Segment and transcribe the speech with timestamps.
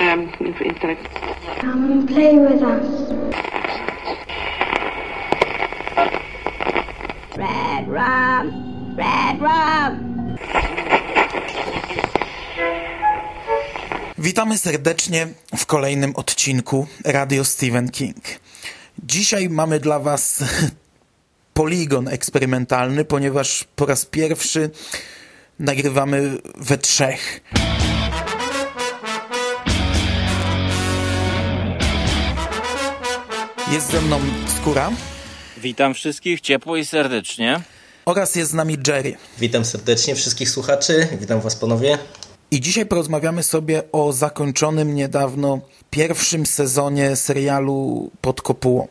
[0.00, 1.08] um, intellect.
[1.60, 2.86] Come and play with us.
[7.36, 8.96] Red rum!
[8.96, 10.36] Red rum!
[14.18, 18.24] Witamy serdecznie w kolejnym odcinku Radio Stephen King.
[18.98, 20.44] Dzisiaj mamy dla Was
[21.54, 24.70] poligon eksperymentalny, ponieważ po raz pierwszy
[25.58, 27.40] nagrywamy we trzech.
[33.72, 34.20] Jest ze mną
[34.60, 34.90] Skóra
[35.56, 37.60] Witam wszystkich ciepło i serdecznie.
[38.06, 39.16] oraz jest z nami Jerry.
[39.38, 41.98] Witam serdecznie wszystkich słuchaczy, witam was panowie.
[42.50, 48.88] I dzisiaj porozmawiamy sobie o zakończonym niedawno pierwszym sezonie serialu Pod kopułą.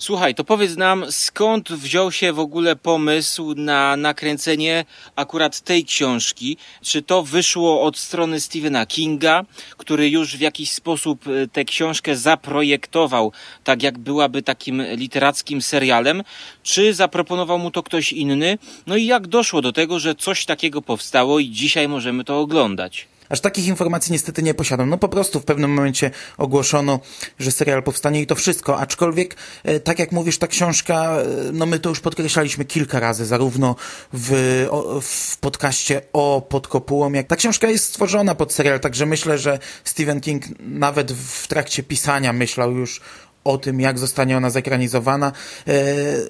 [0.00, 4.84] Słuchaj, to powiedz nam, skąd wziął się w ogóle pomysł na nakręcenie
[5.16, 6.56] akurat tej książki?
[6.82, 9.44] Czy to wyszło od strony Stephena Kinga,
[9.76, 13.32] który już w jakiś sposób e, tę książkę zaprojektował,
[13.64, 16.22] tak jak byłaby takim literackim serialem?
[16.62, 18.58] Czy zaproponował mu to ktoś inny?
[18.86, 23.06] No i jak doszło do tego, że coś takiego powstało i dzisiaj możemy to oglądać?
[23.28, 24.90] Aż takich informacji niestety nie posiadam.
[24.90, 27.00] No po prostu w pewnym momencie ogłoszono,
[27.38, 28.78] że serial powstanie i to wszystko.
[28.78, 33.26] Aczkolwiek, e, tak jak mówisz, ta książka, e, no my to już podkreślaliśmy kilka razy,
[33.26, 33.76] zarówno
[34.12, 39.06] w, o, w podcaście o Pod kopułą, jak ta książka jest stworzona pod serial, także
[39.06, 43.00] myślę, że Stephen King nawet w trakcie pisania myślał już
[43.44, 45.32] o tym, jak zostanie ona zekranizowana.
[45.68, 45.74] E,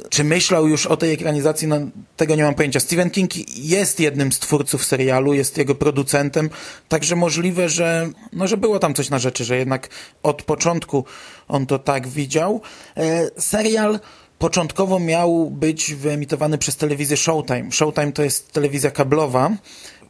[0.08, 1.68] czy myślał już o tej ekranizacji?
[1.68, 1.76] No,
[2.16, 2.80] tego nie mam pojęcia.
[2.80, 6.50] Stephen King jest jednym z twórców serialu, jest jego producentem,
[6.88, 9.88] także możliwe, że, no, że było tam coś na rzeczy, że jednak
[10.22, 11.04] od początku
[11.48, 12.60] on to tak widział.
[12.96, 14.00] E, serial
[14.38, 17.72] początkowo miał być wyemitowany przez telewizję Showtime.
[17.72, 19.50] Showtime to jest telewizja kablowa.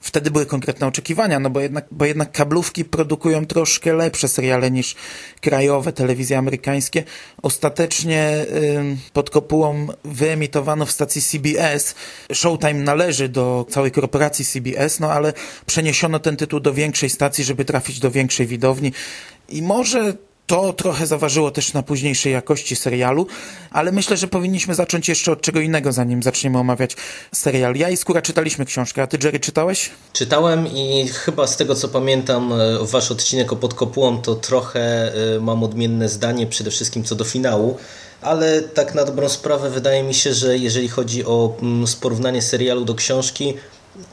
[0.01, 4.95] Wtedy były konkretne oczekiwania, no bo jednak, bo jednak kablówki produkują troszkę lepsze seriale niż
[5.41, 7.05] krajowe telewizje amerykańskie.
[7.43, 8.47] Ostatecznie
[8.77, 11.95] ym, pod kopułą wyemitowano w stacji CBS.
[12.33, 15.33] Showtime należy do całej korporacji CBS, no ale
[15.67, 18.93] przeniesiono ten tytuł do większej stacji, żeby trafić do większej widowni.
[19.49, 20.15] I może
[20.48, 23.26] to trochę zaważyło też na późniejszej jakości serialu,
[23.70, 26.97] ale myślę, że powinniśmy zacząć jeszcze od czego innego, zanim zaczniemy omawiać
[27.34, 27.75] serial.
[27.75, 29.91] Ja i Skóra czytaliśmy książkę, a ty, Jerry, czytałeś?
[30.12, 35.12] Czytałem i chyba z tego co pamiętam e, wasz odcinek o Pod kopułą to trochę
[35.36, 37.76] e, mam odmienne zdanie przede wszystkim co do finału,
[38.22, 42.84] ale tak na dobrą sprawę wydaje mi się, że jeżeli chodzi o mm, porównanie serialu
[42.84, 43.54] do książki,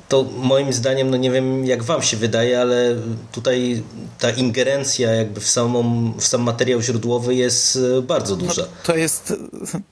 [0.08, 2.96] to moim zdaniem, no nie wiem jak wam się wydaje, ale
[3.32, 3.84] tutaj
[4.20, 8.62] ta ingerencja jakby w, samą, w sam materiał źródłowy jest e, bardzo duża.
[8.62, 9.34] No, to jest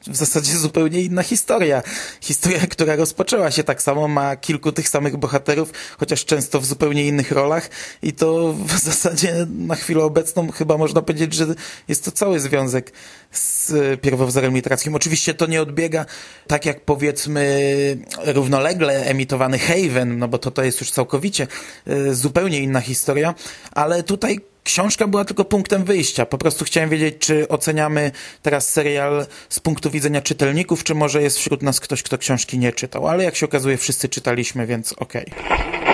[0.08, 1.84] w zasadzie zupełnie inna historia.
[2.22, 7.08] Historia, która rozpoczęła się tak samo, ma kilku tych samych bohaterów, chociaż często w zupełnie
[7.08, 7.70] innych rolach
[8.02, 11.46] i to w zasadzie na chwilę obecną chyba można powiedzieć, że
[11.88, 12.92] jest to cały związek
[13.32, 13.72] z
[14.02, 14.96] pierwowzorem literackim.
[14.96, 16.06] Oczywiście to nie odbiega
[16.48, 17.44] tak jak powiedzmy
[18.26, 21.48] równolegle emitowany Haven, no bo to, to jest już całkowicie
[21.88, 23.34] y, zupełnie inna historia,
[23.72, 26.26] ale tutaj książka była tylko punktem wyjścia.
[26.26, 31.38] Po prostu chciałem wiedzieć, czy oceniamy teraz serial z punktu widzenia czytelników, czy może jest
[31.38, 33.08] wśród nas ktoś, kto książki nie czytał.
[33.08, 35.26] Ale jak się okazuje, wszyscy czytaliśmy, więc okej.
[35.26, 35.93] Okay.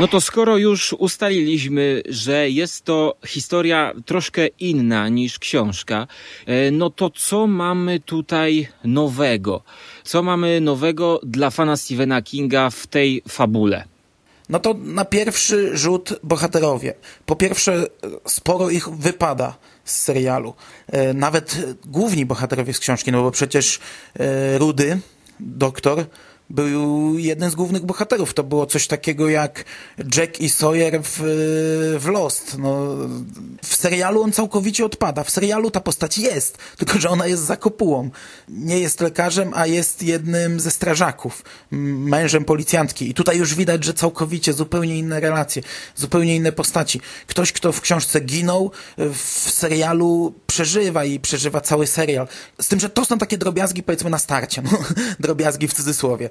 [0.00, 6.06] No to skoro już ustaliliśmy, że jest to historia troszkę inna niż książka,
[6.46, 9.62] e, no to co mamy tutaj nowego?
[10.04, 13.84] Co mamy nowego dla fana Stephena Kinga w tej fabule?
[14.48, 16.94] No to na pierwszy rzut bohaterowie.
[17.26, 17.86] Po pierwsze,
[18.26, 20.54] sporo ich wypada z serialu.
[20.86, 23.80] E, nawet główni bohaterowie z książki, no bo przecież
[24.18, 25.00] e, Rudy,
[25.40, 26.04] doktor,
[26.50, 28.34] był jeden z głównych bohaterów.
[28.34, 29.64] To było coś takiego jak
[30.16, 31.18] Jack i Sawyer w,
[32.00, 32.56] w Lost.
[32.58, 32.96] No,
[33.62, 35.24] w serialu on całkowicie odpada.
[35.24, 38.10] W serialu ta postać jest, tylko że ona jest za kopułą.
[38.48, 43.10] Nie jest lekarzem, a jest jednym ze strażaków, mężem policjantki.
[43.10, 45.62] I tutaj już widać, że całkowicie zupełnie inne relacje,
[45.96, 47.00] zupełnie inne postaci.
[47.26, 52.28] Ktoś, kto w książce ginął, w serialu przeżywa i przeżywa cały serial.
[52.60, 54.62] Z tym, że to są takie drobiazgi, powiedzmy na starcie.
[54.70, 54.78] No,
[55.20, 56.30] drobiazgi w cudzysłowie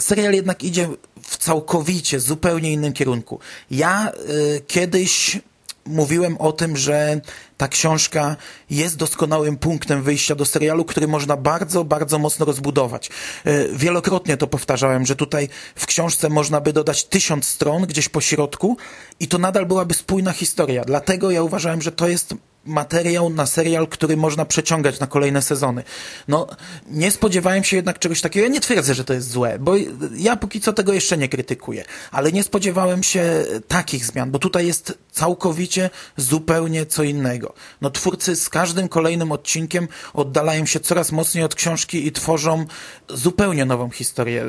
[0.00, 0.88] serial jednak idzie
[1.22, 3.40] w całkowicie zupełnie innym kierunku.
[3.70, 5.38] Ja y, kiedyś
[5.86, 7.20] mówiłem o tym, że
[7.56, 8.36] ta książka
[8.70, 13.10] jest doskonałym punktem wyjścia do serialu, który można bardzo, bardzo mocno rozbudować.
[13.46, 18.20] Y, wielokrotnie to powtarzałem, że tutaj w książce można by dodać tysiąc stron gdzieś po
[18.20, 18.76] środku
[19.20, 20.84] i to nadal byłaby spójna historia.
[20.84, 22.34] Dlatego ja uważałem, że to jest
[22.66, 25.82] materiał na serial, który można przeciągać na kolejne sezony.
[26.28, 26.46] No,
[26.90, 28.46] nie spodziewałem się jednak czegoś takiego.
[28.46, 29.72] Ja nie twierdzę, że to jest złe, bo
[30.16, 34.66] ja póki co tego jeszcze nie krytykuję, ale nie spodziewałem się takich zmian, bo tutaj
[34.66, 37.54] jest całkowicie, zupełnie co innego.
[37.80, 42.66] No twórcy z każdym kolejnym odcinkiem oddalają się coraz mocniej od książki i tworzą
[43.08, 44.44] zupełnie nową historię.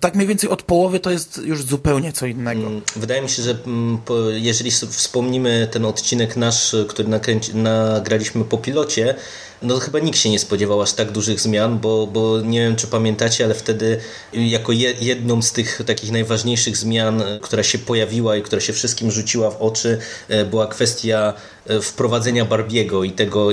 [0.00, 2.66] Tak mniej więcej od połowy to jest już zupełnie co innego.
[2.66, 3.98] Mm, wydaje mi się, że mm,
[4.32, 7.08] jeżeli wspomnimy ten odcinek nasz, który
[7.54, 9.14] nagraliśmy po pilocie,
[9.62, 12.86] no chyba nikt się nie spodziewał aż tak dużych zmian, bo, bo nie wiem czy
[12.86, 14.00] pamiętacie, ale wtedy
[14.32, 19.50] jako jedną z tych takich najważniejszych zmian, która się pojawiła i która się wszystkim rzuciła
[19.50, 19.98] w oczy,
[20.28, 21.34] e, była kwestia
[21.66, 23.48] e, wprowadzenia Barbiego i tego,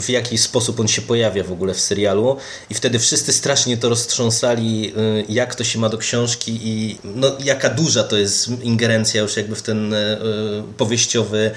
[0.00, 2.36] w jaki sposób on się pojawia w ogóle w serialu.
[2.70, 7.32] I wtedy wszyscy strasznie to roztrząsali, e, jak to się ma do książki i no,
[7.44, 9.94] jaka duża to jest ingerencja już jakby w ten
[10.76, 11.50] powieściowy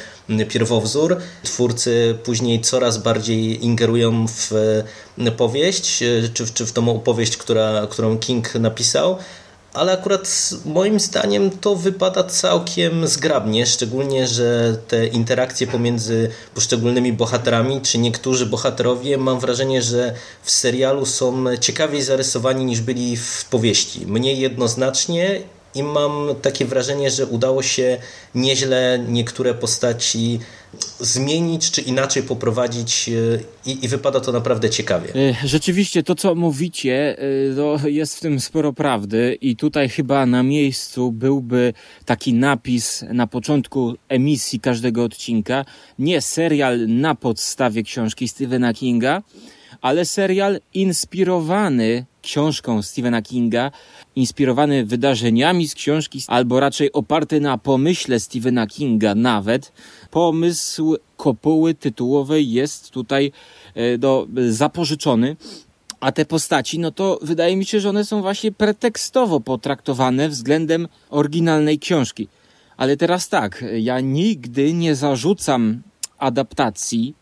[0.49, 1.17] pierwowzór.
[1.43, 4.51] Twórcy później coraz bardziej ingerują w
[5.37, 5.97] powieść,
[6.33, 9.17] czy, czy w tą opowieść, która, którą King napisał
[9.73, 17.81] ale akurat moim zdaniem to wypada całkiem zgrabnie, szczególnie, że te interakcje pomiędzy poszczególnymi bohaterami,
[17.81, 24.07] czy niektórzy bohaterowie, mam wrażenie, że w serialu są ciekawiej zarysowani niż byli w powieści.
[24.07, 25.41] Mniej jednoznacznie
[25.75, 27.97] i mam takie wrażenie, że udało się
[28.35, 30.39] nieźle niektóre postaci
[30.99, 33.11] zmienić czy inaczej poprowadzić e,
[33.65, 35.13] i, i, wypada to naprawdę ciekawie.
[35.15, 37.17] E, rzeczywiście to, co mówicie,
[37.51, 41.73] e, to jest w tym sporo prawdy i tutaj chyba na miejscu byłby
[42.05, 45.65] taki napis na początku emisji każdego odcinka,
[45.99, 49.21] nie serial na podstawie książki Stephena Kinga,
[49.81, 53.71] ale serial inspirowany książką Stephena Kinga,
[54.15, 59.71] inspirowany wydarzeniami z książki, albo raczej oparty na pomyśle Stephena Kinga nawet.
[60.11, 63.31] Pomysł kopuły tytułowej jest tutaj
[63.75, 65.35] e, do, zapożyczony.
[65.99, 70.87] A te postaci, no to wydaje mi się, że one są właśnie pretekstowo potraktowane względem
[71.09, 72.27] oryginalnej książki.
[72.77, 75.81] Ale teraz tak, ja nigdy nie zarzucam
[76.17, 77.15] adaptacji,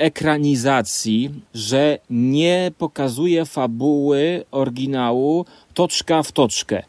[0.00, 6.82] ekranizacji, że nie pokazuje fabuły oryginału toczka w toczkę.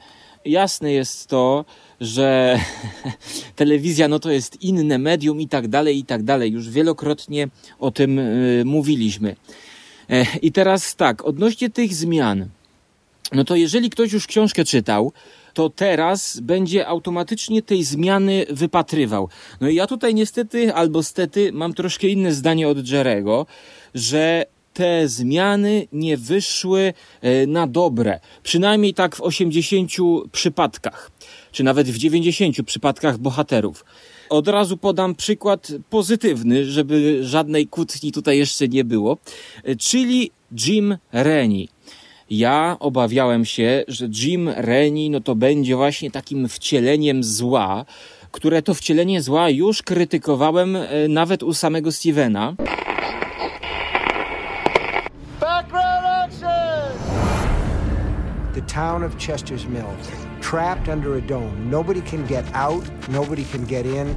[0.45, 1.65] Jasne jest to,
[2.01, 2.59] że
[3.55, 6.51] telewizja no to jest inne medium i tak dalej, i tak dalej.
[6.51, 7.47] Już wielokrotnie
[7.79, 9.35] o tym y, mówiliśmy.
[10.09, 12.49] E, I teraz tak, odnośnie tych zmian,
[13.31, 15.13] no to jeżeli ktoś już książkę czytał,
[15.53, 19.29] to teraz będzie automatycznie tej zmiany wypatrywał.
[19.61, 23.45] No i ja tutaj niestety albo stety mam troszkę inne zdanie od Jerego,
[23.95, 28.19] że te zmiany nie wyszły e, na dobre.
[28.43, 29.91] Przynajmniej tak w 80
[30.31, 31.11] przypadkach,
[31.51, 33.85] czy nawet w 90 przypadkach bohaterów.
[34.29, 39.17] Od razu podam przykład pozytywny, żeby żadnej kłótni tutaj jeszcze nie było,
[39.63, 40.31] e, czyli
[40.67, 41.67] Jim Rennie.
[42.31, 47.85] Ja obawiałem się, że Jim Rennie no to będzie właśnie takim wcieleniem zła,
[48.31, 52.55] które to wcielenie zła już krytykowałem e, nawet u samego Stevena.
[58.53, 60.07] The town of Chester's Mills,
[60.41, 61.51] trapped under a dome.
[61.71, 64.15] Nobody can get out, nobody can get in.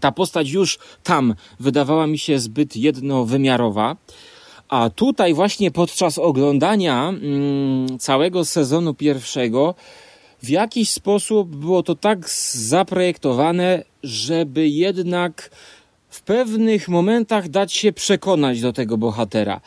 [0.00, 3.96] Ta postać już tam wydawała mi się zbyt jednowymiarowa.
[4.68, 9.74] A tutaj właśnie podczas oglądania mm, całego sezonu pierwszego
[10.42, 15.50] w jakiś sposób było to tak zaprojektowane, żeby jednak
[16.08, 19.60] w pewnych momentach dać się przekonać do tego bohatera.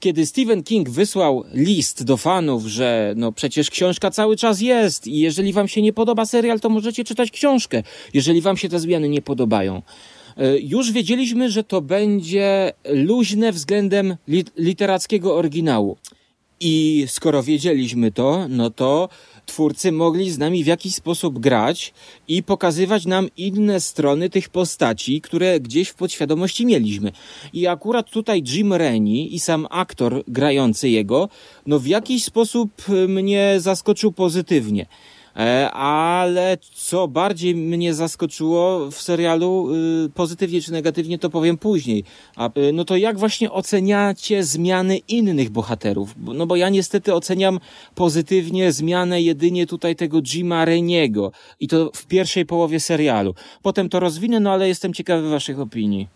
[0.00, 5.18] Kiedy Stephen King wysłał list do fanów, że no przecież książka cały czas jest i
[5.18, 7.82] jeżeli wam się nie podoba serial, to możecie czytać książkę,
[8.14, 9.82] jeżeli wam się te zmiany nie podobają.
[10.36, 14.16] E, już wiedzieliśmy, że to będzie luźne względem
[14.56, 15.96] literackiego oryginału.
[16.60, 19.08] I skoro wiedzieliśmy to, no to
[19.46, 21.94] twórcy mogli z nami w jakiś sposób grać
[22.28, 27.12] i pokazywać nam inne strony tych postaci, które gdzieś w podświadomości mieliśmy.
[27.52, 31.28] I akurat tutaj Jim Rennie i sam aktor grający jego,
[31.66, 32.70] no w jakiś sposób
[33.08, 34.86] mnie zaskoczył pozytywnie.
[35.36, 39.74] E, ale co bardziej mnie zaskoczyło w serialu,
[40.06, 42.04] y, pozytywnie czy negatywnie, to powiem później.
[42.58, 46.14] Y, no to jak właśnie oceniacie zmiany innych bohaterów?
[46.18, 47.60] No bo ja niestety oceniam
[47.94, 53.34] pozytywnie zmianę jedynie tutaj tego Jima Reniego i to w pierwszej połowie serialu.
[53.62, 56.08] Potem to rozwinę, no ale jestem ciekawy waszych opinii.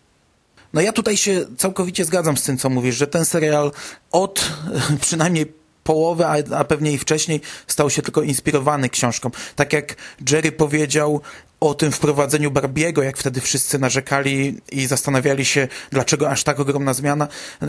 [0.73, 3.71] No ja tutaj się całkowicie zgadzam z tym, co mówisz, że ten serial
[4.11, 4.51] od
[5.01, 5.58] przynajmniej
[5.89, 9.31] połowy, a, a pewnie i wcześniej stał się tylko inspirowany książką.
[9.55, 9.95] Tak jak
[10.31, 11.21] Jerry powiedział
[11.59, 16.93] o tym wprowadzeniu Barbiego, jak wtedy wszyscy narzekali i zastanawiali się, dlaczego aż tak ogromna
[16.93, 17.27] zmiana.
[17.61, 17.67] E,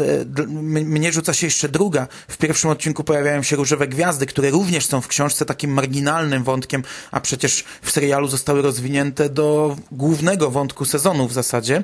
[0.66, 2.08] mnie rzuca się jeszcze druga.
[2.28, 6.82] W pierwszym odcinku pojawiają się różowe gwiazdy, które również są w książce takim marginalnym wątkiem,
[7.10, 11.82] a przecież w serialu zostały rozwinięte do głównego wątku sezonu w zasadzie.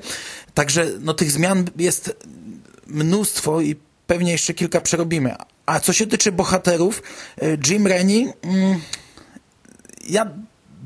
[0.54, 2.16] Także no, tych zmian jest
[2.86, 3.76] mnóstwo i
[4.06, 5.34] pewnie jeszcze kilka przerobimy.
[5.66, 7.02] A co się tyczy bohaterów,
[7.42, 8.80] e, Jim Rennie, mm,
[10.08, 10.30] ja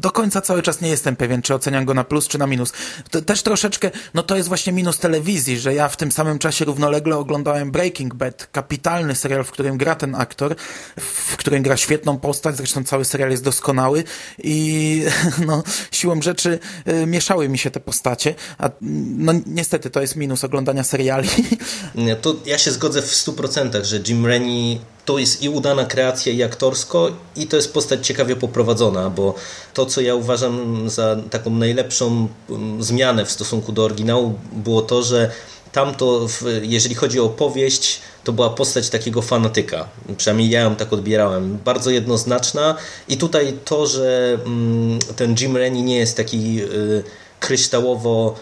[0.00, 2.72] do końca cały czas nie jestem pewien, czy oceniam go na plus, czy na minus.
[3.10, 6.64] To, też troszeczkę, no to jest właśnie minus telewizji, że ja w tym samym czasie
[6.64, 10.56] równolegle oglądałem Breaking Bad, kapitalny serial, w którym gra ten aktor,
[10.96, 14.04] w którym gra świetną postać, zresztą cały serial jest doskonały
[14.42, 15.04] i
[15.46, 20.44] no, siłą rzeczy y, mieszały mi się te postacie, a no niestety to jest minus
[20.44, 21.28] oglądania seriali.
[21.94, 24.78] Nie, to ja się zgodzę w 100%, że Jim Rennie
[25.10, 29.34] to jest i udana kreacja, i aktorsko, i to jest postać ciekawie poprowadzona, bo
[29.74, 35.02] to, co ja uważam za taką najlepszą mm, zmianę w stosunku do oryginału, było to,
[35.02, 35.30] że
[35.72, 36.26] tamto,
[36.62, 39.88] jeżeli chodzi o opowieść, to była postać takiego fanatyka.
[40.16, 41.58] Przynajmniej ja ją tak odbierałem.
[41.64, 42.76] Bardzo jednoznaczna
[43.08, 47.02] i tutaj to, że mm, ten Jim Rennie nie jest taki y,
[47.40, 48.34] kryształowo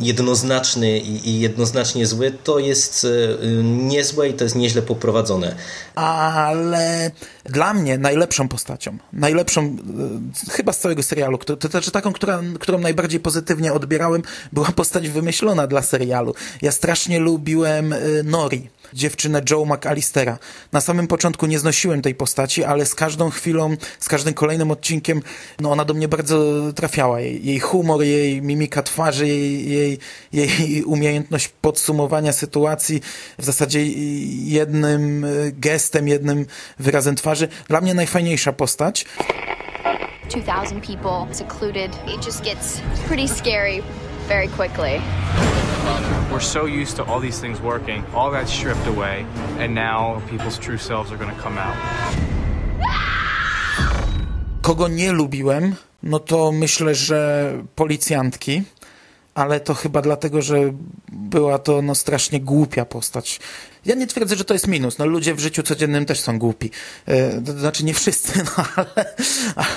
[0.00, 3.06] jednoznaczny i jednoznacznie zły, to jest
[3.42, 5.56] e, niezłe i to jest nieźle poprowadzone.
[5.94, 7.10] Ale
[7.44, 9.76] dla mnie najlepszą postacią, najlepszą
[10.48, 14.72] e, chyba z całego serialu, to, to znaczy taką, która, którą najbardziej pozytywnie odbierałem, była
[14.72, 16.34] postać wymyślona dla serialu.
[16.62, 20.38] Ja strasznie lubiłem e, Nori dziewczynę Joe McAllistera.
[20.72, 25.22] Na samym początku nie znosiłem tej postaci, ale z każdą chwilą, z każdym kolejnym odcinkiem,
[25.60, 27.20] no ona do mnie bardzo trafiała.
[27.20, 29.98] Jej, jej humor, jej mimika twarzy, jej, jej,
[30.32, 33.00] jej umiejętność podsumowania sytuacji
[33.38, 33.86] w zasadzie
[34.44, 36.46] jednym gestem, jednym
[36.78, 37.48] wyrazem twarzy.
[37.68, 39.06] Dla mnie najfajniejsza postać.
[40.30, 41.90] 2000 people secluded.
[42.06, 43.82] It just gets pretty scary
[44.30, 45.02] very quickly.
[46.30, 49.26] We're so used to all these things working, all that's stripped away,
[49.58, 51.76] and now people's true selves are going to come out.
[54.62, 58.62] Kogo nie lubiłem, no to myślę, że policjantki
[59.34, 60.72] ale to chyba dlatego, że
[61.12, 63.40] była to no, strasznie głupia postać.
[63.86, 64.98] Ja nie twierdzę, że to jest minus.
[64.98, 66.70] No, ludzie w życiu codziennym też są głupi.
[67.06, 69.14] E, to znaczy nie wszyscy, no, ale,
[69.56, 69.68] ale,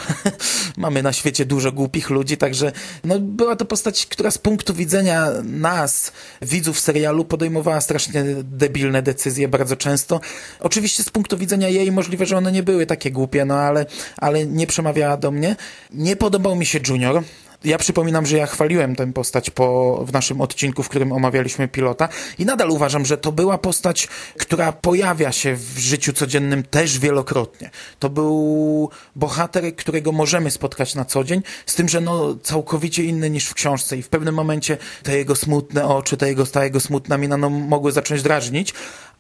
[0.78, 2.72] mamy na świecie dużo głupich ludzi, także
[3.04, 9.48] no, była to postać, która z punktu widzenia nas, widzów serialu, podejmowała strasznie debilne decyzje
[9.48, 10.22] bardzo często.
[10.60, 13.86] Oczywiście z punktu widzenia jej możliwe, że one nie były takie głupie, no ale,
[14.18, 15.56] ale nie przemawiała do mnie.
[15.92, 17.24] Nie podobał mi się Junior
[17.64, 22.10] ja przypominam, że ja chwaliłem tę postać po, w naszym odcinku, w którym omawialiśmy pilota
[22.40, 27.70] i nadal uważam, że to była postać, która pojawia się w życiu codziennym też wielokrotnie.
[28.00, 33.30] To był bohater, którego możemy spotkać na co dzień, z tym, że no całkowicie inny
[33.30, 36.80] niż w książce i w pewnym momencie te jego smutne oczy, te jego, ta jego
[36.80, 38.74] smutna mina no, mogły zacząć drażnić,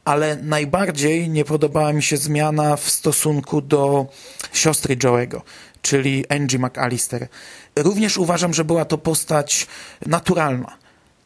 [0.06, 4.06] ale najbardziej nie podobała mi się zmiana w stosunku do
[4.54, 5.42] siostry Joe'ego,
[5.82, 7.28] czyli Angie McAllister.
[7.76, 9.68] Również uważam, że była to postać
[10.06, 10.78] naturalna.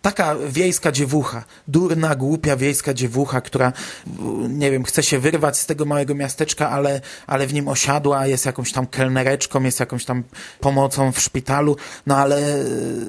[0.01, 3.73] Taka wiejska dziewucha, durna, głupia wiejska dziewucha, która,
[4.49, 8.45] nie wiem, chce się wyrwać z tego małego miasteczka, ale, ale w nim osiadła, jest
[8.45, 10.23] jakąś tam kelnereczką, jest jakąś tam
[10.59, 11.75] pomocą w szpitalu,
[12.05, 12.65] no ale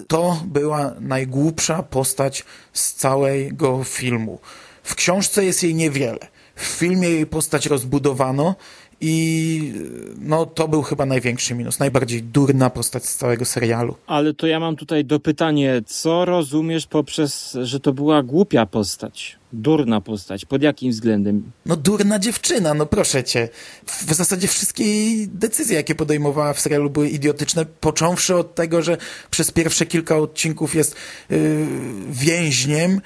[0.09, 4.39] to była najgłupsza postać z całego filmu.
[4.83, 6.29] W książce jest jej niewiele.
[6.57, 8.55] W filmie jej postać rozbudowano
[9.01, 9.73] i
[10.21, 13.95] no, to był chyba największy minus, najbardziej durna postać z całego serialu.
[14.07, 19.39] Ale to ja mam tutaj dopytanie, co rozumiesz poprzez, że to była głupia postać?
[19.53, 20.45] Durna postać.
[20.45, 21.51] Pod jakim względem?
[21.67, 23.49] No durna dziewczyna, no proszę cię.
[23.87, 24.85] W zasadzie wszystkie
[25.27, 28.97] decyzje, jakie podejmowała w serialu były idiotyczne, począwszy od tego, że
[29.31, 30.97] przez pierwsze kilka odcinków jest
[31.31, 31.67] yy,
[32.11, 33.01] więźniem,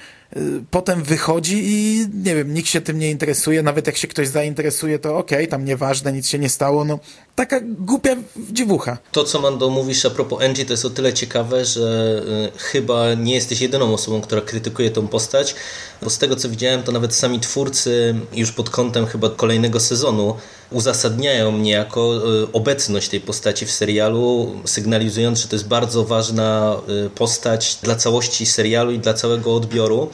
[0.71, 4.99] potem wychodzi i nie wiem, nikt się tym nie interesuje, nawet jak się ktoś zainteresuje,
[4.99, 6.99] to okej, okay, tam nieważne, nic się nie stało, no
[7.35, 8.15] taka głupia
[8.51, 8.97] dziewucha.
[9.11, 12.21] To, co Mando mówisz a propos Angie, to jest o tyle ciekawe, że
[12.55, 15.55] y, chyba nie jesteś jedyną osobą, która krytykuje tą postać,
[16.01, 20.35] bo z tego, co widziałem, to nawet sami twórcy już pod kątem chyba kolejnego sezonu
[20.71, 27.09] uzasadniają niejako y, obecność tej postaci w serialu, sygnalizując, że to jest bardzo ważna y,
[27.09, 30.09] postać dla całości serialu i dla całego odbioru.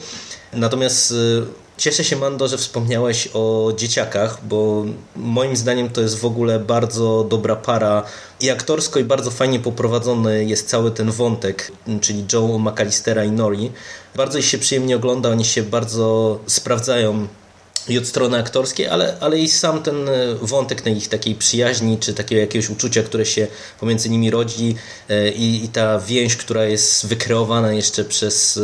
[0.52, 1.42] Natomiast y,
[1.80, 4.84] Cieszę się, Mando, że wspomniałeś o dzieciakach, bo
[5.16, 8.02] moim zdaniem to jest w ogóle bardzo dobra para
[8.40, 13.72] i aktorsko, i bardzo fajnie poprowadzony jest cały ten wątek, czyli Joe McAllistera i Nori.
[14.16, 17.26] Bardzo ich się przyjemnie ogląda, oni się bardzo sprawdzają
[17.88, 19.96] i od strony aktorskiej, ale, ale i sam ten
[20.42, 23.46] wątek tej ich takiej przyjaźni, czy takiego jakiegoś uczucia, które się
[23.80, 24.74] pomiędzy nimi rodzi
[25.08, 28.60] e, i, i ta więź, która jest wykreowana jeszcze przez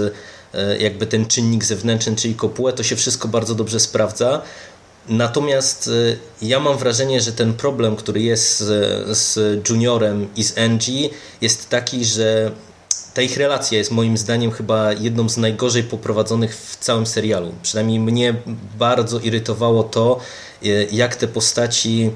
[0.78, 4.42] jakby ten czynnik zewnętrzny, czyli kopułę, to się wszystko bardzo dobrze sprawdza.
[5.08, 5.90] Natomiast
[6.42, 9.38] ja mam wrażenie, że ten problem, który jest z, z
[9.68, 11.08] Juniorem i z Angie
[11.40, 12.52] jest taki, że
[13.16, 17.54] ta ich relacja jest moim zdaniem chyba jedną z najgorzej poprowadzonych w całym serialu.
[17.62, 18.34] Przynajmniej mnie
[18.78, 20.20] bardzo irytowało to,
[20.62, 22.10] e, jak te postaci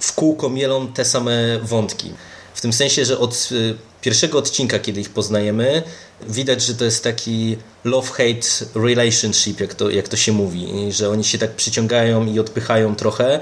[0.00, 2.12] w kółko mielą te same wątki.
[2.54, 5.82] W tym sensie, że od e, pierwszego odcinka, kiedy ich poznajemy,
[6.28, 11.24] widać, że to jest taki love-hate relationship, jak to, jak to się mówi, że oni
[11.24, 13.40] się tak przyciągają i odpychają trochę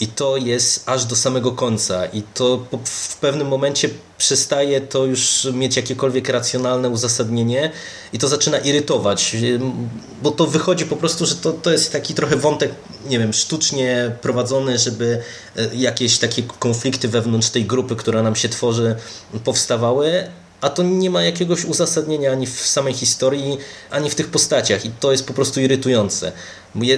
[0.00, 2.06] i to jest aż do samego końca.
[2.06, 7.70] I to w pewnym momencie przestaje to już mieć jakiekolwiek racjonalne uzasadnienie
[8.12, 9.36] i to zaczyna irytować,
[10.22, 12.74] bo to wychodzi po prostu, że to, to jest taki trochę wątek,
[13.08, 15.22] nie wiem, sztucznie prowadzony, żeby
[15.56, 18.96] e, jakieś takie konflikty wewnątrz tej grupy, która nam się tworzy,
[19.44, 20.28] powstawały,
[20.64, 23.58] a to nie ma jakiegoś uzasadnienia ani w samej historii,
[23.90, 24.84] ani w tych postaciach.
[24.84, 26.32] I to jest po prostu irytujące.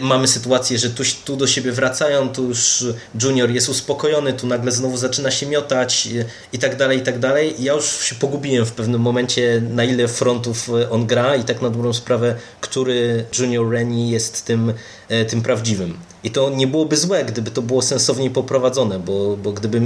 [0.00, 2.84] Mamy sytuację, że tu, tu do siebie wracają, tu już
[3.22, 6.08] Junior jest uspokojony, tu nagle znowu zaczyna się miotać
[6.52, 7.54] i tak dalej, i tak dalej.
[7.58, 11.70] Ja już się pogubiłem w pewnym momencie, na ile frontów on gra i tak na
[11.70, 14.72] dobrą sprawę, który Junior Rennie jest tym,
[15.08, 15.96] e, tym prawdziwym.
[16.24, 19.82] I to nie byłoby złe, gdyby to było sensowniej poprowadzone, bo, bo gdyby,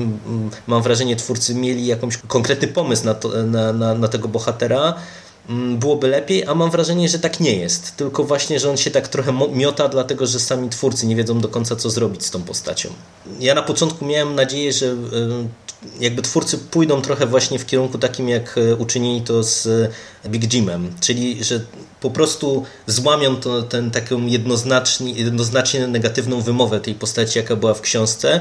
[0.67, 4.95] mam wrażenie, twórcy mieli jakąś konkretny pomysł na, to, na, na, na tego bohatera,
[5.79, 7.97] byłoby lepiej, a mam wrażenie, że tak nie jest.
[7.97, 11.49] Tylko właśnie, że on się tak trochę miota, dlatego że sami twórcy nie wiedzą do
[11.49, 12.89] końca, co zrobić z tą postacią.
[13.41, 14.97] Ja na początku miałem nadzieję, że
[16.01, 19.67] jakby twórcy pójdą trochę właśnie w kierunku takim, jak e, uczynili to z
[20.25, 21.61] e, Big Jimem, czyli że
[22.01, 27.81] po prostu złamią to, ten taką jednoznacznie, jednoznacznie negatywną wymowę tej postaci, jaka była w
[27.81, 28.41] książce,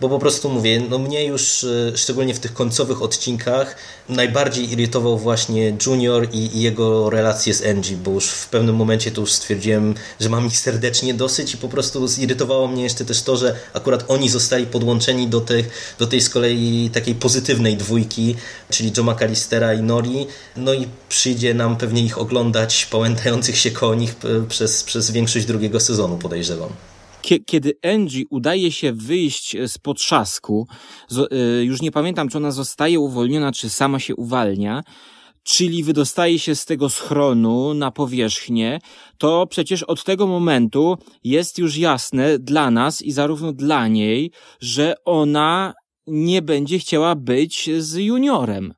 [0.00, 3.76] bo po prostu mówię, no mnie już e, szczególnie w tych końcowych odcinkach
[4.08, 9.10] najbardziej irytował właśnie Junior i, i, jego relacje z Angie, bo już w pewnym momencie
[9.10, 13.22] to już stwierdziłem, że mam ich serdecznie dosyć i po prostu zirytowało mnie jeszcze też
[13.22, 18.36] to, że akurat oni zostali podłączeni do, tych, do tej z kolei takiej pozytywnej dwójki,
[18.70, 20.26] czyli Joe McAllistera i Nori,
[20.56, 24.14] no i przyjdzie nam pewnie ich oglądać pałętających się koło nich
[24.48, 26.87] przez, przez większość drugiego sezonu podejrzewam
[27.46, 30.68] kiedy Angie udaje się wyjść z potrzasku,
[31.60, 34.82] y, już nie pamiętam, czy ona zostaje uwolniona, czy sama się uwalnia,
[35.42, 38.78] czyli wydostaje się z tego schronu na powierzchnię,
[39.18, 44.94] to przecież od tego momentu jest już jasne dla nas i zarówno dla niej, że
[45.04, 45.74] ona
[46.06, 48.74] nie będzie chciała być z juniorem.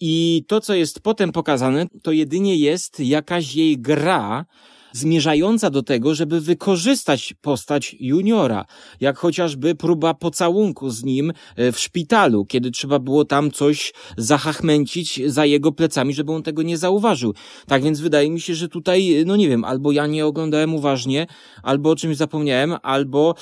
[0.00, 4.44] I to, co jest potem pokazane, to jedynie jest jakaś jej gra,
[4.92, 8.64] zmierzająca do tego, żeby wykorzystać postać juniora,
[9.00, 15.20] jak chociażby próba pocałunku z nim e, w szpitalu, kiedy trzeba było tam coś zahachmęcić
[15.26, 17.34] za jego plecami, żeby on tego nie zauważył.
[17.66, 21.26] Tak więc wydaje mi się, że tutaj, no nie wiem, albo ja nie oglądałem uważnie,
[21.62, 23.34] albo o czymś zapomniałem, albo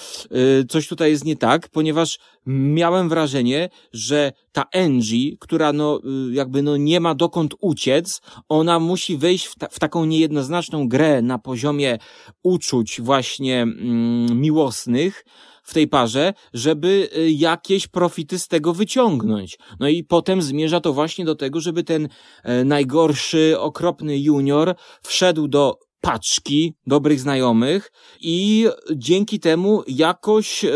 [0.61, 6.35] y, coś tutaj jest nie tak, ponieważ miałem wrażenie, że ta Angie, która no y,
[6.35, 11.23] jakby no nie ma dokąd uciec, ona musi wejść w, ta, w taką niejednoznaczną grę
[11.23, 11.99] na poziomie
[12.43, 15.25] uczuć właśnie mm, miłosnych,
[15.67, 19.59] w tej parze, żeby y, jakieś profity z tego wyciągnąć.
[19.81, 22.09] No i potem zmierza to właśnie do tego, żeby ten
[22.43, 30.71] e, najgorszy, okropny junior wszedł do paczki dobrych znajomych i dzięki temu jakoś, yy,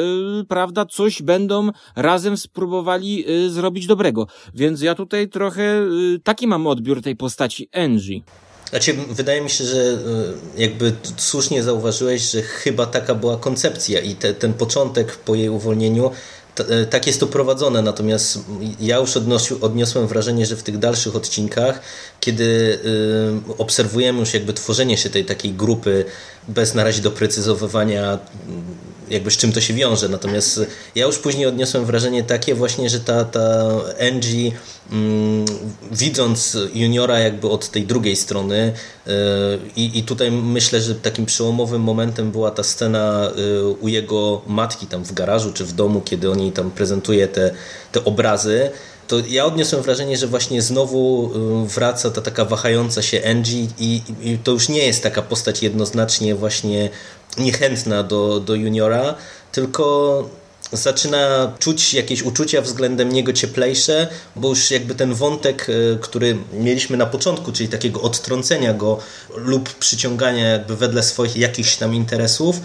[0.48, 4.26] prawda, coś będą razem spróbowali yy, zrobić dobrego.
[4.54, 8.20] Więc ja tutaj trochę yy, taki mam odbiór tej postaci Angie.
[8.70, 9.98] Znaczy, wydaje mi się, że
[10.56, 16.10] jakby słusznie zauważyłeś, że chyba taka była koncepcja i te, ten początek po jej uwolnieniu
[16.10, 16.12] E,
[16.90, 18.38] tak jest to prowadzone, natomiast
[18.80, 19.16] ja już
[19.60, 21.80] odniosłem wrażenie, że w tych dalszych odcinkach,
[22.20, 22.44] kiedy
[23.54, 26.04] y, obserwujemy już jakby tworzenie się tej takiej grupy
[26.48, 28.18] bez na razie doprecyzowywania
[29.10, 30.60] jakby z czym to się wiąże, natomiast
[30.94, 33.68] ja już później odniosłem wrażenie takie właśnie, że ta, ta
[34.08, 34.52] Angie
[34.92, 35.44] mm,
[35.92, 38.72] widząc juniora jakby od tej drugiej strony
[39.06, 39.10] y,
[39.76, 45.04] i tutaj myślę, że takim przełomowym momentem była ta scena y, u jego matki tam
[45.04, 47.50] w garażu czy w domu, kiedy on jej tam prezentuje te,
[47.92, 48.70] te obrazy,
[49.10, 51.30] to ja odniosłem wrażenie, że właśnie znowu
[51.64, 55.62] y, wraca ta taka wahająca się Angie i, i to już nie jest taka postać
[55.62, 56.90] jednoznacznie właśnie
[57.38, 59.14] niechętna do, do juniora,
[59.52, 60.28] tylko
[60.72, 66.96] zaczyna czuć jakieś uczucia względem niego cieplejsze, bo już jakby ten wątek, e, który mieliśmy
[66.96, 68.98] na początku, czyli takiego odtrącenia go
[69.36, 72.60] lub przyciągania jakby wedle swoich jakichś tam interesów,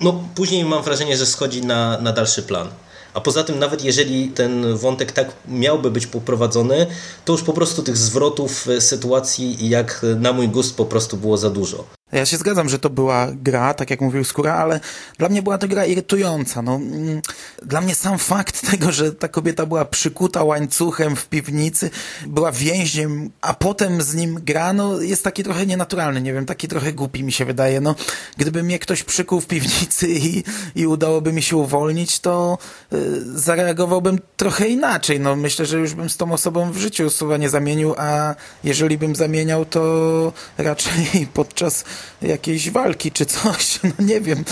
[0.00, 2.68] no później mam wrażenie, że schodzi na, na dalszy plan.
[3.14, 6.86] A poza tym, nawet jeżeli ten wątek tak miałby być poprowadzony,
[7.24, 11.36] to już po prostu tych zwrotów e, sytuacji, jak na mój gust, po prostu było
[11.36, 11.99] za dużo.
[12.12, 14.80] Ja się zgadzam, że to była gra, tak jak mówił Skóra, ale
[15.18, 16.62] dla mnie była to gra irytująca.
[16.62, 17.20] No, mm,
[17.62, 21.90] dla mnie sam fakt tego, że ta kobieta była przykuta łańcuchem w piwnicy,
[22.26, 26.68] była więźniem, a potem z nim gra, no, jest taki trochę nienaturalny, nie wiem, taki
[26.68, 27.80] trochę głupi mi się wydaje.
[27.80, 27.94] No,
[28.36, 30.44] gdyby mnie ktoś przykuł w piwnicy i,
[30.74, 32.58] i udałoby mi się uwolnić, to
[32.92, 35.20] y, zareagowałbym trochę inaczej.
[35.20, 38.98] No, myślę, że już bym z tą osobą w życiu słowa nie zamienił, a jeżeli
[38.98, 41.84] bym zamieniał, to raczej podczas
[42.22, 44.44] jakiejś walki czy coś, no nie wiem.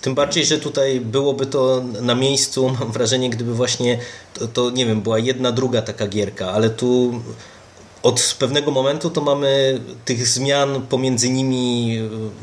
[0.00, 3.98] Tym bardziej, że tutaj byłoby to na miejscu, mam wrażenie, gdyby właśnie
[4.34, 7.20] to, to, nie wiem, była jedna, druga taka gierka, ale tu
[8.02, 11.98] od pewnego momentu to mamy tych zmian pomiędzy nimi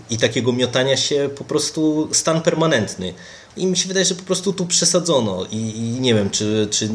[0.09, 3.13] i takiego miotania się po prostu stan permanentny.
[3.57, 6.89] I mi się wydaje, że po prostu tu przesadzono i, i nie wiem, czy, czy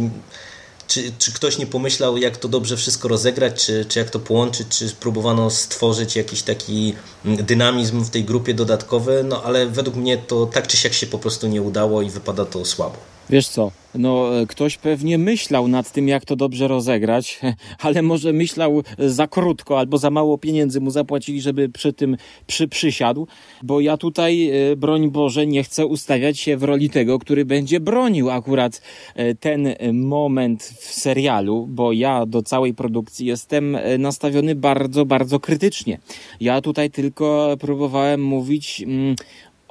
[0.92, 4.68] czy, czy ktoś nie pomyślał, jak to dobrze wszystko rozegrać, czy, czy jak to połączyć,
[4.68, 10.18] czy spróbowano stworzyć jakiś taki mm, dynamizm w tej grupie dodatkowy, no ale według mnie
[10.18, 13.11] to tak czy siak się po prostu nie udało i wypada to słabo.
[13.30, 17.40] Wiesz co, no e, ktoś pewnie myślał nad tym, jak to dobrze rozegrać,
[17.86, 22.68] ale może myślał za krótko albo za mało pieniędzy mu zapłacili, żeby przy tym przy,
[22.68, 23.26] przysiadł,
[23.62, 27.80] bo ja tutaj, e, broń Boże, nie chcę ustawiać się w roli tego, który będzie
[27.80, 28.82] bronił akurat
[29.14, 35.98] e, ten moment w serialu, bo ja do całej produkcji jestem nastawiony bardzo, bardzo krytycznie.
[36.40, 39.16] Ja tutaj tylko próbowałem mówić mm,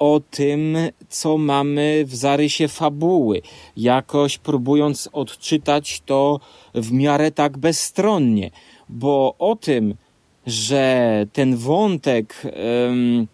[0.02, 0.78] o tym,
[1.10, 3.42] co mamy w zarysie fabuły,
[3.78, 6.40] jakoś próbując odczytać to
[6.76, 8.52] w miarę tak bezstronnie,
[8.90, 9.96] bo o tym,
[10.48, 13.28] że ten wątek um,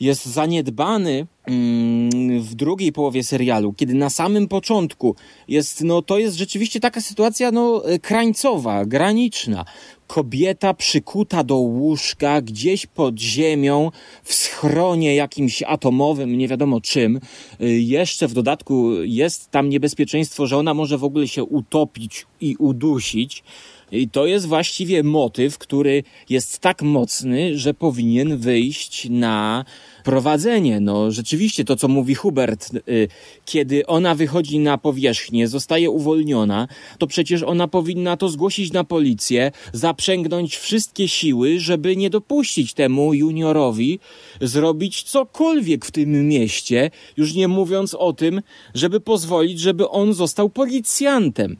[0.00, 5.16] jest zaniedbany um, w drugiej połowie serialu, kiedy na samym początku
[5.48, 9.64] jest, no to jest rzeczywiście taka sytuacja, no krańcowa, graniczna
[10.06, 13.90] kobieta przykuta do łóżka gdzieś pod ziemią,
[14.22, 17.20] w schronie jakimś atomowym, nie wiadomo czym.
[17.60, 22.56] Y, jeszcze w dodatku jest tam niebezpieczeństwo, że ona może w ogóle się utopić i
[22.56, 23.42] udusić.
[23.92, 29.64] I to jest właściwie motyw, który jest tak mocny, że powinien wyjść na
[30.04, 30.80] prowadzenie.
[30.80, 33.08] No rzeczywiście to, co mówi Hubert, y,
[33.44, 36.68] kiedy ona wychodzi na powierzchnię, zostaje uwolniona,
[36.98, 43.14] to przecież ona powinna to zgłosić na policję, zaprzęgnąć wszystkie siły, żeby nie dopuścić temu
[43.14, 43.98] juniorowi
[44.40, 48.42] zrobić cokolwiek w tym mieście, już nie mówiąc o tym,
[48.74, 51.56] żeby pozwolić, żeby on został policjantem.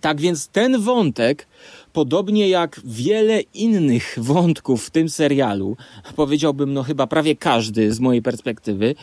[0.00, 1.46] Tak więc ten wątek
[1.92, 5.76] podobnie jak wiele innych wątków w tym serialu,
[6.16, 8.94] powiedziałbym, no chyba prawie każdy z mojej perspektywy,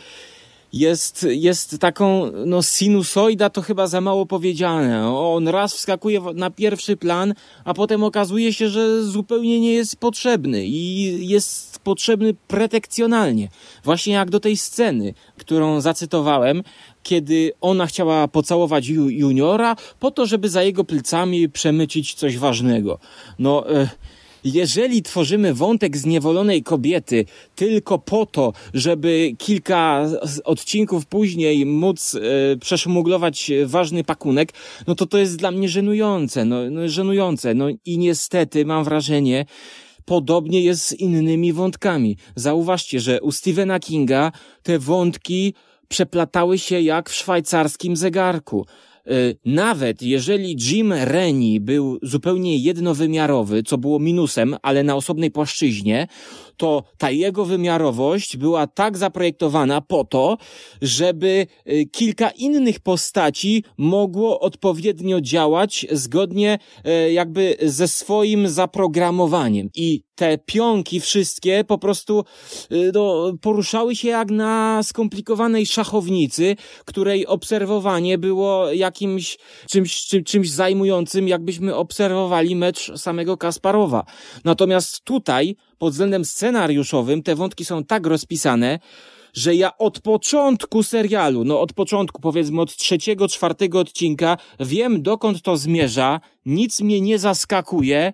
[0.72, 5.14] jest, jest taką, no sinusoida to chyba za mało powiedziane.
[5.16, 10.66] On raz wskakuje na pierwszy plan, a potem okazuje się, że zupełnie nie jest potrzebny
[10.66, 13.48] i jest potrzebny pretekcjonalnie.
[13.84, 16.62] Właśnie jak do tej sceny, którą zacytowałem,
[17.02, 22.98] kiedy ona chciała pocałować juniora po to, żeby za jego plecami przemycić coś ważnego.
[23.38, 23.70] No...
[23.70, 23.88] E,
[24.44, 30.06] jeżeli tworzymy wątek zniewolonej kobiety tylko po to, żeby kilka
[30.44, 32.20] odcinków później móc e,
[32.56, 34.52] przeszmuglować ważny pakunek,
[34.86, 37.54] no to to jest dla mnie żenujące, no, no żenujące.
[37.54, 39.46] No i niestety mam wrażenie,
[40.04, 42.16] podobnie jest z innymi wątkami.
[42.34, 44.32] Zauważcie, że u Stephena Kinga
[44.62, 45.54] te wątki
[45.90, 48.66] przeplatały się jak w szwajcarskim zegarku.
[49.06, 56.06] Y, nawet jeżeli Jim Rennie był zupełnie jednowymiarowy, co było minusem, ale na osobnej płaszczyźnie,
[56.60, 60.36] to ta jego wymiarowość była tak zaprojektowana po to,
[60.82, 69.70] żeby y, kilka innych postaci mogło odpowiednio działać zgodnie y, jakby ze swoim zaprogramowaniem.
[69.74, 72.24] I te pionki wszystkie po prostu
[72.72, 80.50] y, no, poruszały się jak na skomplikowanej szachownicy, której obserwowanie było jakimś czymś, czym, czymś
[80.50, 84.04] zajmującym, jakbyśmy obserwowali mecz samego Kasparowa.
[84.44, 88.78] Natomiast tutaj pod względem scenariuszowym te wątki są tak rozpisane,
[89.34, 95.42] że ja od początku serialu, no od początku, powiedzmy od trzeciego, czwartego odcinka, wiem dokąd
[95.42, 98.12] to zmierza, nic mnie nie zaskakuje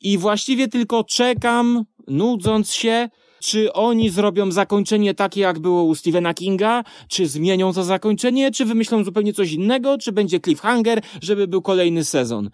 [0.00, 3.08] i właściwie tylko czekam, nudząc się,
[3.40, 6.84] Czy oni zrobią zakończenie takie, jak było u Stephena Kinga?
[7.08, 8.50] Czy zmienią to zakończenie?
[8.50, 9.98] Czy wymyślą zupełnie coś innego?
[9.98, 12.50] Czy będzie cliffhanger, żeby był kolejny sezon?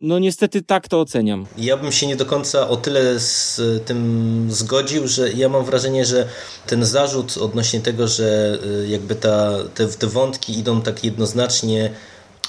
[0.00, 1.46] No niestety tak to oceniam.
[1.56, 6.04] Ja bym się nie do końca o tyle z tym zgodził, że ja mam wrażenie,
[6.04, 6.28] że
[6.66, 11.90] ten zarzut odnośnie tego, że y, jakby ta, te, te wątki idą tak jednoznacznie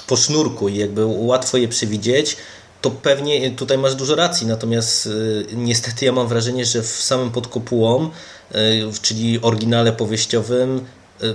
[0.08, 2.38] po sznurku i jakby łatwo je przewidzieć,
[2.82, 7.32] to pewnie tutaj masz dużo racji, natomiast y, niestety ja mam wrażenie, że w samym
[7.32, 8.10] pod kopułą,
[8.56, 8.58] y,
[9.02, 10.86] czyli oryginale powieściowym,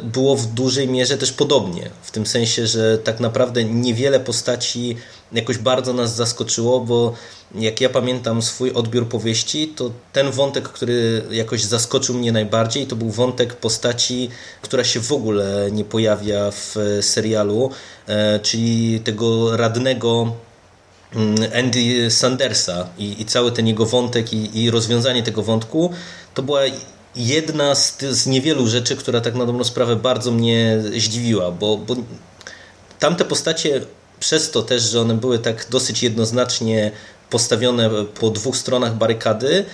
[0.02, 1.90] było w dużej mierze też podobnie.
[2.02, 4.96] W tym sensie, że tak naprawdę niewiele postaci
[5.32, 7.14] jakoś bardzo nas zaskoczyło, bo
[7.54, 12.96] jak ja pamiętam swój odbiór powieści, to ten wątek, który jakoś zaskoczył mnie najbardziej, to
[12.96, 14.28] był wątek postaci,
[14.62, 17.70] która się w ogóle nie pojawia w serialu,
[18.42, 20.32] czyli tego radnego
[21.14, 25.92] Mm, Andy Sandersa i, i cały ten jego wątek i, i, rozwiązanie tego wątku
[26.34, 26.60] to była
[27.16, 31.96] jedna z, z niewielu rzeczy, która tak na dobrą sprawę bardzo mnie zdziwiła, bo, bo
[32.98, 33.80] tamte postacie
[34.20, 36.90] przez to też, że one były tak dosyć jednoznacznie
[37.30, 39.64] postawione po dwóch stronach barykady,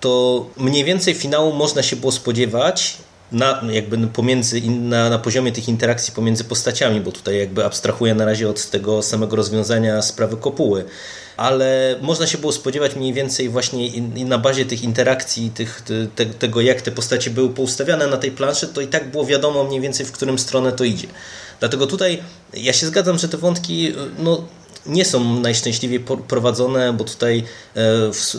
[0.00, 2.96] to mniej więcej finału można się było spodziewać
[3.32, 8.24] na, jakby pomiędzy, na, na poziomie tych interakcji pomiędzy postaciami, bo tutaj jakby abstrahuję na
[8.24, 10.84] razie od tego samego rozwiązania sprawy kopuły
[11.36, 13.90] ale można się było spodziewać mniej więcej właśnie
[14.24, 15.82] na bazie tych interakcji, tych,
[16.14, 19.64] te, tego jak te postacie były poustawiane na tej planszy, to i tak było wiadomo
[19.64, 21.08] mniej więcej w którym stronę to idzie.
[21.60, 22.22] Dlatego tutaj
[22.54, 24.44] ja się zgadzam, że te wątki no,
[24.86, 27.44] nie są najszczęśliwiej prowadzone, bo tutaj
[27.76, 27.80] e,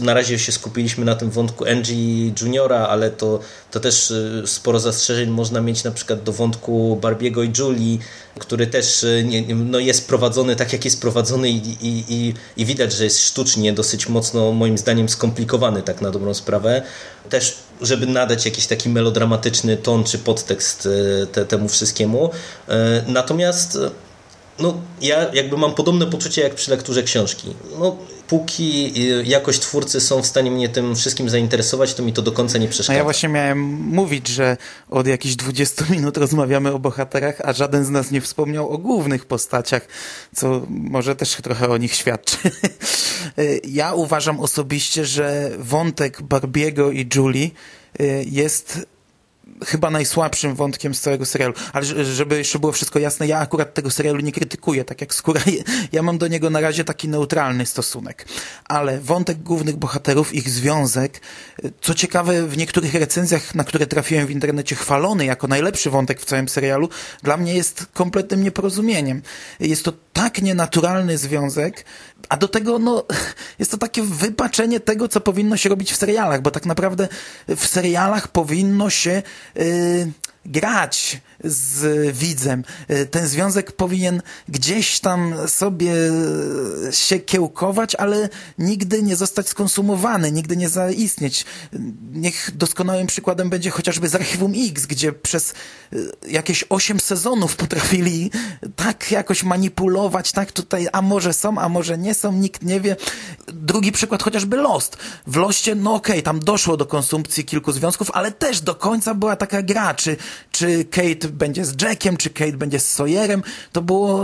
[0.02, 3.40] na razie się skupiliśmy na tym wątku Angie Juniora, ale to,
[3.72, 7.98] to też e, sporo zastrzeżeń można mieć na przykład do wątku Barbiego i Julie,
[8.40, 12.66] który też e, nie, no jest prowadzony tak jak jest prowadzony i, i, i, i
[12.66, 16.82] widać, że jest sztucznie dosyć mocno moim zdaniem skomplikowany tak na dobrą sprawę.
[17.30, 20.88] Też żeby nadać jakiś taki melodramatyczny ton czy podtekst
[21.32, 22.30] te, temu wszystkiemu.
[23.08, 23.78] Natomiast
[24.60, 27.54] no, ja jakby mam podobne poczucie jak przy lekturze książki.
[27.80, 32.22] No, póki y, jakoś twórcy są w stanie mnie tym wszystkim zainteresować, to mi to
[32.22, 32.94] do końca nie przeszkadza.
[32.94, 34.58] A ja właśnie miałem mówić, że
[34.90, 39.26] od jakichś 20 minut rozmawiamy o bohaterach, a żaden z nas nie wspomniał o głównych
[39.26, 39.88] postaciach,
[40.36, 42.38] co może też trochę o nich świadczy.
[43.64, 47.50] Ja uważam osobiście, że wątek Barbiego i Julie
[48.00, 48.86] y, jest
[49.66, 51.54] chyba najsłabszym wątkiem z całego serialu.
[51.74, 55.42] Ale żeby jeszcze było wszystko jasne, ja akurat tego serialu nie krytykuję, tak jak Skóra.
[55.92, 58.26] Ja mam do niego na razie taki neutralny stosunek.
[58.66, 61.22] Ale wątek głównych bohaterów, ich związek,
[61.82, 66.26] co ciekawe, w niektórych recenzjach, na które trafiłem w internecie, chwalony jako najlepszy wątek w
[66.26, 66.90] całym serialu,
[67.24, 69.22] dla mnie jest kompletnym nieporozumieniem.
[69.60, 71.86] Jest to tak nienaturalny związek,
[72.30, 73.04] a do tego, no,
[73.60, 77.08] jest to takie wypaczenie tego, co powinno się robić w serialach, bo tak naprawdę
[77.48, 79.24] w serialach powinno się
[79.56, 80.12] yy,
[80.46, 82.64] grać z widzem.
[82.92, 85.94] Y, ten związek powinien gdzieś tam sobie
[86.92, 91.46] się kiełkować, ale nigdy nie zostać skonsumowany, nigdy nie zaistnieć.
[92.12, 95.54] Niech doskonałym przykładem będzie chociażby z Archiwum X, gdzie przez
[95.94, 98.32] y, jakieś osiem sezonów potrafili
[98.76, 102.96] tak jakoś manipulować, tak tutaj, a może są, a może nie są, nikt nie wie.
[103.48, 104.98] Drugi przykład chociażby Lost.
[105.28, 109.14] W Loście, no okej, okay, tam doszło do konsumpcji kilku związków, ale też do końca
[109.14, 110.18] była taka gra, czy,
[110.52, 113.44] czy Kate będzie z Jackiem, czy Kate będzie z Sawyerem.
[113.72, 114.24] To było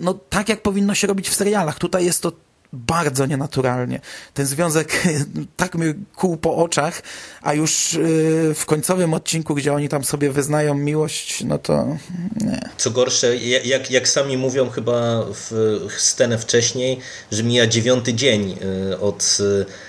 [0.00, 1.78] no, tak, jak powinno się robić w serialach.
[1.78, 2.32] Tutaj jest to
[2.72, 4.00] bardzo nienaturalnie.
[4.34, 5.02] Ten związek
[5.56, 7.02] tak mi kół po oczach,
[7.42, 11.96] a już y, w końcowym odcinku, gdzie oni tam sobie wyznają miłość, no to
[12.40, 12.60] nie.
[12.76, 15.52] Co gorsze, jak, jak sami mówią chyba w
[15.96, 17.00] scenę wcześniej,
[17.32, 18.56] że mija dziewiąty dzień
[18.92, 19.38] y, od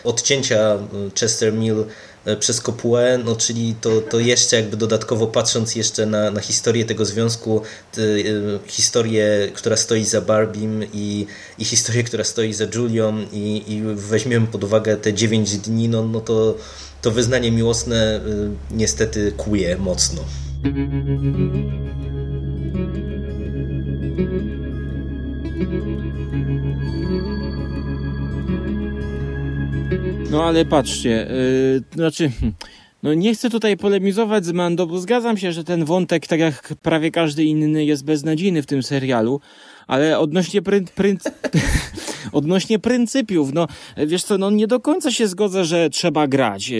[0.03, 0.77] odcięcia
[1.19, 1.85] Chester Mill E,
[2.39, 7.05] przez kopułę, no czyli to, to jeszcze jakby dodatkowo patrząc jeszcze na, na historię tego
[7.05, 8.01] związku, te,
[8.67, 11.25] historię, która stoi za Barbim i,
[11.57, 16.07] i historię, która stoi za Julią i, i weźmiemy pod uwagę te 9 dni, no,
[16.07, 16.57] no to,
[17.01, 18.21] to wyznanie miłosne
[18.71, 20.21] y, niestety kuje mocno.
[30.31, 32.31] No ale patrzcie, yy, znaczy,
[33.03, 36.73] no nie chcę tutaj polemizować z Mando, bo zgadzam się, że ten wątek, tak jak
[36.81, 39.41] prawie każdy inny, jest beznadziejny w tym serialu,
[39.87, 41.17] Ale odnośnie pryn,
[42.31, 43.67] odnośnie pryncypiów, no
[44.07, 46.71] wiesz co, no nie do końca się zgodzę, że trzeba grać.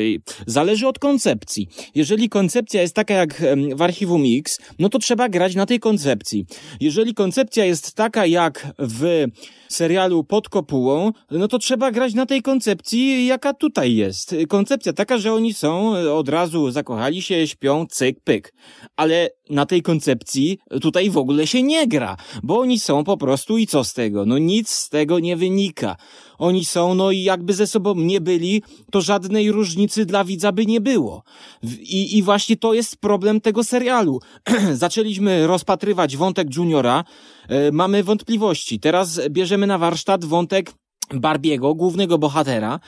[0.46, 1.70] Zależy od koncepcji.
[1.96, 3.44] Jeżeli koncepcja jest taka jak
[3.76, 6.46] w Archiwum X, no to trzeba grać na tej koncepcji.
[6.80, 9.26] Jeżeli koncepcja jest taka jak w
[9.74, 14.36] serialu Pod Kopułą, no to trzeba grać na tej koncepcji, jaka tutaj jest.
[14.50, 18.54] Koncepcja taka, że oni są, od razu zakochali się, śpią, cyk, pyk.
[18.96, 23.58] Ale na tej koncepcji tutaj w ogóle się nie gra, bo oni są po prostu
[23.58, 24.26] i co z tego?
[24.26, 25.96] No nic z tego nie wynika.
[26.38, 30.66] Oni są, no i jakby ze sobą nie byli, to żadnej różnicy dla widza by
[30.66, 31.24] nie było.
[31.80, 34.20] I, i właśnie to jest problem tego serialu.
[34.74, 37.04] Zaczęliśmy rozpatrywać wątek Juniora, e,
[37.72, 38.80] mamy wątpliwości.
[38.80, 40.72] Teraz bierzemy na warsztat wątek
[41.14, 42.80] Barbiego, głównego bohatera,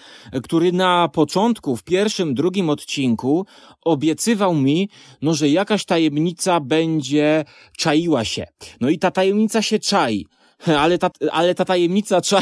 [0.43, 3.45] który na początku, w pierwszym, drugim odcinku
[3.81, 4.89] obiecywał mi,
[5.21, 7.45] no, że jakaś tajemnica będzie
[7.77, 8.47] czaiła się.
[8.81, 10.25] No i ta tajemnica się czai.
[10.67, 12.39] Ale ta, ale ta tajemnica cza,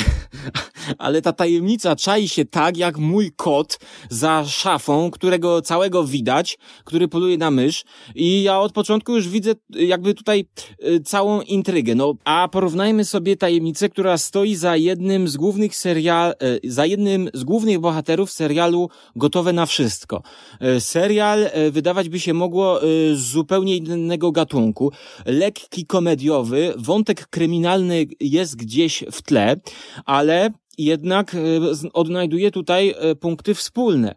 [0.98, 3.80] ale ta tajemnica czai się tak, jak mój kot
[4.10, 7.84] za szafą, którego całego widać, który poluje na mysz
[8.16, 10.46] i ja od początku już widzę jakby tutaj
[10.86, 11.96] y, całą intrygę.
[11.96, 17.30] No, a porównajmy sobie tajemnicę, która stoi za jednym z głównych serial, y, za jednym
[17.34, 20.24] z głównych bohaterów serialu Gotowe na wszystko.
[20.78, 22.80] Y, serial wydawać by się mogło
[23.14, 24.92] z zupełnie innego gatunku.
[25.26, 29.56] Lekki komediowy, wątek kryminalny jest gdzieś w tle,
[30.06, 31.40] ale jednak e,
[31.94, 34.16] odnajduje tutaj e, punkty wspólne.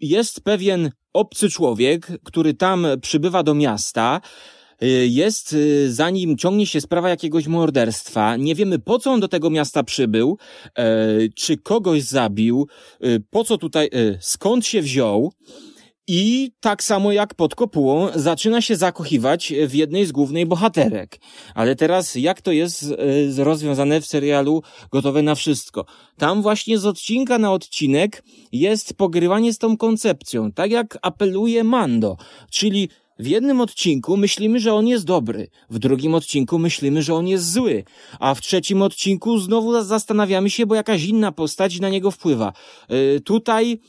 [0.00, 4.20] Jest pewien obcy człowiek, który tam przybywa do miasta,
[4.80, 5.56] e, jest,
[5.88, 8.36] zanim ciągnie się sprawa jakiegoś morderstwa.
[8.36, 10.38] Nie wiemy, po co on do tego miasta przybył,
[11.36, 12.68] czy kogoś zabił,
[13.30, 13.90] po co tutaj,
[14.20, 15.32] skąd się wziął.
[16.08, 21.18] I tak samo jak pod kopułą zaczyna się zakochiwać w jednej z głównych bohaterek.
[21.54, 22.94] Ale teraz jak to jest
[23.38, 25.84] e, rozwiązane w serialu Gotowe na wszystko?
[26.18, 32.16] Tam właśnie z odcinka na odcinek jest pogrywanie z tą koncepcją, tak jak apeluje Mando,
[32.50, 37.28] czyli w jednym odcinku myślimy, że on jest dobry, w drugim odcinku myślimy, że on
[37.28, 37.84] jest zły,
[38.20, 42.52] a w trzecim odcinku znowu zastanawiamy się, bo jakaś inna postać na niego wpływa.
[42.88, 43.80] Yy, tutaj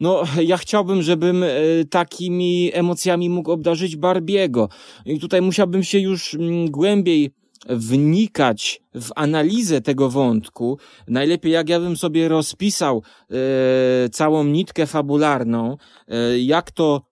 [0.00, 1.48] no, ja chciałbym, żebym e,
[1.90, 4.68] takimi emocjami mógł obdarzyć Barbiego.
[5.06, 7.30] I tutaj musiałbym się już mm, głębiej
[7.68, 10.78] wnikać w analizę tego wątku.
[11.08, 15.76] Najlepiej jak ja bym sobie rozpisał e, całą nitkę fabularną,
[16.08, 17.02] e, jak to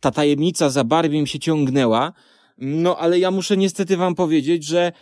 [0.00, 2.12] ta tajemnica za Barbiem się ciągnęła.
[2.58, 4.92] No, ale ja muszę niestety wam powiedzieć, że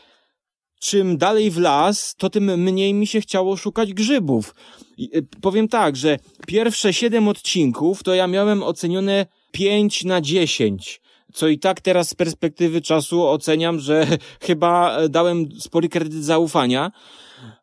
[0.84, 4.54] czym dalej w las, to tym mniej mi się chciało szukać grzybów.
[4.98, 11.00] Y, powiem tak, że pierwsze siedem odcinków to ja miałem ocenione 5 na 10
[11.34, 14.06] co i tak teraz z perspektywy czasu oceniam, że
[14.46, 16.92] chyba dałem spory kredyt zaufania.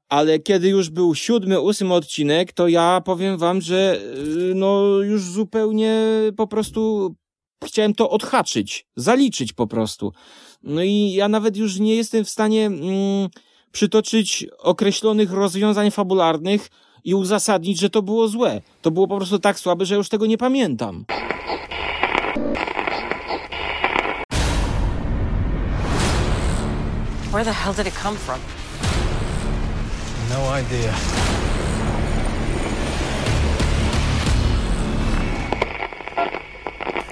[0.10, 4.00] Ale kiedy już był siódmy, ósmy odcinek, to ja powiem wam, że
[4.52, 5.96] y, no już zupełnie
[6.38, 7.16] po prostu
[7.64, 10.14] chciałem to odhaczyć, zaliczyć po prostu.
[10.64, 13.30] No i ja nawet już nie jestem w stanie mm,
[13.72, 16.70] przytoczyć określonych rozwiązań fabularnych
[17.04, 18.62] i uzasadnić, że to było złe.
[18.82, 21.06] To było po prostu tak słabe, że już tego nie pamiętam.
[27.32, 28.40] Where the hell did it come from?
[30.30, 30.94] No idea.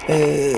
[0.10, 0.49] Yy,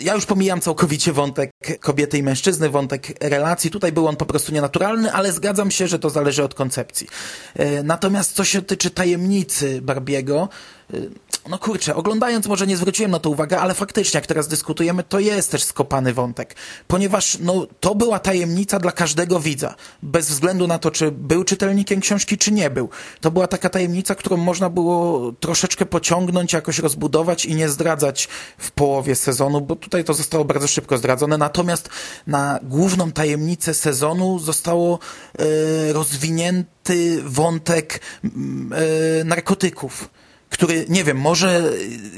[0.00, 3.70] ja już pomijam całkowicie wątek kobiety i mężczyzny, wątek relacji.
[3.70, 7.08] Tutaj był on po prostu nienaturalny, ale zgadzam się, że to zależy od koncepcji.
[7.54, 10.48] E, natomiast co się tyczy tajemnicy Barbiego,
[11.48, 15.20] no kurczę, oglądając może nie zwróciłem na to uwagę, ale faktycznie jak teraz dyskutujemy, to
[15.20, 16.56] jest też skopany wątek,
[16.88, 22.00] ponieważ no, to była tajemnica dla każdego widza, bez względu na to, czy był czytelnikiem
[22.00, 22.88] książki, czy nie był.
[23.20, 28.70] To była taka tajemnica, którą można było troszeczkę pociągnąć, jakoś rozbudować i nie zdradzać w
[28.70, 31.88] połowie sezonu, bo tutaj to zostało bardzo szybko zdradzone, natomiast
[32.26, 34.98] na główną tajemnicę sezonu zostało
[35.38, 40.08] e, rozwinięty wątek e, narkotyków
[40.50, 41.62] który, nie wiem, może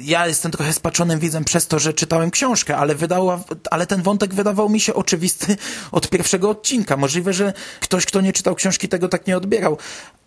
[0.02, 4.34] ja jestem trochę spaczonym widzem przez to, że czytałem książkę, ale, wydała, ale ten wątek
[4.34, 5.56] wydawał mi się oczywisty
[5.92, 6.96] od pierwszego odcinka.
[6.96, 9.78] Możliwe, że ktoś, kto nie czytał książki, tego tak nie odbierał,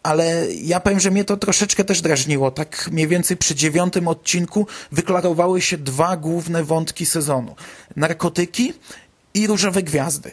[0.03, 2.51] ale ja powiem, że mnie to troszeczkę też drażniło.
[2.51, 7.55] Tak mniej więcej przy dziewiątym odcinku wyklarowały się dwa główne wątki sezonu.
[7.95, 8.73] Narkotyki
[9.33, 10.31] i różowe gwiazdy.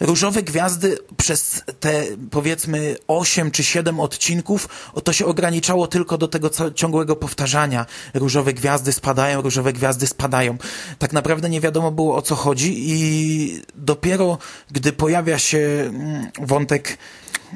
[0.00, 4.68] Różowe Gwiazdy przez te powiedzmy 8 czy 7 odcinków
[5.04, 7.86] to się ograniczało tylko do tego ciągłego powtarzania.
[8.14, 10.58] Różowe Gwiazdy spadają, różowe Gwiazdy spadają.
[10.98, 14.38] Tak naprawdę nie wiadomo było o co chodzi i dopiero
[14.70, 16.98] gdy pojawia się mm, wątek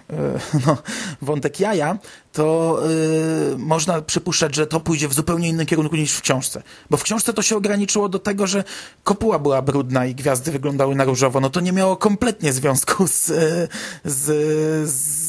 [0.66, 0.76] no,
[1.22, 1.98] wątek jaja,
[2.32, 2.78] to
[3.50, 6.62] yy, można przypuszczać, że to pójdzie w zupełnie innym kierunku niż w książce.
[6.90, 8.64] Bo w książce to się ograniczyło do tego, że
[9.04, 11.40] kopuła była brudna i gwiazdy wyglądały na różowo.
[11.40, 13.24] No to nie miało kompletnie związku z,
[14.04, 15.27] z, z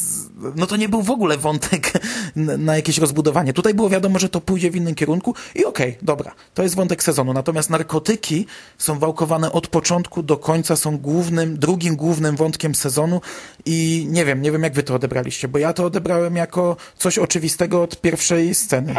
[0.55, 1.91] no to nie był w ogóle wątek
[2.35, 3.53] na jakieś rozbudowanie.
[3.53, 6.75] Tutaj było wiadomo, że to pójdzie w innym kierunku i okej, okay, dobra, to jest
[6.75, 7.33] wątek sezonu.
[7.33, 8.45] Natomiast narkotyki
[8.77, 13.21] są wałkowane od początku do końca, są głównym, drugim głównym wątkiem sezonu
[13.65, 17.17] i nie wiem, nie wiem jak wy to odebraliście, bo ja to odebrałem jako coś
[17.17, 18.95] oczywistego od pierwszej sceny.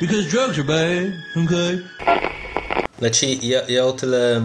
[0.00, 1.82] Because drugs are bad, okay?
[2.98, 4.42] Znaczy, ja, ja o tyle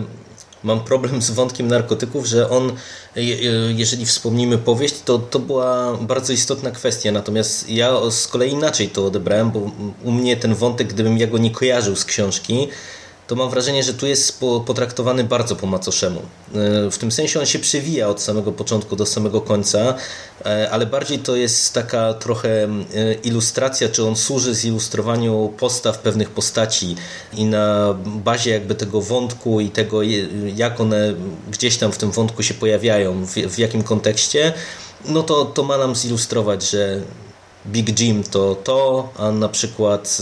[0.63, 2.73] mam problem z wątkiem narkotyków, że on,
[3.75, 7.11] jeżeli wspomnimy powieść, to to była bardzo istotna kwestia.
[7.11, 9.71] Natomiast ja z kolei inaczej to odebrałem, bo
[10.03, 12.67] u mnie ten wątek, gdybym ja go nie kojarzył z książki,
[13.31, 16.19] to mam wrażenie, że tu jest potraktowany bardzo po macoszemu.
[16.19, 19.95] E, w tym sensie on się przewija od samego początku do samego końca,
[20.45, 22.67] e, ale bardziej to jest taka trochę
[23.23, 26.95] ilustracja, czy on służy zilustrowaniu postaw pewnych postaci
[27.33, 30.01] i na bazie jakby tego wątku i tego,
[30.55, 31.13] jak one
[31.51, 34.53] gdzieś tam w tym wątku się pojawiają, w, w jakim kontekście,
[35.05, 37.01] no to, to ma nam zilustrować, że
[37.65, 40.21] Big Jim to to, a na przykład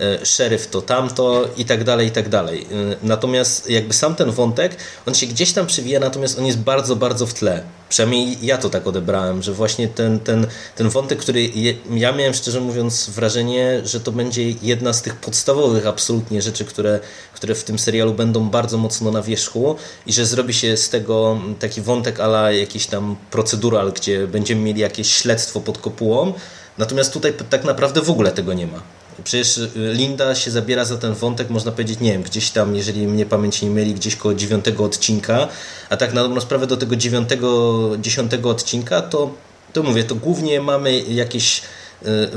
[0.00, 2.62] e, szeryf to tamto i tak dalej, i tak dalej.
[2.62, 4.76] E, natomiast jakby sam ten wątek,
[5.06, 7.62] on się gdzieś tam przywija, natomiast on jest bardzo, bardzo w tle.
[7.88, 12.34] Przynajmniej ja to tak odebrałem, że właśnie ten, ten, ten wątek, który je, ja miałem
[12.34, 17.00] szczerze mówiąc wrażenie, że to będzie jedna z tych podstawowych absolutnie rzeczy, które,
[17.34, 19.76] które w tym serialu będą bardzo mocno na wierzchu
[20.06, 24.80] i że zrobi się z tego taki wątek ala jakiś tam procedural, gdzie będziemy mieli
[24.80, 26.32] jakieś śledztwo pod kopułą,
[26.78, 28.82] Natomiast tutaj tak naprawdę w ogóle tego nie ma.
[29.24, 33.06] Przecież y, Linda się zabiera za ten wątek, można powiedzieć, nie wiem, gdzieś tam, jeżeli
[33.06, 35.48] mnie pamięć nie mieli, gdzieś koło dziewiątego odcinka,
[35.90, 39.34] a tak na dobrą sprawę do tego dziewiątego, dziesiątego odcinka, to,
[39.72, 41.62] to mówię, to głównie mamy jakieś
[42.06, 42.28] y,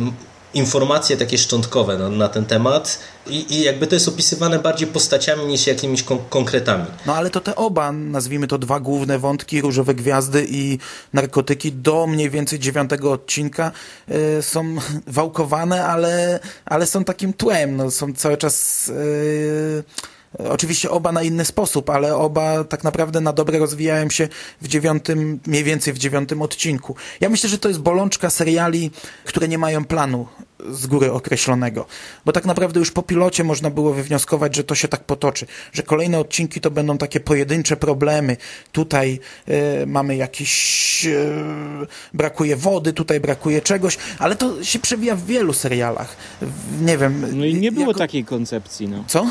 [0.54, 5.45] informacje takie szczątkowe na, na ten temat i, i, jakby to jest opisywane bardziej postaciami
[5.45, 6.86] niż jakimiś kon konkretami.
[7.06, 10.78] No ale to te oba, nazwijmy to dwa główne wątki, Różowe Gwiazdy i
[11.14, 13.72] Narkotyki do mniej więcej dziewiątego odcinka
[14.39, 14.76] y, są
[15.08, 18.88] wałkowane, ale, ale są takim tłem, no, są cały czas...
[18.88, 19.84] Y,
[20.40, 24.28] Oczywiście oba na inny sposób, ale oba tak naprawdę na dobre rozwijają się
[24.62, 26.96] w dziewiątym, mniej więcej w dziewiątym odcinku.
[27.20, 28.92] Ja myślę, że to jest bolączka seriali,
[29.26, 30.28] które nie mają planu
[30.70, 31.86] z góry określonego.
[32.26, 35.84] Bo tak naprawdę już po pilocie można było wywnioskować, że to się tak potoczy, że
[35.84, 38.38] kolejne odcinki to będą takie pojedyncze problemy.
[38.72, 39.20] Tutaj
[39.50, 45.54] y, mamy jakiś y, brakuje wody, tutaj brakuje czegoś, ale to się przewija w wielu
[45.54, 46.16] serialach.
[46.82, 47.40] Nie wiem.
[47.40, 48.00] No i nie było jako...
[48.00, 49.04] takiej koncepcji, no.
[49.08, 49.28] Co?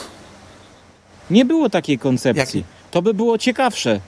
[1.31, 2.41] Nie było takiej koncepcji.
[2.41, 2.65] Jaki?
[2.91, 4.01] To by było ciekawsze,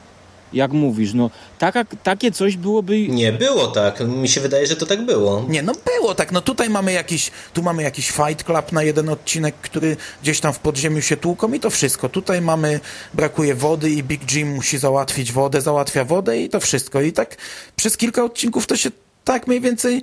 [0.53, 1.15] jak mówisz.
[1.15, 3.09] No, taka, takie coś byłoby...
[3.09, 4.01] Nie było tak.
[4.01, 5.45] Mi się wydaje, że to tak było.
[5.49, 6.33] Nie, no było tak.
[6.33, 10.53] No tutaj mamy jakiś, tu mamy jakiś Fight Club na jeden odcinek, który gdzieś tam
[10.53, 12.09] w podziemiu się tłuką i to wszystko.
[12.09, 12.81] Tutaj mamy,
[13.15, 17.01] brakuje wody i Big Jim musi załatwić wodę, załatwia wodę i to wszystko.
[17.01, 17.37] I tak
[17.77, 18.91] przez kilka odcinków to się
[19.25, 20.03] tak mniej więcej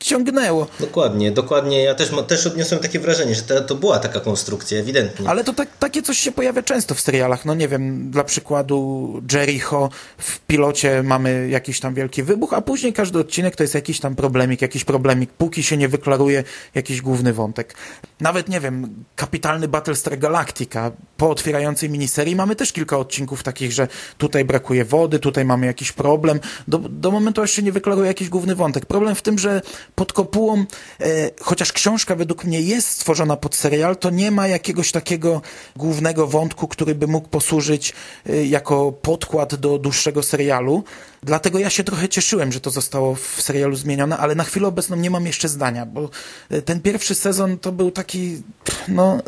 [0.00, 0.66] ciągnęło.
[0.80, 1.82] Dokładnie, dokładnie.
[1.82, 5.28] Ja też, też odniosłem takie wrażenie, że to, to była taka konstrukcja, ewidentnie.
[5.28, 7.44] Ale to tak, takie coś się pojawia często w serialach.
[7.44, 12.92] No nie wiem, dla przykładu Jericho w pilocie mamy jakiś tam wielki wybuch, a później
[12.92, 16.44] każdy odcinek to jest jakiś tam problemik, jakiś problemik, póki się nie wyklaruje
[16.74, 17.74] jakiś główny wątek.
[18.20, 23.88] Nawet, nie wiem, kapitalny Battlestar Galactica po otwierającej miniserii mamy też kilka odcinków takich, że
[24.18, 26.40] tutaj brakuje wody, tutaj mamy jakiś problem.
[26.68, 28.86] Do, do momentu aż się nie wyklaruje jakiś główny wątek.
[28.86, 29.62] Problem w tym, że
[29.98, 30.64] pod kopułą,
[31.00, 35.42] e, chociaż książka według mnie jest stworzona pod serial, to nie ma jakiegoś takiego
[35.76, 37.92] głównego wątku, który by mógł posłużyć
[38.26, 40.84] e, jako podkład do dłuższego serialu.
[41.22, 44.96] Dlatego ja się trochę cieszyłem, że to zostało w serialu zmienione, ale na chwilę obecną
[44.96, 46.10] nie mam jeszcze zdania, bo
[46.50, 48.42] e, ten pierwszy sezon to był taki,
[48.88, 49.18] no...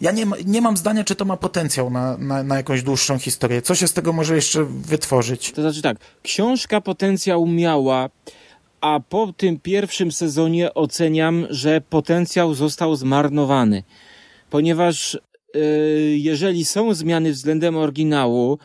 [0.00, 3.62] Ja nie, nie mam zdania, czy to ma potencjał na, na, na, jakąś dłuższą historię.
[3.62, 5.52] Co się z tego może jeszcze wytworzyć?
[5.52, 8.08] To znaczy tak, książka potencjał miała,
[8.80, 13.82] a po tym pierwszym sezonie oceniam, że potencjał został zmarnowany,
[14.50, 15.18] ponieważ
[15.54, 15.60] yy,
[16.18, 18.58] jeżeli są zmiany względem oryginału,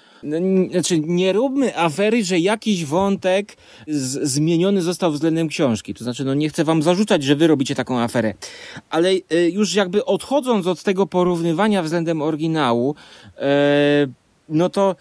[0.72, 3.58] znaczy nie róbmy afery, że jakiś wątek
[3.88, 5.94] zmieniony został względem książki.
[5.94, 8.34] To znaczy, no nie chcę wam zarzucać, że wy robicie taką aferę,
[8.90, 12.96] ale yy, już jakby odchodząc od tego porównywania względem oryginału,
[13.38, 13.44] yy,
[14.50, 14.96] no to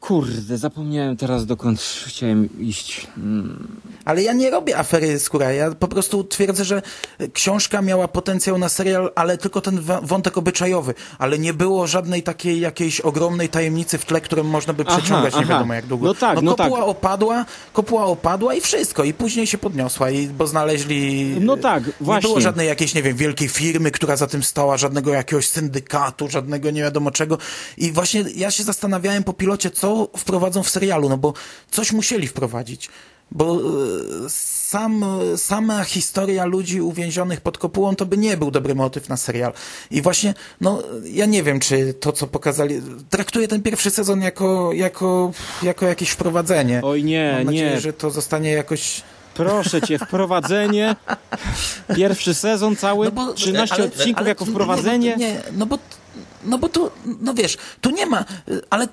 [0.00, 3.06] Kurde, zapomniałem teraz dokąd chciałem iść.
[3.14, 3.80] Hmm.
[4.04, 5.52] Ale ja nie robię afery skóra.
[5.52, 6.82] Ja po prostu twierdzę, że
[7.32, 10.94] książka miała potencjał na serial, ale tylko ten wątek obyczajowy.
[11.18, 15.42] Ale nie było żadnej takiej jakiejś ogromnej tajemnicy w tle, którą można by przeciągać aha,
[15.42, 16.06] nie wiadomo jak długo.
[16.06, 16.88] No tak, no, no kopuła tak.
[16.88, 19.04] opadła, kopuła opadła i wszystko.
[19.04, 21.24] I później się podniosła, i, bo znaleźli...
[21.40, 22.28] No tak, właśnie.
[22.28, 26.28] Nie było żadnej jakiejś, nie wiem, wielkiej firmy, która za tym stała, żadnego jakiegoś syndykatu,
[26.28, 27.38] żadnego nie wiadomo czego.
[27.76, 31.32] I właśnie ja się zastanawiałem po pilocie, co wprowadzą w serialu, no bo
[31.70, 32.90] coś musieli wprowadzić
[33.30, 33.60] bo e,
[34.28, 35.04] sam,
[35.36, 39.52] sama historia ludzi uwięzionych pod kopułą to by nie był dobry motyw na serial.
[39.90, 44.72] I właśnie, no, ja nie wiem, czy to, co pokazali, traktuję ten pierwszy sezon jako,
[44.72, 45.32] jako,
[45.62, 46.80] jako jakieś wprowadzenie.
[46.84, 47.80] Oj nie, Mam nadzieję, nie.
[47.80, 49.02] że to zostanie jakoś...
[49.34, 50.96] Proszę cię, wprowadzenie.
[51.96, 55.16] Pierwszy sezon cały, no bo, 13 ale, odcinków ale, jako wprowadzenie.
[55.16, 55.78] Nie, nie, no bo
[56.44, 58.24] no bo tu, no wiesz, tu nie ma,
[58.70, 58.88] ale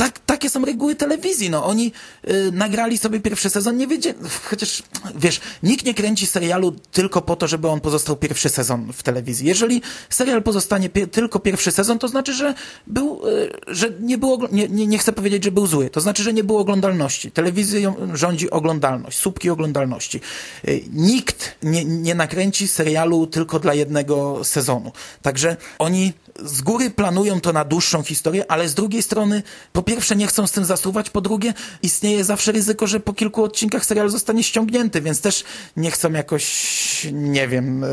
[0.00, 1.50] tak, takie są reguły telewizji.
[1.50, 1.92] No, oni
[2.30, 4.82] y, nagrali sobie pierwszy sezon, nie wiedzieli, chociaż
[5.14, 9.46] wiesz, nikt nie kręci serialu tylko po to, żeby on pozostał pierwszy sezon w telewizji.
[9.46, 12.54] Jeżeli serial pozostanie pie tylko pierwszy sezon, to znaczy, że
[12.86, 15.90] był, y, że nie było, nie, nie, nie chcę powiedzieć, że był zły.
[15.90, 17.30] To znaczy, że nie było oglądalności.
[17.30, 20.20] Telewizją rządzi oglądalność, słupki oglądalności.
[20.68, 24.92] Y, nikt nie, nie nakręci serialu tylko dla jednego sezonu.
[25.22, 26.12] Także oni
[26.44, 30.46] z góry planują to na dłuższą historię, ale z drugiej strony, po pierwsze nie chcą
[30.46, 35.00] z tym zasuwać, po drugie istnieje zawsze ryzyko, że po kilku odcinkach serial zostanie ściągnięty,
[35.00, 35.44] więc też
[35.76, 37.88] nie chcą jakoś, nie wiem, e,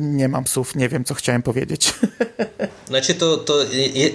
[0.00, 1.94] nie mam słów, nie wiem, co chciałem powiedzieć.
[2.90, 3.58] Znaczy to, to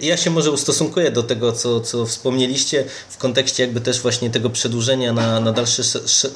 [0.01, 4.49] ja się może ustosunkuję do tego, co, co wspomnieliście w kontekście jakby też właśnie tego
[4.49, 5.83] przedłużenia na, na dalsze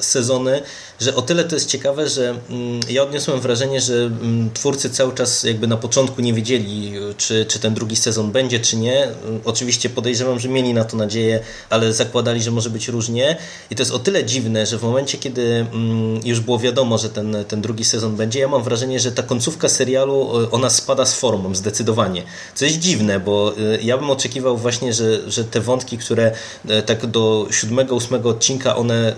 [0.00, 0.62] sezony,
[1.00, 5.14] że o tyle to jest ciekawe, że mm, ja odniosłem wrażenie, że mm, twórcy cały
[5.14, 9.08] czas jakby na początku nie wiedzieli, czy, czy ten drugi sezon będzie, czy nie.
[9.44, 13.36] Oczywiście podejrzewam, że mieli na to nadzieję, ale zakładali, że może być różnie.
[13.70, 17.10] I to jest o tyle dziwne, że w momencie, kiedy mm, już było wiadomo, że
[17.10, 21.14] ten, ten drugi sezon będzie, ja mam wrażenie, że ta końcówka serialu, ona spada z
[21.14, 22.22] formą, zdecydowanie.
[22.54, 26.32] Co jest dziwne, bo y, ja bym oczekiwał właśnie, że, że te wątki, które
[26.68, 29.14] e, tak do siódmego, ósmego odcinka, one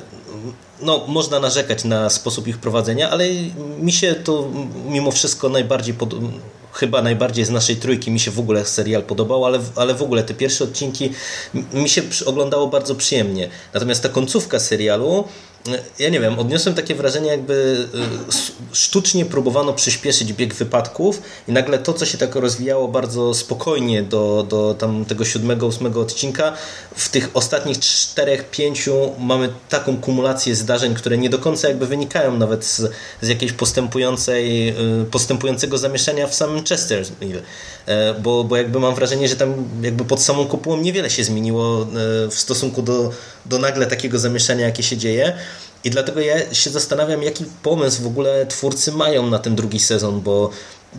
[0.83, 3.25] no, można narzekać na sposób ich prowadzenia, ale
[3.79, 4.49] mi się to
[4.89, 6.15] mimo wszystko najbardziej pod,
[6.73, 10.23] chyba najbardziej z naszej trójki mi się w ogóle serial podobał, ale, ale w ogóle
[10.23, 11.13] te pierwsze odcinki
[11.75, 13.49] mi się oglądało bardzo przyjemnie.
[13.75, 15.25] Natomiast ta końcówka serialu
[15.99, 17.89] ja nie wiem, odniosłem takie wrażenie, jakby
[18.73, 24.03] y, sztucznie próbowano przyspieszyć bieg wypadków i nagle to, co się tak rozwijało bardzo spokojnie
[24.03, 26.53] do, do tam tego siódmego, ósmego odcinka,
[26.97, 32.39] w tych ostatnich czterech, pięciu mamy taką kumulację zdarzeń, które nie do końca jakby wynikają
[32.39, 32.91] nawet z,
[33.21, 37.43] z jakiejś postępującej, y, postępującego zamieszania w samym Chesterfield.
[37.87, 41.83] E, bo, bo jakby mam wrażenie, że tam jakby pod samą kopułą niewiele się zmieniło
[41.83, 41.87] e,
[42.29, 43.11] w stosunku do,
[43.47, 45.33] do nagle takiego zamieszania, jakie się dzieje.
[45.85, 50.21] I dlatego ja się zastanawiam, jaki pomysł w ogóle twórcy mają na ten drugi sezon,
[50.21, 50.51] bo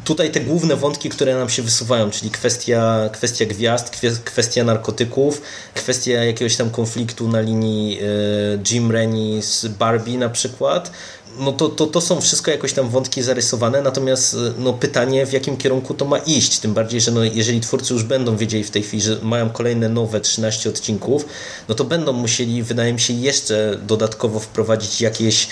[0.04, 3.90] tutaj te główne wątki, które nam się wysuwają, czyli kwestia, kwestia gwiazd,
[4.26, 5.42] kwestia narkotyków,
[5.74, 8.06] kwestia jakiegoś tam konfliktu na linii e,
[8.72, 10.92] Jim Rennie z Barbie na przykład,
[11.40, 15.58] no to, to, to są wszystko jakoś tam wątki zarysowane, natomiast no, pytanie, w jakim
[15.58, 18.84] kierunku to ma iść, tym bardziej, że no, jeżeli twórcy już będą wiedzieli w tej
[18.84, 21.26] chwili, że mają kolejne nowe 13 odcinków,
[21.70, 25.48] no to będą musieli, wydaje mi się, jeszcze dodatkowo wprowadzić jakieś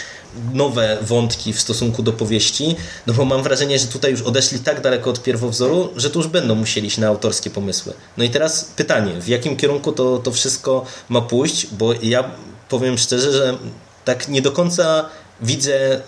[0.53, 2.75] nowe wątki w stosunku do powieści,
[3.07, 6.27] no bo mam wrażenie, że tutaj już odeszli tak daleko od pierwowzoru, że tu już
[6.27, 7.93] będą musieli iść na autorskie pomysły.
[8.17, 12.31] No i teraz pytanie, w jakim kierunku to, to wszystko ma pójść, bo ja
[12.69, 13.57] powiem szczerze, że
[14.05, 15.09] tak nie do końca
[15.41, 16.01] widzę y,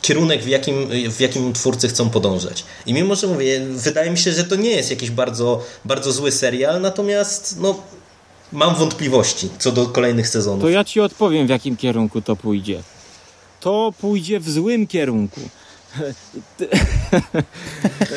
[0.00, 2.64] kierunek, w jakim, w jakim twórcy chcą podążać.
[2.86, 6.32] I mimo, że mówię, wydaje mi się, że to nie jest jakiś bardzo, bardzo zły
[6.32, 7.82] serial, natomiast no,
[8.52, 10.62] mam wątpliwości co do kolejnych sezonów.
[10.62, 12.82] To ja ci odpowiem, w jakim kierunku to pójdzie.
[13.60, 15.40] To pójdzie w złym kierunku.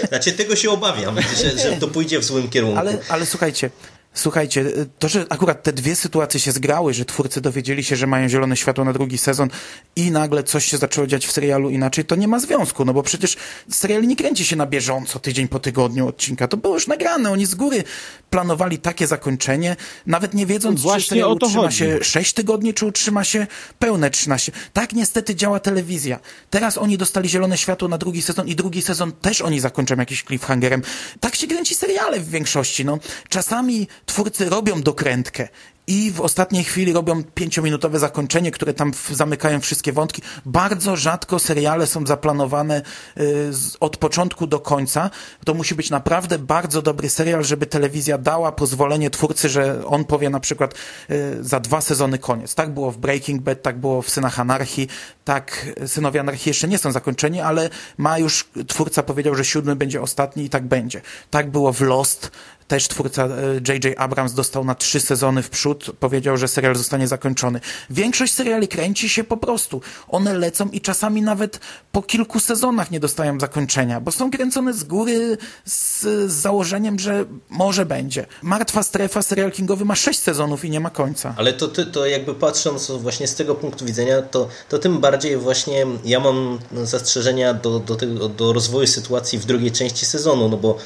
[0.10, 2.80] Znaczy, tego się obawiam, że, że to pójdzie w złym kierunku.
[2.80, 3.70] Ale, ale słuchajcie,
[4.14, 4.66] Słuchajcie,
[5.00, 8.58] to, że akurat te dwie sytuacje się zgrały, że twórcy dowiedzieli się, że mają zielone
[8.58, 9.50] światło na drugi sezon
[9.96, 13.04] i nagle coś się zaczęło dziać w serialu inaczej, to nie ma związku, no bo
[13.04, 13.38] przecież
[13.70, 16.48] serial nie kręci się na bieżąco, tydzień po tygodniu odcinka.
[16.48, 17.84] To było już nagrane, oni z góry
[18.30, 19.76] planowali takie zakończenie,
[20.08, 21.78] nawet nie wiedząc, Właśnie czy serial utrzyma chodzi.
[21.78, 23.48] się 6 tygodni, czy utrzyma się
[23.80, 24.52] pełne 13.
[24.74, 26.20] Tak niestety działa telewizja.
[26.50, 30.24] Teraz oni dostali zielone światło na drugi sezon i drugi sezon też oni zakończą jakimś
[30.24, 30.82] cliffhangerem.
[31.20, 33.00] Tak się kręci seriale w większości, no.
[33.30, 35.48] Czasami twórcy robią dokrętkę
[35.88, 40.22] i w ostatniej chwili robią pięciominutowe zakończenie, które tam zamykają wszystkie wątki.
[40.46, 42.82] Bardzo rzadko seriale są zaplanowane
[43.18, 45.10] y, od początku do końca.
[45.46, 50.30] To musi być naprawdę bardzo dobry serial, żeby telewizja dała pozwolenie twórcy, że on powie
[50.30, 50.74] na przykład
[51.10, 52.56] y, za dwa sezony koniec.
[52.56, 54.88] Tak było w Breaking Bad, tak było w Synach Anarchii,
[55.26, 60.02] tak Synowie Anarchii jeszcze nie są zakończeni, ale ma już, twórca powiedział, że siódmy będzie
[60.02, 61.02] ostatni i tak będzie.
[61.30, 62.32] Tak było w Lost,
[62.74, 63.28] też twórca
[63.68, 63.86] J.J.
[63.86, 67.60] E, Abrams dostał na trzy sezony w przód, powiedział, że serial zostanie zakończony.
[67.90, 69.82] Większość seriali kręci się po prostu.
[70.08, 71.60] One lecą i czasami nawet
[71.92, 77.26] po kilku sezonach nie dostają zakończenia, bo są kręcone z góry z, z założeniem, że
[77.50, 78.26] może będzie.
[78.42, 81.34] Martwa strefa, serial kingowy ma sześć sezonów i nie ma końca.
[81.38, 85.38] Ale to, to, to jakby patrząc właśnie z tego punktu widzenia, to, to tym bardziej
[85.38, 90.58] właśnie ja mam zastrzeżenia do, do, tego, do rozwoju sytuacji w drugiej części sezonu, no
[90.58, 90.78] bo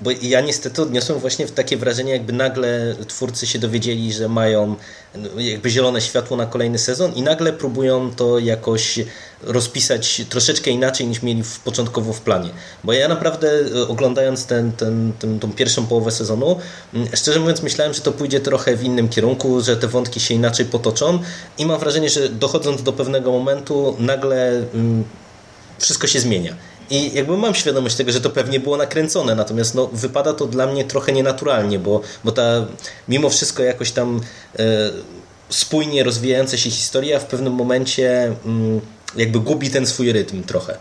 [0.00, 4.76] bo ja niestety odniosłem właśnie takie wrażenie, jakby nagle twórcy się dowiedzieli, że mają
[5.14, 8.98] no, jakby zielone światło na kolejny sezon i nagle próbują to jakoś
[9.42, 12.50] rozpisać troszeczkę inaczej niż mieli w, początkowo w planie.
[12.84, 16.58] Bo ja naprawdę e, oglądając ten, ten, ten, tą pierwszą połowę sezonu,
[17.14, 20.66] szczerze mówiąc myślałem, że to pójdzie trochę w innym kierunku, że te wątki się inaczej
[20.66, 21.18] potoczą
[21.58, 25.04] i mam wrażenie, że dochodząc do pewnego momentu nagle mm,
[25.78, 26.56] wszystko się zmienia.
[26.90, 30.66] I jakby mam świadomość tego, że to pewnie było nakręcone, natomiast no, wypada to dla
[30.66, 32.66] mnie trochę nienaturalnie, bo, bo ta
[33.08, 34.20] mimo wszystko jakoś tam
[34.58, 34.90] e,
[35.48, 38.80] spójnie rozwijająca się historia w pewnym momencie mm,
[39.16, 40.76] jakby gubi ten swój rytm trochę.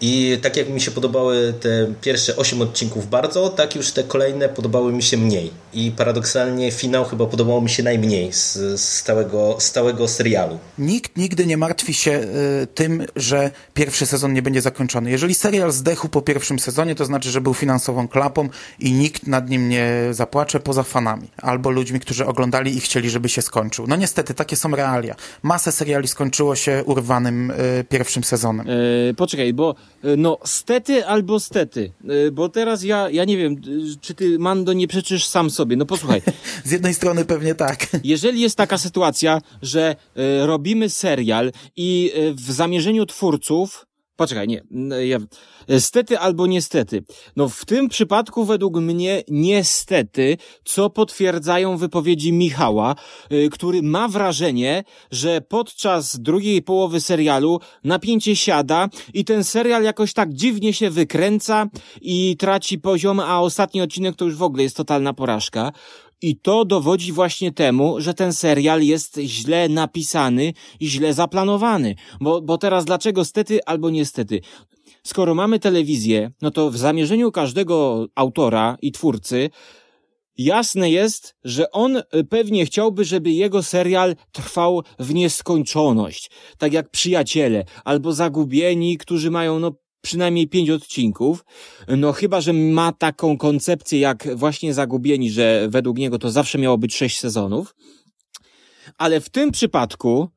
[0.00, 4.48] I tak jak mi się podobały te pierwsze 8 odcinków bardzo, tak już te kolejne
[4.48, 5.50] podobały mi się mniej.
[5.76, 10.58] I paradoksalnie finał chyba podobał mi się najmniej z, z stałego, stałego serialu.
[10.78, 15.10] Nikt nigdy nie martwi się y, tym, że pierwszy sezon nie będzie zakończony.
[15.10, 18.48] Jeżeli serial zdechł po pierwszym sezonie, to znaczy, że był finansową klapą
[18.78, 21.28] i nikt nad nim nie zapłacze poza fanami.
[21.42, 23.86] Albo ludźmi, którzy oglądali i chcieli, żeby się skończył.
[23.86, 25.14] No niestety, takie są realia.
[25.42, 28.66] Masę seriali skończyło się urwanym y, pierwszym sezonem.
[29.10, 29.74] E, poczekaj, bo
[30.06, 31.92] E, no, stety albo stety,
[32.32, 33.56] bo teraz ja, ja nie wiem,
[34.00, 35.65] czy ty, Mando, nie przeczysz sam sobie.
[35.76, 36.22] No posłuchaj.
[36.64, 37.86] Z jednej strony pewnie tak.
[38.04, 39.96] Jeżeli jest taka sytuacja, że
[40.40, 43.86] robimy serial i w zamierzeniu twórców
[44.16, 44.62] Poczekaj, nie.
[45.06, 45.18] Ja,
[45.78, 47.04] stety albo niestety.
[47.36, 52.94] No w tym przypadku według mnie niestety, co potwierdzają wypowiedzi Michała,
[53.32, 60.12] y, który ma wrażenie, że podczas drugiej połowy serialu napięcie siada i ten serial jakoś
[60.12, 61.66] tak dziwnie się wykręca
[62.00, 65.72] i traci poziom, a ostatni odcinek to już w ogóle jest totalna porażka.
[66.22, 71.94] I to dowodzi właśnie temu, że ten serial jest źle napisany i źle zaplanowany.
[72.20, 74.40] Bo, bo teraz dlaczego stety albo niestety?
[75.02, 79.50] Skoro mamy telewizję, no to w zamierzeniu każdego autora i twórcy
[80.38, 87.64] Jasne jest, że on pewnie chciałby, żeby jego serial trwał w nieskończoność, tak jak przyjaciele
[87.84, 91.44] albo zagubieni, którzy mają no przynajmniej pięć odcinków.
[91.88, 96.78] No chyba, że ma taką koncepcję jak właśnie Zagubieni, że według niego to zawsze miało
[96.78, 97.74] być sześć sezonów.
[98.98, 100.28] Ale w tym przypadku,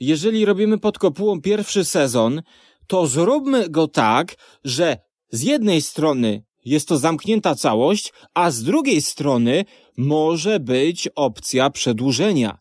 [0.00, 2.42] jeżeli robimy pod kopułą pierwszy sezon,
[2.86, 4.98] to zróbmy go tak, że
[5.30, 9.64] z jednej strony jest to zamknięta całość, a z drugiej strony
[9.96, 12.58] może być opcja przedłużenia.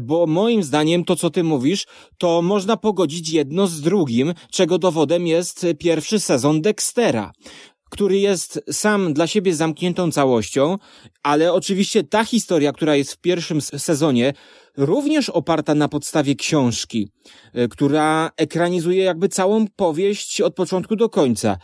[0.00, 1.86] Bo moim zdaniem to, co ty mówisz,
[2.18, 7.32] to można pogodzić jedno z drugim, czego dowodem jest pierwszy sezon Dextera
[7.90, 10.76] który jest sam dla siebie zamkniętą całością,
[11.22, 14.32] ale oczywiście ta historia, która jest w pierwszym sezonie,
[14.76, 17.08] również oparta na podstawie książki,
[17.52, 21.58] e, która ekranizuje jakby całą powieść od początku do końca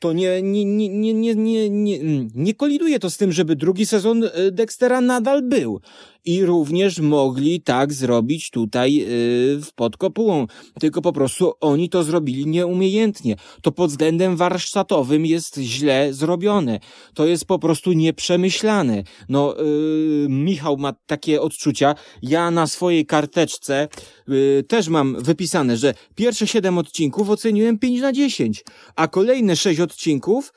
[0.00, 1.98] to nie, nie, nie, nie, nie, nie,
[2.34, 5.80] nie, koliduje to z tym, żeby drugi sezon e, Dextera nadal był.
[6.24, 10.46] I również mogli tak zrobić tutaj yy, podkopułą.
[10.80, 13.36] Tylko po prostu oni to zrobili nieumiejętnie.
[13.62, 16.80] To pod względem warsztatowym jest źle zrobione.
[17.14, 19.02] To jest po prostu nieprzemyślane.
[19.28, 21.94] No, yy, Michał ma takie odczucia.
[22.22, 23.88] Ja na swojej karteczce
[24.28, 28.64] yy, też mam wypisane, że pierwsze siedem odcinków oceniłem 5 na 10,
[28.96, 30.52] a kolejne sześć odcinków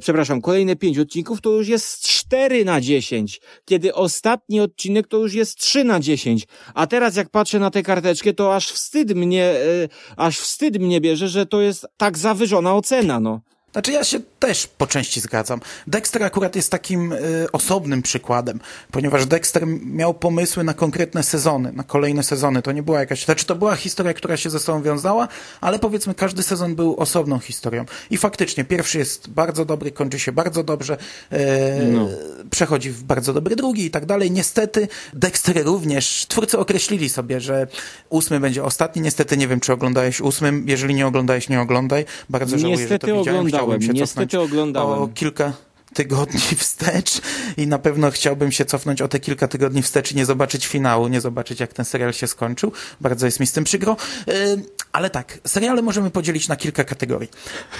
[0.00, 5.34] przepraszam, kolejne pięć odcinków to już jest 4 na 10, kiedy ostatni odcinek to już
[5.34, 6.46] jest 3 na 10.
[6.74, 11.00] A teraz jak patrzę na tę karteczkę, to aż wstyd mnie, e, aż wstyd mnie
[11.00, 13.40] bierze, że to jest tak zawyżona ocena, no.
[13.72, 15.60] Znaczy ja się też po części zgadzam.
[15.86, 18.60] Dexter akurat jest takim y, osobnym przykładem,
[18.90, 22.62] ponieważ Dexter miał pomysły na konkretne sezony, na kolejne sezony.
[22.62, 25.28] To nie była jakaś, znaczy to była historia, która się ze sobą wiązała,
[25.60, 27.84] ale powiedzmy każdy sezon był osobną historią.
[28.10, 30.96] I faktycznie pierwszy jest bardzo dobry, kończy się bardzo dobrze,
[31.32, 31.36] y,
[31.92, 32.08] no.
[32.50, 34.30] przechodzi w bardzo dobry drugi i tak dalej.
[34.30, 37.66] Niestety Dexter również, twórcy określili sobie, że
[38.08, 39.02] ósmy będzie ostatni.
[39.02, 40.64] Niestety nie wiem, czy oglądałeś ósmym.
[40.68, 42.04] Jeżeli nie oglądałeś, nie oglądaj.
[42.30, 43.46] Bardzo żałuję, Niestety że to widziałem.
[43.46, 43.82] Oglądałem.
[43.82, 45.02] się Niestety oglądałem.
[45.02, 45.52] O kilka
[45.94, 47.20] tygodni wstecz
[47.56, 51.08] i na pewno chciałbym się cofnąć o te kilka tygodni wstecz i nie zobaczyć finału,
[51.08, 52.72] nie zobaczyć jak ten serial się skończył.
[53.00, 53.96] Bardzo jest mi z tym przykro.
[54.92, 57.28] Ale tak, seriale możemy podzielić na kilka kategorii.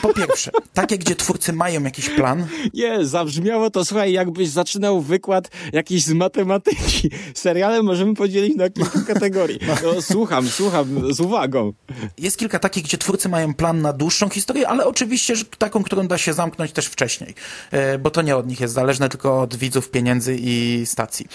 [0.03, 2.47] Po pierwsze, takie, gdzie twórcy mają jakiś plan.
[2.75, 7.11] Nie, zabrzmiało to, słuchaj, jakbyś zaczynał wykład jakiś z matematyki.
[7.35, 9.59] Seriale możemy podzielić na kilka kategorii.
[9.83, 11.73] No, słucham, słucham, z uwagą.
[12.19, 16.07] Jest kilka takich, gdzie twórcy mają plan na dłuższą historię, ale oczywiście że taką, którą
[16.07, 17.35] da się zamknąć też wcześniej.
[17.73, 21.27] Yy, bo to nie od nich jest zależne, tylko od widzów, pieniędzy i stacji.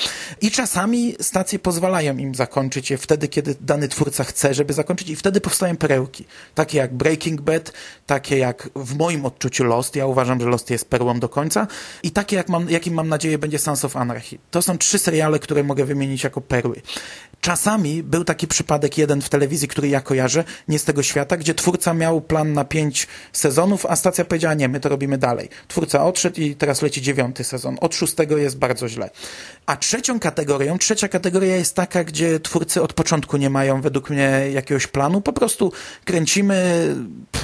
[0.41, 5.15] I czasami stacje pozwalają im zakończyć je wtedy, kiedy dany twórca chce, żeby zakończyć i
[5.15, 5.41] wtedy
[5.77, 6.25] perełki.
[6.55, 7.73] Takie jak Breaking Bad,
[8.05, 9.95] takie jak w moim odczuciu Lost.
[9.95, 11.67] Ja uważam, że Lost jest perłą do końca.
[12.03, 14.37] I takie, jak mam, jakim mam nadzieję będzie Sons of Anarchy.
[14.51, 16.81] To są trzy seriale, które mogę wymienić jako perły.
[17.43, 21.53] Czasami był taki przypadek jeden w telewizji, który ja kojarzę, nie z tego świata, gdzie
[21.53, 25.49] twórca miał plan na pięć sezonów, a stacja powiedziała nie, my to robimy dalej.
[25.67, 27.77] Twórca odszedł i teraz leci dziewiąty sezon.
[27.81, 29.09] Od szóstego jest bardzo źle.
[29.65, 34.49] A trzecią kategorią, trzecia kategoria jest taka, gdzie twórcy od początku nie mają według mnie
[34.53, 35.21] jakiegoś planu.
[35.21, 35.71] Po prostu
[36.05, 36.87] kręcimy,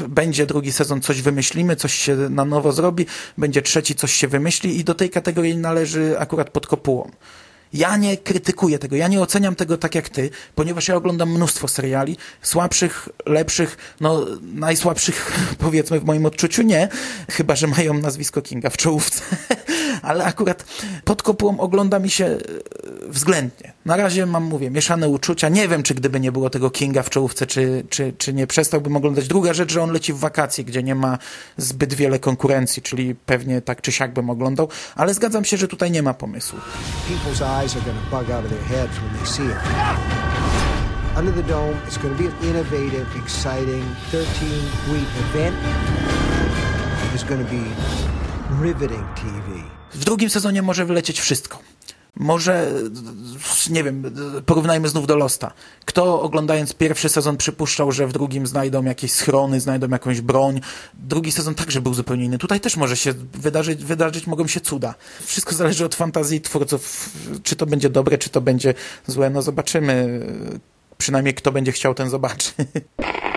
[0.07, 3.05] będzie drugi sezon, coś wymyślimy, coś się na nowo zrobi,
[3.37, 7.11] będzie trzeci, coś się wymyśli i do tej kategorii należy akurat pod kopułą.
[7.73, 11.67] Ja nie krytykuję tego, ja nie oceniam tego tak jak ty, ponieważ ja oglądam mnóstwo
[11.67, 16.89] seriali, słabszych, lepszych, no najsłabszych powiedzmy w moim odczuciu nie,
[17.31, 19.21] chyba że mają nazwisko Kinga w czołówce,
[20.01, 20.65] ale akurat
[21.03, 22.39] pod kopułą ogląda mi się e,
[23.07, 23.73] względnie.
[23.85, 25.49] Na razie mam, mówię, mieszane uczucia.
[25.49, 28.95] Nie wiem, czy gdyby nie było tego Kinga w czołówce, czy, czy, czy nie przestałbym
[28.95, 29.27] oglądać.
[29.27, 31.17] Druga rzecz, że on leci w wakacje, gdzie nie ma
[31.57, 35.91] zbyt wiele konkurencji, czyli pewnie tak czy siak bym oglądał, ale zgadzam się, że tutaj
[35.91, 36.59] nie ma pomysłu.
[41.19, 45.55] Under the Dome is going to be an innovative, exciting 13-week event.
[47.13, 47.65] It's going to be
[48.61, 49.78] riveting TV.
[49.93, 51.59] W drugim sezonie może wylecieć wszystko.
[52.15, 52.71] Może,
[53.69, 54.03] nie wiem,
[54.45, 55.53] porównajmy znów do Losta.
[55.85, 60.61] Kto oglądając pierwszy sezon przypuszczał, że w drugim znajdą jakieś schrony, znajdą jakąś broń.
[60.93, 62.37] Drugi sezon także był zupełnie inny.
[62.37, 64.95] Tutaj też może się wydarzyć, wydarzyć mogą się cuda.
[65.25, 67.09] Wszystko zależy od fantazji twórców.
[67.43, 68.73] Czy to będzie dobre, czy to będzie
[69.07, 70.25] złe, no zobaczymy.
[70.97, 72.51] Przynajmniej kto będzie chciał, ten zobaczy.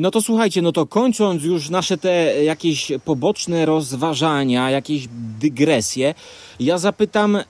[0.00, 5.08] no to słuchajcie, no to kończąc już nasze te jakieś poboczne rozważania, jakieś
[5.40, 6.14] dygresje,
[6.60, 7.44] ja zapytam e,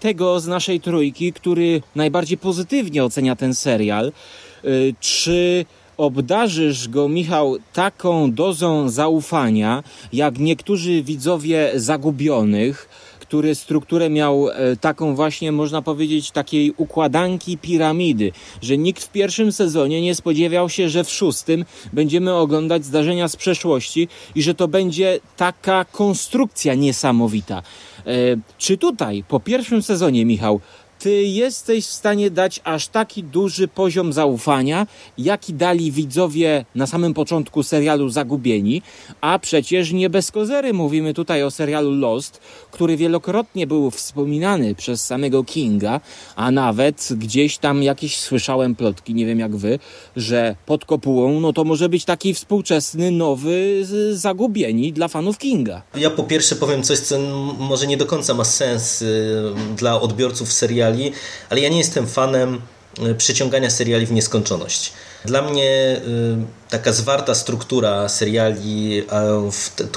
[0.00, 4.68] tego z naszej trójki, który najbardziej pozytywnie ocenia ten serial, e,
[5.00, 5.64] czy
[5.96, 12.88] obdarzysz go, Michał, taką dozą zaufania, jak niektórzy widzowie zagubionych,
[13.26, 19.52] który strukturę miał e, taką właśnie, można powiedzieć, takiej układanki piramidy, że nikt w pierwszym
[19.52, 24.68] sezonie nie spodziewał się, że w szóstym będziemy oglądać zdarzenia z przeszłości i że to
[24.68, 27.62] będzie taka konstrukcja niesamowita.
[28.06, 28.12] E,
[28.58, 30.60] czy tutaj, po pierwszym sezonie, Michał,
[30.98, 34.86] ty jesteś w stanie dać aż taki duży poziom zaufania,
[35.18, 38.82] jaki dali widzowie na samym początku serialu Zagubieni,
[39.20, 42.40] a przecież nie bez kozery mówimy tutaj o serialu Lost,
[42.70, 46.00] który wielokrotnie był wspominany przez samego Kinga,
[46.36, 49.78] a nawet gdzieś tam jakieś słyszałem plotki, nie wiem jak wy,
[50.16, 55.82] że pod kopułą no to może być taki współczesny, nowy Zagubieni dla fanów Kinga.
[55.94, 57.18] Ja po pierwsze powiem coś, co
[57.58, 59.34] może nie do końca ma sens y,
[59.76, 61.12] dla odbiorców serialu, seriali,
[61.50, 62.60] ale ja nie jestem fanem
[62.98, 64.92] y, przeciągania seriali w nieskończoność.
[65.24, 69.02] Dla mnie y, taka zwarta struktura seriali,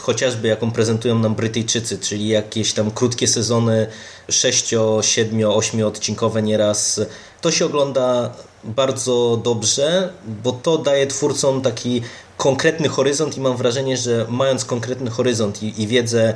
[0.01, 3.87] chociażby jaką prezentują nam Brytyjczycy, czyli jakieś tam krótkie sezony,
[4.29, 7.01] 6, 7, 8 odcinkowe nieraz,
[7.41, 8.33] to się ogląda
[8.63, 10.13] bardzo dobrze,
[10.43, 12.01] bo to daje twórcom taki
[12.37, 16.33] konkretny horyzont i mam wrażenie, że mając konkretny horyzont i, i, wiedzę,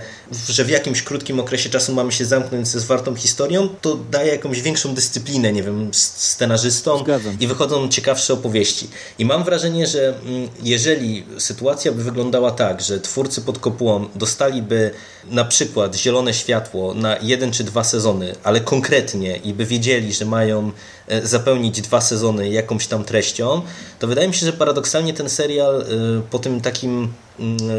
[0.50, 4.62] że w jakimś krótkim okresie czasu mamy się zamknąć ze zwartą historią, to daje jakąś
[4.62, 7.38] większą dyscyplinę, nie wiem, scenarzystom Zgadzam.
[7.40, 8.90] i wychodzą ciekawsze opowieści.
[9.20, 14.92] I mam wrażenie, że mm, jeżeli sytuacja by wyglądała tak, że twórcy pod kopułą dostaliby
[15.30, 20.26] na przykład zielone światło na jeden czy dwa sezony, ale konkretnie i by wiedzieli, że
[20.26, 20.72] mają
[21.08, 23.62] e, zapełnić dwa sezony jakąś tam treścią,
[24.00, 25.86] to wydaje mi się, że paradoksalnie ten serial
[26.30, 27.14] po tym takim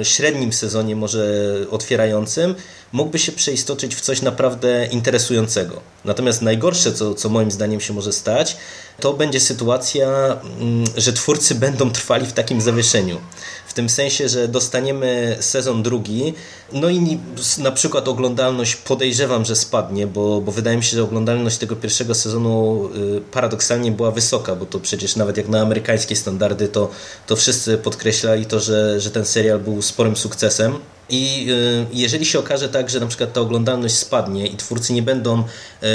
[0.03, 2.55] średnim sezonie, może otwierającym,
[2.93, 5.81] mógłby się przeistoczyć w coś naprawdę interesującego.
[6.05, 8.57] Natomiast najgorsze, co, co moim zdaniem się może stać,
[9.01, 10.09] to będzie sytuacja,
[10.61, 13.21] mm, że twórcy będą trwali w takim zawieszeniu.
[13.67, 16.35] W tym sensie, że dostaniemy sezon drugi,
[16.73, 17.19] no i
[17.59, 22.15] na przykład oglądalność podejrzewam, że spadnie, bo, bo wydaje mi się, że oglądalność tego pierwszego
[22.15, 26.91] sezonu y, paradoksalnie była wysoka, bo to przecież nawet jak na amerykańskie standardy, to,
[27.27, 30.79] to wszyscy podkreślali to, że, że ten serial był sporym sukcesem.
[31.09, 35.03] I y, jeżeli się okaże tak, że na przykład ta oglądalność spadnie i twórcy nie
[35.03, 35.43] będą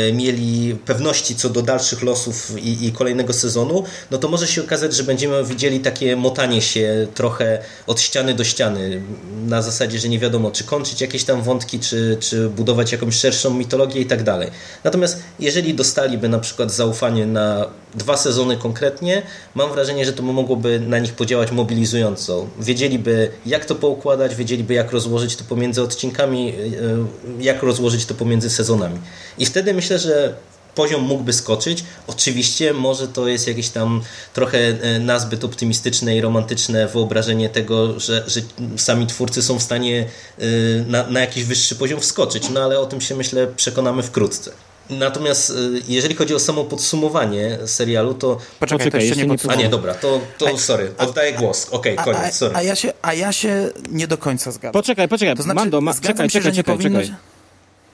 [0.10, 4.64] y, mieli pewności co do dalszych losów i, i, kolejnego sezonu, no to może się
[4.64, 9.02] okazać, że będziemy widzieli takie motanie się trochę od ściany do ściany.
[9.46, 13.54] Na zasadzie, że nie wiadomo, czy kończyć jakieś tam wątki, czy, czy budować jakąś szerszą
[13.54, 14.52] mitologię i tak dalej.
[14.84, 19.22] Natomiast jeżeli dostaliby na przykład zaufanie na dwa sezony konkretnie,
[19.56, 22.48] mam wrażenie, że to mogłoby na nich podziałać mobilizująco.
[22.60, 28.50] Wiedzieliby, jak to poukładać, wiedzieliby, jak rozłożyć to pomiędzy odcinkami, e, jak rozłożyć to pomiędzy
[28.50, 29.00] sezonami.
[29.38, 30.34] I wtedy myślę, że
[30.76, 31.84] poziom mógłby skoczyć.
[32.08, 34.02] Oczywiście może to jest jakieś tam
[34.34, 38.42] trochę e, nazbyt optymistyczne i romantyczne wyobrażenie tego, że, że
[38.78, 40.06] sami twórcy są w stanie
[40.40, 40.46] e,
[40.88, 44.52] na, na jakiś wyższy poziom wskoczyć, no ale o tym się myślę przekonamy wkrótce.
[44.90, 45.54] Natomiast
[45.88, 48.36] jeżeli chodzi o samo podsumowanie serialu, to...
[48.36, 51.68] Poczekaj, Poczekaj to jeszcze nie, nie A nie, dobra, to, to sorry, oddaję głos.
[51.72, 52.56] Okej, okay, koniec, sorry.
[52.56, 54.74] A, a, ja się, a ja się nie do końca zgadzam.
[54.74, 57.14] Poczekaj, poczekaj, to znaczy, Mando, ma, czekaj, się, czekaj, czekaj, czekaj.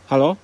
[0.08, 0.36] Halo?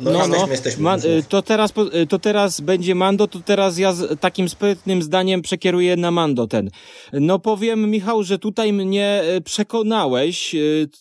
[0.00, 0.46] No, no, no.
[0.50, 0.90] Jesteśmy,
[1.28, 1.72] to, teraz,
[2.08, 6.70] to teraz będzie Mando, to teraz ja z takim sprytnym zdaniem przekieruję na Mando ten.
[7.12, 10.56] No powiem, Michał, że tutaj mnie y, przekonałeś,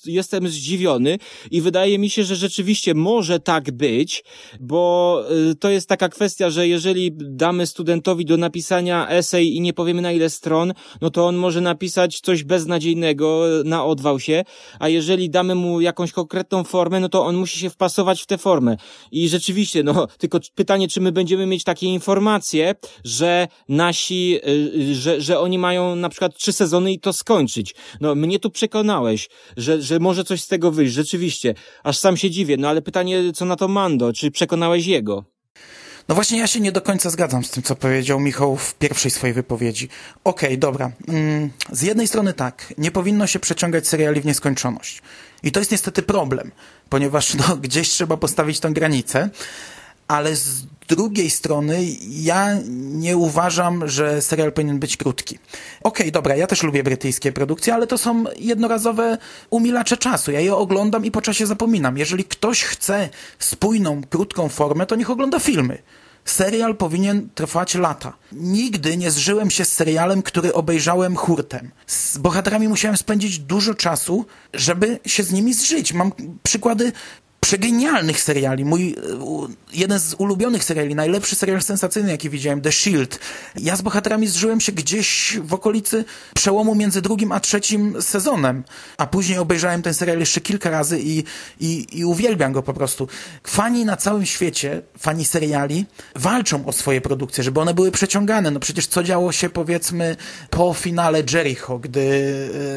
[0.05, 1.17] jestem zdziwiony
[1.51, 4.23] i wydaje mi się, że rzeczywiście może tak być,
[4.59, 5.23] bo
[5.59, 10.11] to jest taka kwestia, że jeżeli damy studentowi do napisania esej i nie powiemy na
[10.11, 14.43] ile stron, no to on może napisać coś beznadziejnego, na odwał się,
[14.79, 18.37] a jeżeli damy mu jakąś konkretną formę, no to on musi się wpasować w tę
[18.37, 18.77] formę.
[19.11, 25.21] I rzeczywiście, no, tylko pytanie, czy my będziemy mieć takie informacje, że nasi, y, że,
[25.21, 27.75] że oni mają na przykład trzy sezony i to skończyć.
[28.01, 31.53] No, mnie tu przekonałeś, że, że może coś z tego wyjść, rzeczywiście.
[31.83, 35.37] Aż sam się dziwię, no ale pytanie, co na to Mando, czy przekonałeś jego?
[36.07, 39.11] No właśnie ja się nie do końca zgadzam z tym, co powiedział Michał w pierwszej
[39.11, 39.89] swojej wypowiedzi.
[40.23, 40.91] Okej, okay, dobra.
[41.07, 45.01] Mm, z jednej strony tak, nie powinno się przeciągać seriali w nieskończoność.
[45.43, 46.51] I to jest niestety problem,
[46.89, 49.29] ponieważ no, gdzieś trzeba postawić tę granicę,
[50.07, 55.35] ale z drugiej strony ja nie uważam, że serial powinien być krótki.
[55.35, 55.47] Okej,
[55.83, 59.17] okay, dobra, ja też lubię brytyjskie produkcje, ale to są jednorazowe
[59.49, 60.31] umilacze czasu.
[60.31, 61.97] Ja je oglądam i po czasie zapominam.
[61.97, 63.09] Jeżeli ktoś chce
[63.39, 65.77] spójną, krótką formę, to niech ogląda filmy.
[66.29, 68.13] Serial powinien trwać lata.
[68.31, 71.71] Nigdy nie zżyłem się z serialem, który obejrzałem hurtem.
[71.87, 75.93] Z bohaterami musiałem spędzić dużo czasu, żeby się z nimi zżyć.
[75.93, 76.11] Mam
[76.43, 76.91] przykłady
[77.47, 78.65] przegenialnych seriali.
[78.65, 78.93] Mój e,
[79.73, 83.19] jeden z ulubionych seriali, najlepszy serial sensacyjny, jaki widziałem, The Shield.
[83.55, 88.63] Ja z bohaterami zżyłem się gdzieś w okolicy przełomu między drugim a trzecim sezonem,
[88.97, 91.23] a później obejrzałem ten serial jeszcze kilka razy i,
[91.59, 93.07] i, i uwielbiam go po prostu.
[93.43, 95.85] Fani na całym świecie, fani seriali,
[96.15, 98.51] walczą o swoje produkcje, żeby one były przeciągane.
[98.51, 100.15] No przecież co działo się powiedzmy
[100.49, 102.01] po finale Jericho, gdy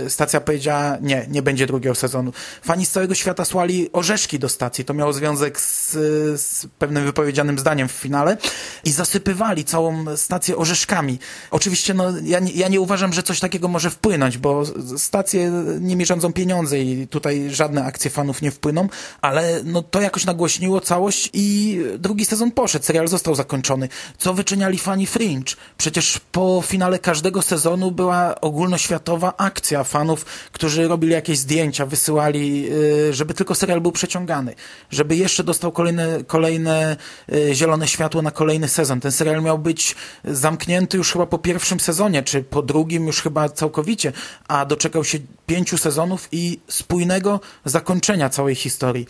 [0.06, 2.32] e, stacja powiedziała nie, nie będzie drugiego sezonu.
[2.62, 4.48] Fani z całego świata słali orzeszki do
[4.86, 5.92] To miało związek z,
[6.40, 8.36] z pewnym wypowiedzianym zdaniem w finale
[8.84, 11.18] i zasypywali całą stację orzeszkami.
[11.50, 14.62] Oczywiście no, ja, ja nie uważam, że coś takiego może wpłynąć, bo
[14.96, 18.88] stacje nimi rządzą pieniądze i tutaj żadne akcje fanów nie wpłyną,
[19.20, 23.88] ale no, to jakoś nagłośniło całość i drugi sezon poszedł, serial został zakończony.
[24.18, 25.56] Co wyczyniali fani Fringe?
[25.78, 32.68] Przecież po finale każdego sezonu była ogólnoświatowa akcja fanów, którzy robili jakieś zdjęcia, wysyłali,
[33.08, 34.49] y, żeby tylko serial był przeciągany
[34.90, 36.96] żeby jeszcze dostał kolejne, kolejne
[37.32, 39.00] e, zielone światło na kolejny sezon.
[39.00, 39.94] Ten serial miał być
[40.24, 44.12] zamknięty już chyba po pierwszym sezonie, czy po drugim już chyba całkowicie,
[44.48, 49.06] a doczekał się pięciu sezonów i spójnego zakończenia całej historii.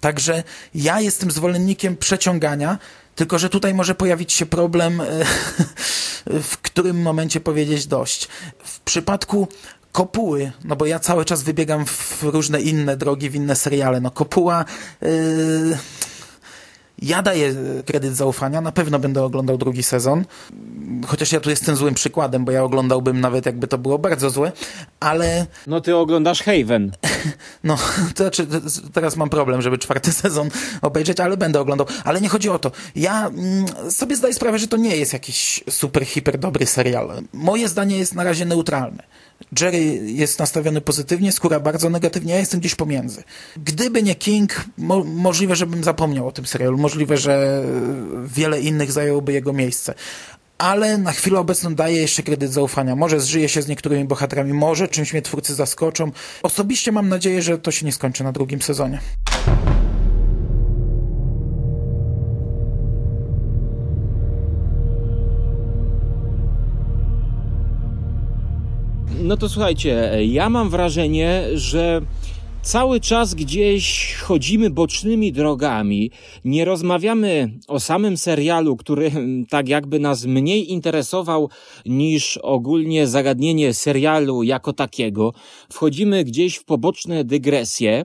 [0.00, 0.42] Także
[0.74, 2.78] ja jestem zwolennikiem przeciągania,
[3.14, 5.06] tylko, że tutaj może pojawić się problem, e,
[6.42, 8.28] w którym momencie powiedzieć dość.
[8.64, 9.48] W przypadku
[9.94, 14.00] kopuły, no bo ja cały czas wybiegam w różne inne drogi, w inne seriale.
[14.00, 14.64] No kopuła...
[15.02, 15.76] Yy
[16.98, 17.54] Ja daję
[17.86, 20.24] kredyt zaufania, na pewno będę oglądał drugi sezon,
[21.06, 24.52] chociaż ja tu jestem złym przykładem, bo ja oglądałbym nawet jakby to było bardzo złe,
[25.00, 25.46] ale...
[25.66, 26.92] No ty oglądasz Haven.
[27.64, 27.76] No,
[28.14, 28.46] to znaczy,
[28.92, 30.48] teraz mam problem, żeby czwarty sezon
[30.82, 31.86] obejrzeć, ale będę oglądał.
[32.04, 32.70] Ale nie chodzi o to.
[32.96, 37.22] Ja mm, sobie zdaję sprawę, że to nie jest jakiś super, hiper dobry serial.
[37.32, 39.02] Moje zdanie jest na razie neutralne.
[39.60, 43.22] Jerry jest nastawiony pozytywnie, skóra bardzo negatywnie, ja jestem gdzieś pomiędzy.
[43.56, 47.64] Gdyby nie King, mo możliwe, żebym zapomniał o tym serialu, możliwe, że
[48.24, 49.94] wiele innych zajęłoby jego miejsce.
[50.58, 52.96] Ale na chwilę obecną daję jeszcze kredyt zaufania.
[52.96, 56.12] Może zżyję się z niektórymi bohaterami, może czymś mnie twórcy zaskoczą.
[56.42, 58.98] Osobiście mam nadzieję, że to się nie skończy na drugim sezonie.
[69.24, 72.00] No to słuchajcie, ja mam wrażenie, że
[72.62, 76.10] cały czas gdzieś chodzimy bocznymi drogami,
[76.44, 79.10] nie rozmawiamy o samym serialu, który
[79.50, 81.50] tak jakby nas mniej interesował
[81.86, 85.32] niż ogólnie zagadnienie serialu jako takiego.
[85.72, 88.04] Wchodzimy gdzieś w poboczne dygresje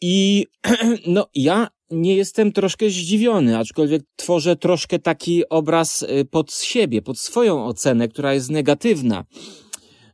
[0.00, 0.46] i
[1.06, 7.18] no ja nie jestem troszkę zdziwiony, aczkolwiek tworzę troszkę taki obraz y, pod siebie, pod
[7.18, 9.24] swoją ocenę, która jest negatywna.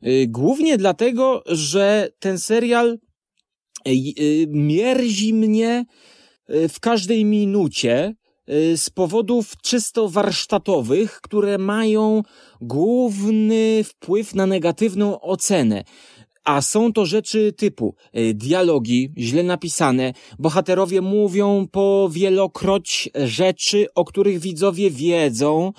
[0.07, 2.99] Y, głównie dlatego, że ten serial
[3.89, 5.85] y, y, mierzi mnie
[6.69, 8.15] w każdej minucie
[8.77, 12.23] z powodów czysto warsztatowych, które mają
[12.61, 15.85] główny wpływ na negatywną ocenę.
[16.45, 17.95] A są to rzeczy typu
[18.35, 25.73] dialogi źle napisane, bohaterowie mówią po wielokroć rzeczy, o których widzowie wiedzą,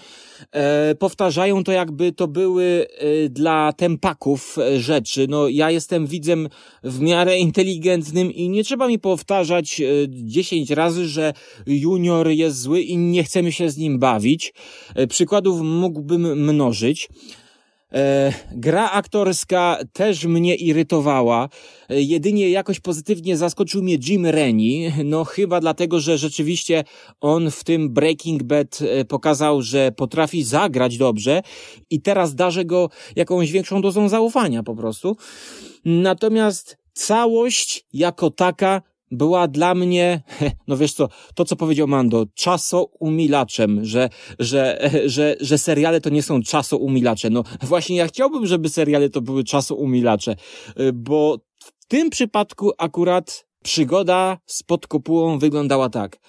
[0.52, 5.28] e, powtarzają to jakby to były e, dla tempaków e, rzeczy.
[5.30, 6.50] No ja jestem widzem
[6.84, 11.34] w miarę inteligentnym i nie trzeba mi powtarzać e, dziesięć razy, że
[11.68, 14.54] junior jest zły i nie chcemy się z nim bawić.
[14.96, 17.10] E, przykładów mógłbym mnożyć.
[17.94, 21.50] E, gra aktorska też mnie irytowała.
[21.90, 24.94] E, jedynie jakoś pozytywnie zaskoczył mnie Jim Rennie.
[25.06, 26.84] No chyba dlatego, że rzeczywiście
[27.22, 31.42] on w tym Breaking Bad e, pokazał, że potrafi zagrać dobrze
[31.90, 35.18] i teraz darzę go jakąś większą dozą zaufania po prostu.
[35.86, 38.82] Natomiast całość jako taka
[39.12, 40.22] była dla mnie,
[40.68, 44.10] no wiesz co, to co powiedział Mando, czasoumilaczem, że,
[44.40, 47.30] że, że, że seriale to nie są czasoumilacze.
[47.30, 50.36] No właśnie ja chciałbym, żeby seriale to były czasoumilacze,
[50.80, 56.20] y, bo w tym przypadku akurat przygoda z podkopułą wyglądała tak.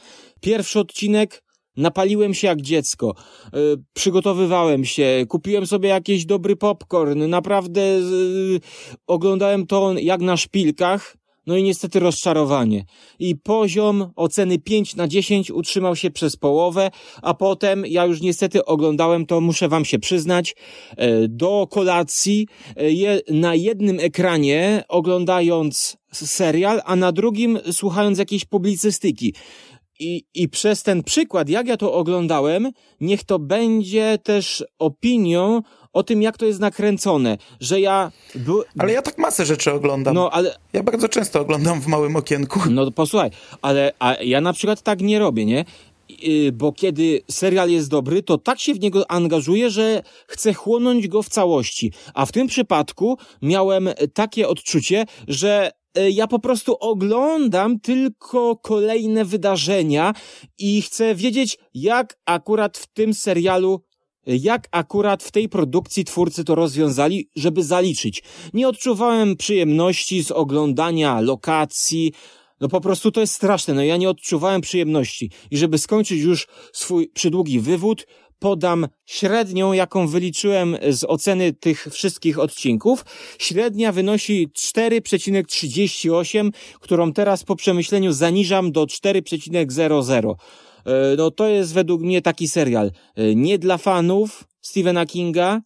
[0.40, 1.42] Pierwszy odcinek
[1.76, 3.14] Napaliłem się jak dziecko,
[3.52, 8.60] yy, przygotowywałem się, kupiłem sobie jakiś dobry popcorn, naprawdę yy,
[9.06, 11.16] oglądałem to jak na szpilkach,
[11.46, 12.84] no i niestety rozczarowanie.
[13.18, 16.90] I poziom oceny 5 na 10 utrzymał się przez połowę,
[17.22, 20.54] a potem ja już niestety oglądałem to, muszę wam się przyznać,
[20.96, 29.34] e, do kolacji e, na jednym ekranie oglądając serial, a na drugim słuchając jakiejś publicystyki.
[30.00, 32.70] I, I przez ten przykład, jak ja to oglądałem,
[33.00, 35.60] niech to będzie też opinią
[35.92, 38.12] o tym, jak to jest nakręcone, że ja...
[38.78, 40.14] Ale ja tak masę rzeczy oglądam.
[40.14, 40.56] No, ale...
[40.72, 42.60] Ja bardzo często oglądam w małym okienku.
[42.70, 43.30] No posłuchaj,
[43.62, 45.64] ale a ja na przykład tak nie robię, nie?
[46.52, 51.22] bo kiedy serial jest dobry, to tak się w niego angażuję, że chcę chłonąć go
[51.22, 51.92] w całości.
[52.14, 59.24] A w tym przypadku miałem takie odczucie, że e, ja po prostu oglądam tylko kolejne
[59.24, 60.12] wydarzenia
[60.58, 63.82] i chcę wiedzieć, jak akurat w tym serialu
[64.26, 68.22] jak akurat w tej produkcji twórcy to rozwiązali, żeby zaliczyć.
[68.54, 72.12] Nie odczuwałem przyjemności z oglądania lokacji,
[72.60, 75.30] no po prostu to jest straszne, no ja nie odczuwałem przyjemności.
[75.50, 78.06] I żeby skończyć już swój przydługi wywód,
[78.38, 83.04] podam średnią, jaką wyliczyłem z oceny tych wszystkich odcinków.
[83.38, 86.50] Średnia wynosi 4,38,
[86.80, 90.34] którą teraz po przemyśleniu zaniżam do 4,00.
[90.86, 95.60] E, no to jest według mnie taki serial e, nie dla fanów Stephena Kinga,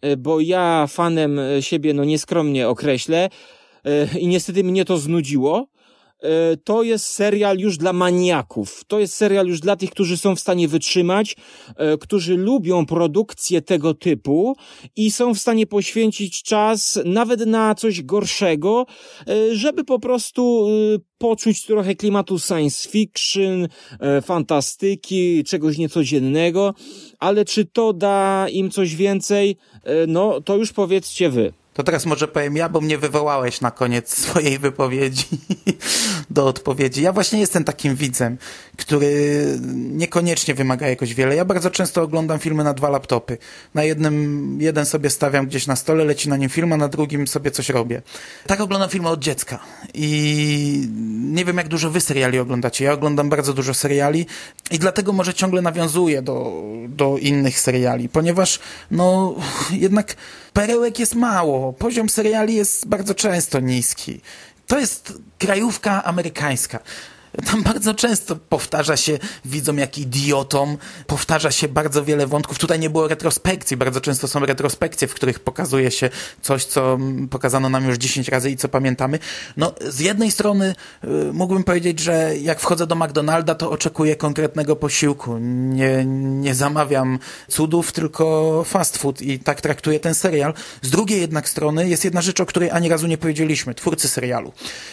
[0.00, 3.28] e, bo ja fanem siebie no nieskromnie określę
[4.20, 5.66] i niestety mnie to znudziło.
[6.22, 8.84] E, to jest serial już dla maniaków.
[8.86, 11.36] To jest serial już dla tych, którzy są w stanie wytrzymać,
[11.76, 14.56] e, którzy lubią produkcję tego typu
[14.96, 18.86] i są w stanie poświęcić czas nawet na coś gorszego,
[19.28, 20.68] e, żeby po prostu
[21.18, 23.68] poczuć trochę klimatu science fiction,
[24.22, 26.74] fantastyki, czegoś niecodziennego,
[27.18, 29.56] ale czy to da im coś więcej?
[30.08, 31.52] No, to już powiedzcie wy.
[31.74, 35.26] To teraz może powiem ja, bo mnie wywołałeś na koniec swojej wypowiedzi.
[36.32, 37.02] do odpowiedzi.
[37.02, 38.38] Ja właśnie jestem takim widzem,
[38.76, 41.36] który niekoniecznie wymaga jakoś wiele.
[41.36, 43.38] Ja bardzo często oglądam filmy na dwa laptopy.
[43.74, 47.28] Na jednym, jeden sobie stawiam gdzieś na stole, leci na nim film, a na drugim
[47.28, 48.02] sobie coś robię.
[48.46, 49.58] Tak oglądam filmy od dziecka.
[49.94, 52.84] I nie wiem, jak dużo wy seriali oglądacie.
[52.84, 54.26] Ja oglądam bardzo dużo seriali
[54.70, 58.58] i dlatego może ciągle nawiązuję do, do innych seriali, ponieważ
[58.90, 59.34] no
[59.70, 60.16] jednak
[60.52, 61.72] perełek jest mało.
[61.72, 64.20] Poziom seriali jest bardzo często niski.
[64.66, 66.78] To jest krajówka amerykańska.
[67.46, 70.76] Tam bardzo często powtarza się widzom jak idiotom,
[71.06, 72.58] powtarza się bardzo wiele wątków.
[72.58, 76.10] Tutaj nie było retrospekcji, bardzo często są retrospekcje, w których pokazuje się
[76.42, 76.98] coś, co
[77.30, 79.18] pokazano nam już 10 razy i co pamiętamy.
[79.56, 80.74] No, z jednej strony
[81.04, 85.38] y, mógłbym powiedzieć, że jak wchodzę do McDonalda, to oczekuję konkretnego posiłku.
[85.38, 87.18] Nie, nie zamawiam
[87.48, 90.54] cudów, tylko fast food i tak traktuję ten serial.
[90.82, 94.52] Z drugiej jednak strony jest jedna rzecz, o której ani razu nie powiedzieliśmy, twórcy serialu.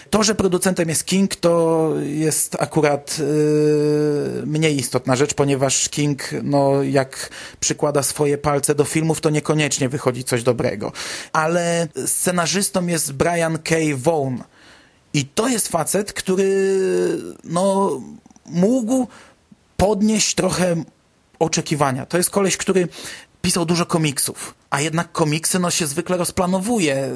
[0.09, 6.29] To, że producentem jest King, to jest jest akurat yy, mniej istotna rzecz, ponieważ King,
[6.43, 10.91] no, jak przykłada swoje palce do filmów, to niekoniecznie wychodzi coś dobrego.
[11.33, 13.75] Ale scenarzystą jest Brian K.
[13.95, 14.43] Vaughan.
[15.13, 16.47] I to jest facet, który,
[17.43, 18.01] no,
[18.45, 19.07] mógł
[19.77, 20.83] podnieść trochę
[21.39, 22.05] oczekiwania.
[22.05, 22.87] To jest koleś, który
[23.41, 27.09] pisał dużo komiksów, a jednak komiksy no, się zwykle rozplanowuje,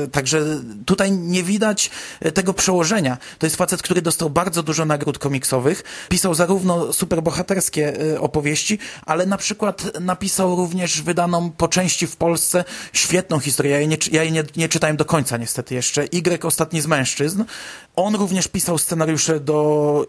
[0.00, 1.90] yy, także tutaj nie widać
[2.20, 3.18] e, tego przełożenia.
[3.38, 9.26] To jest facet, który dostał bardzo dużo nagród komiksowych, pisał zarówno superbohaterskie yy, opowieści, ale
[9.26, 13.72] na przykład napisał również wydaną po części w Polsce świetną historię.
[13.72, 16.04] Ja jej nie, ja jej nie, nie czytałem do końca niestety jeszcze.
[16.04, 17.44] Y Ostatni z mężczyzn.
[17.96, 20.06] On również pisał scenariusze do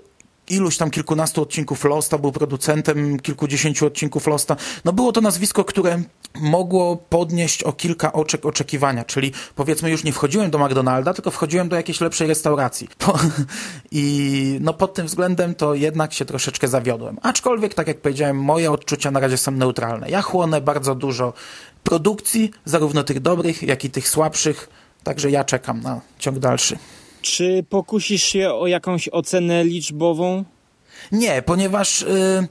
[0.50, 4.56] iluś tam kilkunastu odcinków Losta, był producentem kilkudziesięciu odcinków Losta.
[4.86, 6.02] No było to nazwisko, które
[6.40, 11.70] mogło podnieść o kilka oczek oczekiwania, czyli powiedzmy już nie wchodziłem do McDonalda, tylko wchodziłem
[11.70, 12.90] do jakiejś lepszej restauracji.
[13.92, 17.18] I no pod tym względem to jednak się troszeczkę zawiodłem.
[17.22, 20.10] Aczkolwiek, tak jak powiedziałem, moje odczucia na razie są neutralne.
[20.10, 21.34] Ja chłonę bardzo dużo
[21.84, 24.70] produkcji, zarówno tych dobrych, jak i tych słabszych,
[25.04, 26.78] także ja czekam na ciąg dalszy.
[27.26, 30.44] Czy pokusisz się o jakąś ocenę liczbową?
[31.12, 32.48] Nie, ponieważ y,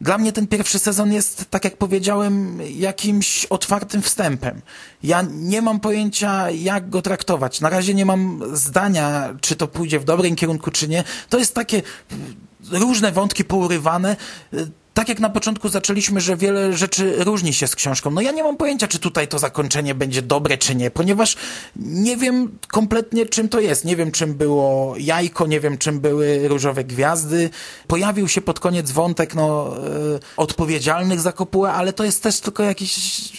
[0.00, 4.60] dla mnie ten pierwszy sezon jest, tak jak powiedziałem, jakimś otwartym wstępem.
[5.02, 7.60] Ja nie mam pojęcia, jak go traktować.
[7.60, 11.04] Na razie nie mam zdania, czy to pójdzie w dobrym kierunku, czy nie.
[11.28, 11.82] To jest takie
[12.70, 14.16] różne wątki pourywane
[14.94, 18.10] tak jak na początku zaczęliśmy, że wiele rzeczy różni się z książką.
[18.10, 21.36] No ja nie mam pojęcia, czy tutaj to zakończenie będzie dobre, czy nie, ponieważ
[21.76, 23.84] nie wiem kompletnie, czym to jest.
[23.84, 27.50] Nie wiem, czym było jajko, nie wiem, czym były różowe gwiazdy.
[27.86, 32.62] Pojawił się pod koniec wątek, no, e, odpowiedzialnych za kopułę, ale to jest też tylko
[32.62, 32.92] jakiś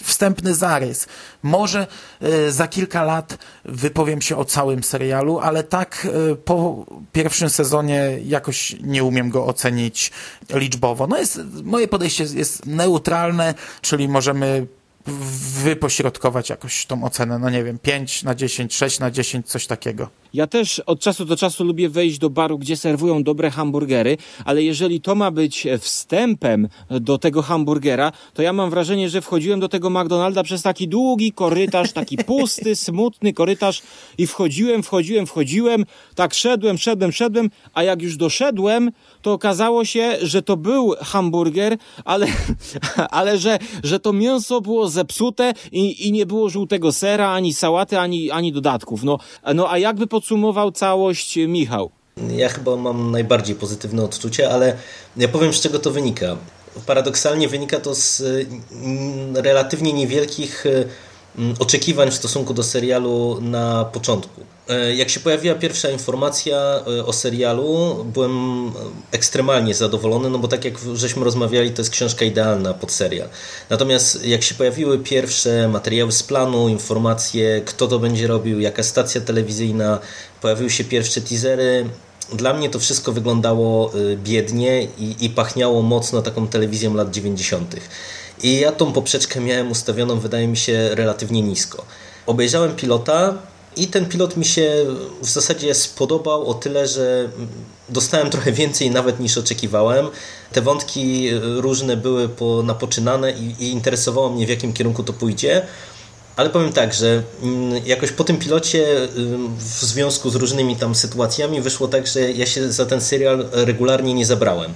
[0.03, 1.08] wstępny zarys.
[1.43, 1.88] Może
[2.22, 8.20] e, za kilka lat wypowiem się o całym serialu, ale tak e, po pierwszym sezonie
[8.26, 10.12] jakoś nie umiem go ocenić
[10.49, 11.08] liczbowo.
[11.08, 14.68] No jest moje podejście jest neutralne, czyli możemy
[15.64, 20.10] wypośrodkować jakoś tą ocenę, no nie wiem, 5 na 10, 6 na 10, coś takiego.
[20.36, 24.64] Ja też od czasu do czasu lubię wejść do baru, gdzie serwują dobre hamburgery, ale
[24.64, 29.70] jeżeli to ma być wstępem do tego hamburgera, to ja mam wrażenie, że wchodziłem do
[29.70, 33.82] tego McDonalda przez taki długi korytarz, taki pusty, smutny korytarz
[34.18, 40.18] i wchodziłem, wchodziłem, wchodziłem, tak szedłem, szedłem, szedłem, a jak już doszedłem, to okazało się,
[40.22, 42.28] że to był hamburger, ale,
[43.20, 48.00] ale że, że to mięso było zepsute i, i nie było żółtego sera, ani sałaty,
[48.00, 49.04] ani, ani dodatków.
[49.04, 49.20] No,
[49.54, 51.91] no a jakby podsumował całość Michał?
[52.36, 54.78] Ja chyba mam najbardziej pozytywne odczucie, ale
[55.17, 56.38] ja powiem z czego to wynika.
[56.86, 60.65] Paradoksalnie wynika to z mm, relatywnie niewielkich
[61.38, 64.41] Mm, oczekiwań w stosunku do serialu na początku.
[64.70, 68.72] E, jak się pojawiła pierwsza informacja e, o serialu, byłem
[69.11, 73.30] ekstremalnie zadowolony, no bo tak jak żeśmy rozmawiali, to jest książka idealna pod serial.
[73.70, 79.22] Natomiast jak się pojawiły pierwsze materiały z planu, informacje, kto to będzie robił, jaka stacja
[79.22, 79.99] telewizyjna,
[80.41, 81.89] pojawiły się pierwsze teasery,
[82.34, 87.76] dla mnie to wszystko wyglądało e, biednie i, i pachniało mocno taką telewizją lat 90.
[88.43, 91.86] I ja tą poprzeczkę miałem ustawioną, wydaje mi się, relatywnie nisko.
[92.26, 93.34] Obejrzałem pilota
[93.78, 94.86] i ten pilot mi się
[95.21, 97.30] w zasadzie spodobał o tyle, że
[97.89, 100.07] dostałem trochę więcej nawet niż oczekiwałem.
[100.51, 105.67] Te wątki różne były po, napoczynane i, i interesowało mnie w jakim kierunku to pójdzie.
[106.36, 108.86] Ale powiem tak, że mm, jakoś po tym pilocie
[109.57, 114.13] w związku z różnymi tam sytuacjami wyszło tak, że ja się za ten serial regularnie
[114.13, 114.73] nie zabrałem.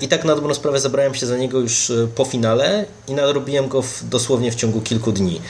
[0.00, 3.68] I tak na dobrą sprawę zabrałem się za niego już e, po finale i nadrobiłem
[3.68, 5.40] go w, dosłownie w ciągu kilku dni.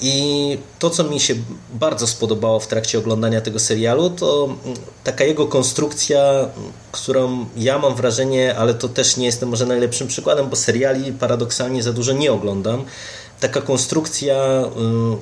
[0.00, 1.34] I to, co mi się
[1.74, 4.48] bardzo spodobało w trakcie oglądania tego serialu, to
[5.04, 6.48] taka jego konstrukcja,
[6.92, 11.82] którą ja mam wrażenie, ale to też nie jestem może najlepszym przykładem, bo seriali paradoksalnie
[11.82, 12.84] za dużo nie oglądam.
[13.40, 14.64] Taka konstrukcja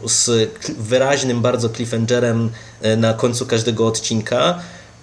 [0.04, 2.50] y, z wyraźnym bardzo cliffhangerem
[2.84, 4.60] y, na końcu każdego odcinka,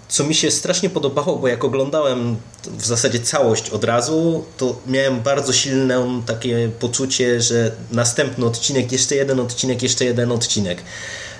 [0.08, 2.38] co mi się strasznie podobało, bo jak oglądałem
[2.68, 9.16] w zasadzie całość od razu, to miałem bardzo silne takie poczucie, że następny odcinek, jeszcze
[9.16, 10.84] jeden odcinek, jeszcze jeden odcinek.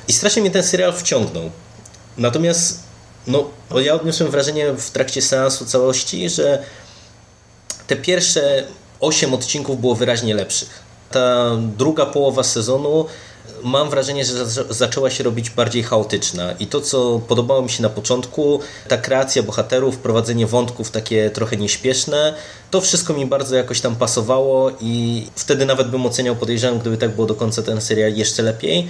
[0.08, 1.50] I strasznie mnie ten serial wciągnął.
[2.18, 2.80] Natomiast
[3.28, 3.50] no,
[3.82, 6.64] ja odniosłem wrażenie w trakcie seansu całości, że
[7.88, 8.68] te pierwsze
[9.00, 10.70] osiem odcinków było wyraźnie lepszych.
[11.12, 13.06] Ta druga połowa sezonu
[13.64, 17.90] mam wrażenie, że zaczęła się robić bardziej chaotyczna i to, co podobało mi się na
[17.90, 22.34] początku, ta kreacja bohaterów, prowadzenie wątków takie trochę nieśpieszne,
[22.72, 27.16] to wszystko mi bardzo jakoś tam pasowało i wtedy nawet bym oceniał, podejrzewam, gdyby tak
[27.16, 28.88] było do końca ten serial jeszcze lepiej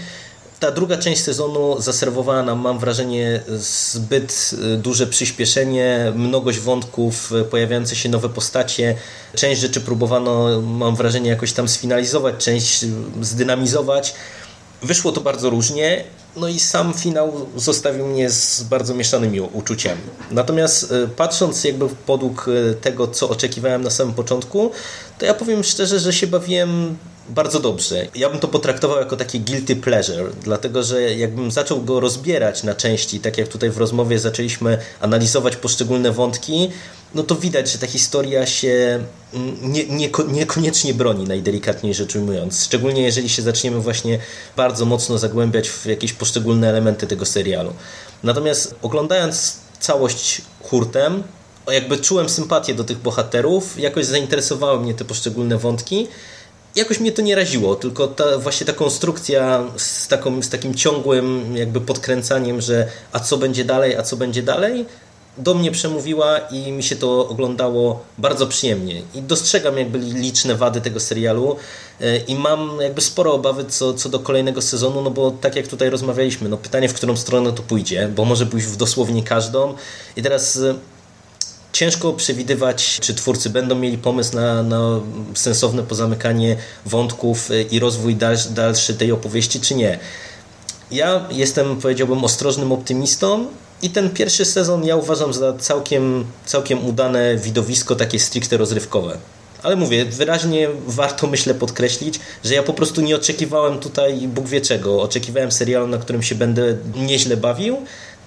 [0.63, 7.43] ta druga część sezonu zaserwowała nam, mam wrażenie, zbyt y, duże przyspieszenie, mnogość wątków, y,
[7.43, 8.95] pojawiające się nowe postacie.
[9.35, 12.87] Część rzeczy próbowano, mam wrażenie, jakoś tam sfinalizować, część y,
[13.21, 14.13] zdynamizować.
[14.83, 16.03] Wyszło to bardzo różnie,
[16.35, 20.01] no i sam finał zostawił mnie z bardzo mieszanymi uczuciami.
[20.31, 24.71] Natomiast e, patrząc jakby podług e, tego, co oczekiwałem na samym początku,
[25.19, 26.97] to ja powiem szczerze, że się bawiłem
[27.29, 28.07] bardzo dobrze.
[28.15, 32.75] Ja bym to potraktował jako taki guilty pleasure, dlatego że jakbym zaczął go rozbierać na
[32.75, 36.69] części, tak jak tutaj w rozmowie zaczęliśmy analizować poszczególne wątki,
[37.15, 39.03] no to widać, że ta historia się
[39.33, 42.63] mm, nie, nie, niekoniecznie broni, najdelikatniej rzecz ujmując.
[42.63, 44.19] Szczególnie jeżeli się zaczniemy właśnie
[44.57, 47.73] bardzo mocno zagłębiać w jakieś poszczególne elementy tego serialu.
[48.23, 51.23] Natomiast oglądając całość hurtem,
[51.71, 56.07] jakby czułem sympatię do tych bohaterów, jakoś zainteresowały mnie te poszczególne wątki.
[56.75, 61.57] Jakoś mnie to nie raziło, tylko ta, właśnie ta konstrukcja z, taką, z takim ciągłym
[61.57, 64.85] jakby podkręcaniem, że a co będzie dalej, a co będzie dalej,
[65.37, 69.01] do mnie przemówiła i mi się to oglądało bardzo przyjemnie.
[69.15, 71.55] I dostrzegam jakby liczne wady tego serialu
[72.01, 75.67] e, i mam jakby sporo obawy co, co do kolejnego sezonu, no bo tak jak
[75.67, 79.73] tutaj rozmawialiśmy, no pytanie w którą stronę to pójdzie, bo może pójść w dosłownie każdą.
[80.15, 80.75] I teraz e,
[81.73, 84.99] ciężko przewidywać, czy twórcy będą mieli pomysł na, na
[85.33, 86.55] sensowne pozamykanie
[86.85, 89.99] wątków e, i rozwój dalszy, dalszy tej opowieści, czy nie.
[90.91, 93.47] Ja jestem, powiedziałbym, ostrożnym optymistą
[93.83, 99.17] i ten pierwszy sezon ja uważam za całkiem, całkiem udane widowisko takie stricte rozrywkowe.
[99.63, 104.61] Ale mówię, wyraźnie warto myślę podkreślić, że ja po prostu nie oczekiwałem tutaj Bóg wie
[104.61, 105.01] czego.
[105.01, 107.77] Oczekiwałem serialu, na którym się będę nieźle bawił,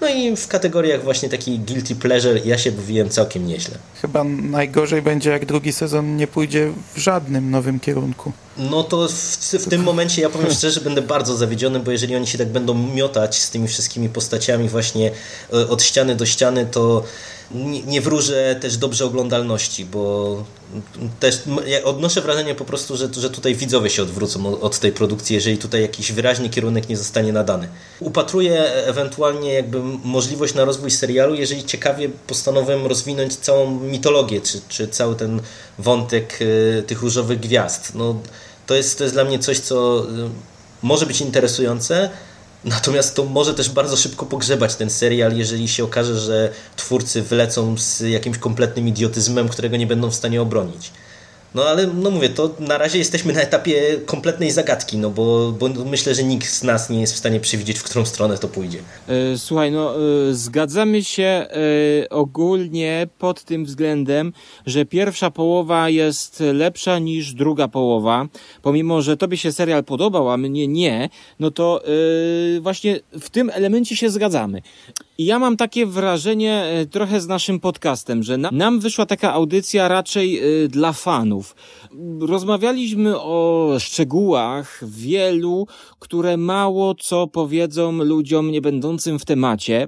[0.01, 3.77] no i w kategoriach właśnie taki guilty pleasure ja się bawiłem całkiem nieźle.
[4.01, 8.31] Chyba najgorzej będzie, jak drugi sezon nie pójdzie w żadnym nowym kierunku.
[8.57, 9.11] No to w,
[9.53, 12.73] w tym momencie ja powiem szczerze, będę bardzo zawiedziony, bo jeżeli oni się tak będą
[12.73, 15.11] miotać z tymi wszystkimi postaciami właśnie
[15.53, 17.03] e, od ściany do ściany, to
[17.85, 20.43] nie wróżę też dobrze oglądalności, bo
[21.19, 25.35] też ja odnoszę wrażenie po prostu, że, że tutaj widzowie się odwrócą od tej produkcji,
[25.35, 27.67] jeżeli tutaj jakiś wyraźny kierunek nie zostanie nadany.
[27.99, 34.87] Upatruję ewentualnie jakby możliwość na rozwój serialu, jeżeli ciekawie postanowią rozwinąć całą mitologię, czy, czy
[34.87, 35.41] cały ten
[35.79, 36.39] wątek
[36.79, 37.95] e, tych różowych gwiazd.
[37.95, 38.15] No,
[38.65, 40.29] to, jest, to jest dla mnie coś, co e,
[40.81, 42.09] może być interesujące,
[42.67, 47.77] Natomiast to może też bardzo szybko pogrzebać ten serial, jeżeli się okaże, że twórcy wylecą
[47.77, 50.91] z jakimś kompletnym idiotyzmem, którego nie będą w stanie obronić.
[51.55, 55.69] No ale no mówię, to na razie jesteśmy na etapie kompletnej zagadki, no bo, bo
[55.85, 58.79] myślę, że nikt z nas nie jest w stanie przewidzieć, w którą stronę to pójdzie.
[59.07, 61.47] E, słuchaj, no e, zgadzamy się e,
[62.09, 64.33] ogólnie pod tym względem,
[64.65, 68.27] że pierwsza połowa jest lepsza niż druga połowa.
[68.61, 71.09] Pomimo, że tobie się serial podobał, a mnie nie,
[71.39, 71.83] no to
[72.61, 74.61] właśnie w tym elemencie się zgadzamy.
[75.17, 80.93] Ja mam takie wrażenie trochę z naszym podcastem, że nam wyszła taka audycja raczej dla
[80.93, 81.55] fanów
[82.21, 85.67] Rozmawialiśmy o szczegółach wielu,
[85.99, 89.87] które mało co powiedzą ludziom nie będącym w temacie.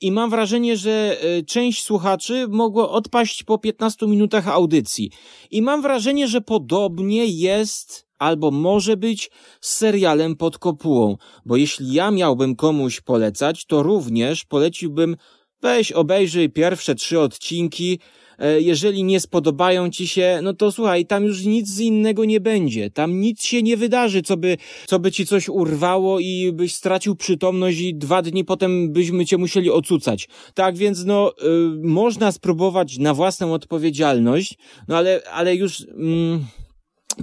[0.00, 5.10] I mam wrażenie, że e, część słuchaczy mogło odpaść po 15 minutach audycji.
[5.50, 9.30] I mam wrażenie, że podobnie jest albo może być
[9.60, 11.16] z serialem pod kopułą,
[11.46, 15.16] bo jeśli ja miałbym komuś polecać, to również poleciłbym
[15.62, 17.98] weź obejrzyj pierwsze trzy odcinki,
[18.38, 22.90] e, jeżeli nie spodobają ci się, no to słuchaj, tam już nic innego nie będzie.
[22.90, 27.16] Tam nic się nie wydarzy, co by, co by ci coś urwało i byś stracił
[27.16, 30.28] przytomność i dwa dni potem byśmy cię musieli ocucać.
[30.54, 31.44] Tak więc, no, y,
[31.82, 34.58] można spróbować na własną odpowiedzialność,
[34.88, 35.80] no ale, ale już...
[35.80, 36.44] Mm,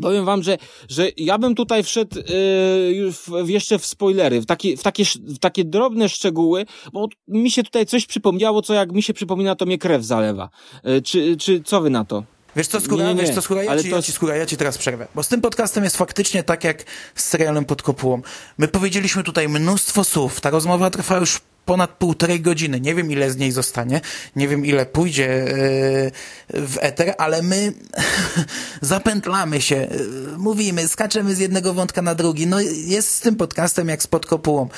[0.02, 0.58] Powiem wam, że,
[0.90, 5.40] że ja bym tutaj wszedł yy, w, jeszcze w spoilery, w takie, w, takie, w
[5.40, 9.66] takie drobne szczegóły, bo mi się tutaj coś przypomniało, co jak mi się przypomina, to
[9.66, 10.50] mnie krew zalewa.
[10.84, 12.24] Yy, czy, czy co wy na to?
[12.60, 14.46] Wiesz co, skóra, Nie, nie, wiesz co, skóra, ja, ci, to ja ci, skóra, ja
[14.46, 15.08] ci teraz przerwę.
[15.16, 16.84] Bo z tym podcastem jest faktycznie tak jak
[17.16, 18.22] z serialem pod kopułą.
[18.58, 20.42] My powiedzieliśmy tutaj mnóstwo słów.
[20.42, 22.80] Ta rozmowa trwa już ponad półtorej godziny.
[22.80, 24.02] Nie wiem, ile z niej zostanie.
[24.36, 25.28] Nie wiem, ile pójdzie
[26.54, 27.74] yy, w eter, ale my
[28.82, 32.48] zapętlamy się, yy, mówimy, skaczemy z jednego wątka na drugi.
[32.48, 34.70] No jest z tym podcastem jak z pod kopułą.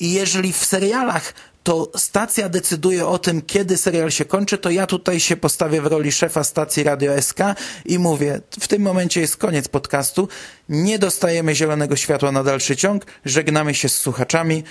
[0.00, 1.34] I jeżeli w serialach
[1.64, 5.86] to stacja decyduje o tym, kiedy serial się kończy, to ja tutaj się postawię w
[5.86, 7.38] roli szefa stacji Radio SK
[7.84, 10.28] i mówię, w tym momencie jest koniec podcastu,
[10.68, 14.62] nie dostajemy zielonego światła na dalszy ciąg, żegnamy się z słuchaczami,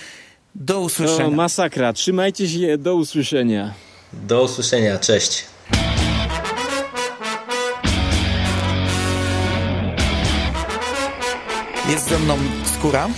[0.54, 1.30] do usłyszenia.
[1.30, 1.92] masakra.
[1.92, 3.74] Trzymajcie się, do usłyszenia.
[4.12, 5.44] Do usłyszenia, cześć.
[11.88, 12.38] Jest ze mną
[12.74, 13.08] Skóra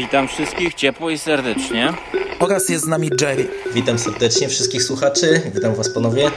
[0.00, 1.92] Witam wszystkich ciepło i serdecznie.
[2.38, 3.48] oraz jest z nami Jerry.
[3.74, 6.30] Witam serdecznie wszystkich słuchaczy, witam was panowie.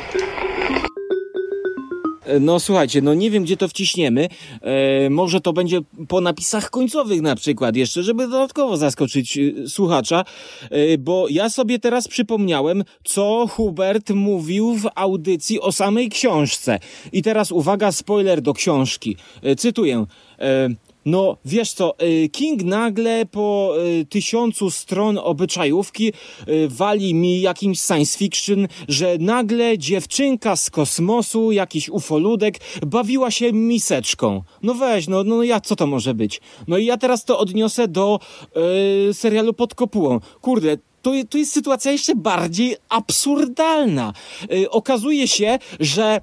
[2.39, 4.29] No słuchajcie, no nie wiem gdzie to wciśniemy.
[4.61, 10.25] E, może to będzie po napisach końcowych na przykład jeszcze, żeby dodatkowo zaskoczyć e, słuchacza,
[10.69, 16.79] e, bo ja sobie teraz przypomniałem, co Hubert mówił w audycji o samej książce.
[17.11, 19.17] I teraz uwaga, spoiler do książki.
[19.43, 20.05] E, cytuję.
[21.05, 26.13] No, wiesz co, y, King nagle po y, tysiącu stron obyczajówki
[26.47, 33.53] y, wali mi jakimś science fiction, że nagle dziewczynka z kosmosu, jakiś ufoludek, bawiła się
[33.53, 34.43] miseczką.
[34.63, 36.41] No weź, no, no ja, co to może być?
[36.67, 38.19] No i ja teraz to odniosę do
[39.09, 40.19] y, serialu Pod kopułą.
[40.41, 44.13] Kurde, to, to jest sytuacja jeszcze bardziej absurdalna.
[44.53, 46.21] Y, okazuje się, że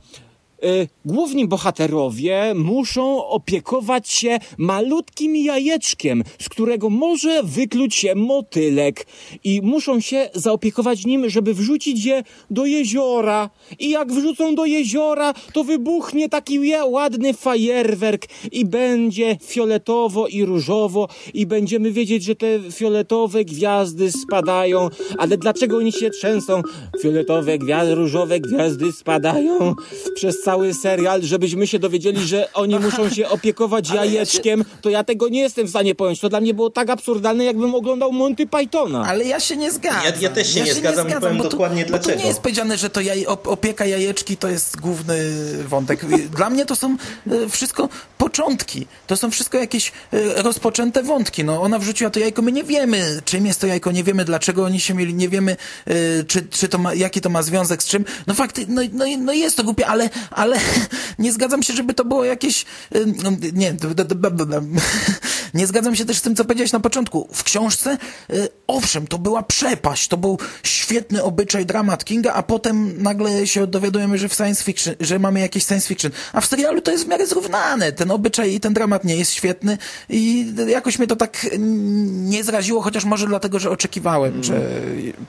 [1.05, 9.07] główni bohaterowie muszą opiekować się malutkim jajeczkiem, z którego może wykluć się motylek
[9.45, 13.51] i muszą się zaopiekować nim, żeby wrzucić je do jeziora.
[13.79, 21.09] I jak wrzucą do jeziora, to wybuchnie taki ładny fajerwerk i będzie fioletowo i różowo
[21.35, 24.89] i będziemy wiedzieć, że te fioletowe gwiazdy spadają.
[25.19, 26.63] Ale dlaczego oni się trzęsą?
[27.03, 29.75] Fioletowe gwiazdy, różowe gwiazdy spadają
[30.15, 34.91] przez cały serial, żebyśmy się dowiedzieli, że oni muszą się opiekować ja się- jajeczkiem, to
[34.91, 36.21] ja tego nie jestem w stanie pojąć.
[36.21, 39.05] To dla mnie było tak absurdalne, jakbym oglądał Monty Pythona.
[39.07, 40.05] Ale ja się nie zgadzam.
[40.05, 42.19] Ja- ja też się nie zgadzam i powiem bo dokładnie Bo to dlaczego.
[42.23, 45.17] nie jest powiedziane, że to jaj, op, opieka jajeczki to jest główny
[45.69, 46.07] wątek.
[46.37, 46.97] Dla mnie to są
[47.31, 48.87] e, wszystko początki.
[49.07, 51.45] To są wszystko jakieś e, rozpoczęte wątki.
[51.45, 54.65] No, ona wrzuciła to jajko, my nie wiemy, czym jest to jajko, nie wiemy, dlaczego
[54.65, 55.57] oni się mieli, nie wiemy,
[55.87, 55.95] e,
[56.25, 58.05] czy, czy to ma, jaki to ma związek z czym.
[58.27, 60.11] No fakty, no, no, no jest to głupie, ale,
[60.41, 60.57] ale
[61.19, 63.75] nie zgadzam się, żeby to było jakieś, e, no, nie,
[65.55, 67.29] nie zgadzam się też z tym, co powiedziałeś na początku.
[67.33, 67.99] W książce,
[68.31, 73.67] e, owszem, to była przepaść, to był świetny obyczaj dramat Kinga, a potem nagle się
[73.67, 76.13] dowiadujemy, że w science fiction, że mamy jakieś science fiction.
[76.33, 77.93] A w serialu to jest w miarę zrównane.
[77.93, 82.83] Ten obyczaj i ten dramat nie jest świetny i jakoś mnie to tak nie zraziło,
[82.83, 84.71] chociaż może dlatego, że oczekiwałem, że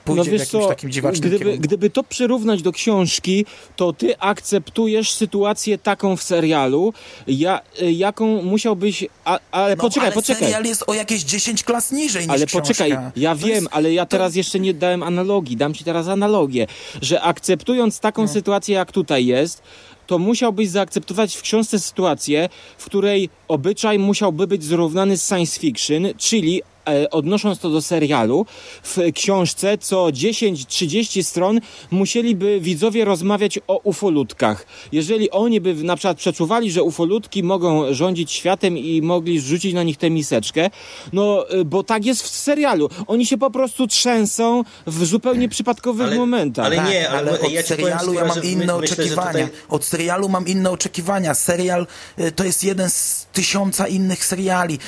[0.04, 1.62] pójdzie w jakimś takim dziwacznym gdyby, kierunku.
[1.62, 6.92] gdyby to przyrównać do książki, to ty akceptujesz sytuację taką w serialu,
[7.26, 9.04] ja, y, jaką musiałbyś...
[9.24, 10.42] A, ale No, poczekaj, ale poczekaj.
[10.42, 12.68] serial jest o jakieś 10 klas niżej niż Ale książka.
[12.68, 16.08] poczekaj, ja To wiem, jest- ale ja teraz jeszcze nie dałem analogii, dam ci teraz
[16.08, 16.66] analogię,
[17.02, 18.28] że akceptując taką No.
[18.28, 19.62] sytuację jak tutaj jest,
[20.06, 22.48] to musiałbyś zaakceptować w książce sytuację,
[22.78, 26.62] w której obyczaj musiałby być zrównany z science fiction, czyli
[27.10, 28.46] odnosząc to do serialu,
[28.82, 31.60] w książce co 10-30 stron
[31.90, 34.66] musieliby widzowie rozmawiać o ufolutkach.
[34.92, 39.82] Jeżeli oni by na przykład przeczuwali, że ufolutki mogą rządzić światem i mogli rzucić na
[39.82, 40.70] nich tę miseczkę,
[41.12, 42.88] no y, bo tak jest w serialu.
[43.06, 46.66] Oni się po prostu trzęsą w zupełnie przypadkowych Ale- momentach.
[46.66, 49.32] ale Tak, nie, ale ale od ja serialu ja mam inne myślę, oczekiwania.
[49.32, 51.34] tutaj- Od serialu mam inne oczekiwania.
[51.34, 51.86] Serial
[52.18, 54.78] y, to jest jeden z tysiąca innych seriali.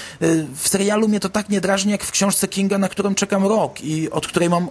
[0.55, 3.81] W serialu mnie to tak nie drażni, jak w książce Kinga, na którą czekam rok
[3.81, 4.69] i od której mam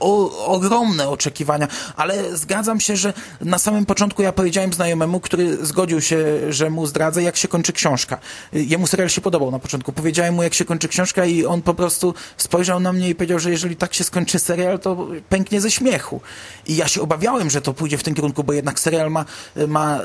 [0.00, 6.00] o, ogromne oczekiwania, ale zgadzam się, że na samym początku ja powiedziałem znajomemu, który zgodził
[6.00, 6.18] się,
[6.52, 8.18] że mu zdradzę, jak się kończy książka.
[8.52, 9.92] Jemu serial się podobał na początku.
[9.92, 13.38] Powiedziałem mu, jak się kończy książka i on po prostu spojrzał na mnie i powiedział,
[13.38, 16.20] że jeżeli tak się skończy serial, to pęknie ze śmiechu.
[16.66, 19.24] I ja się obawiałem, że to pójdzie w tym kierunku, bo jednak serial ma,
[19.68, 20.00] ma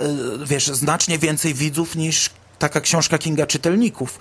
[0.46, 2.30] wiesz, znacznie więcej widzów niż
[2.60, 4.20] taka książka Kinga czytelników.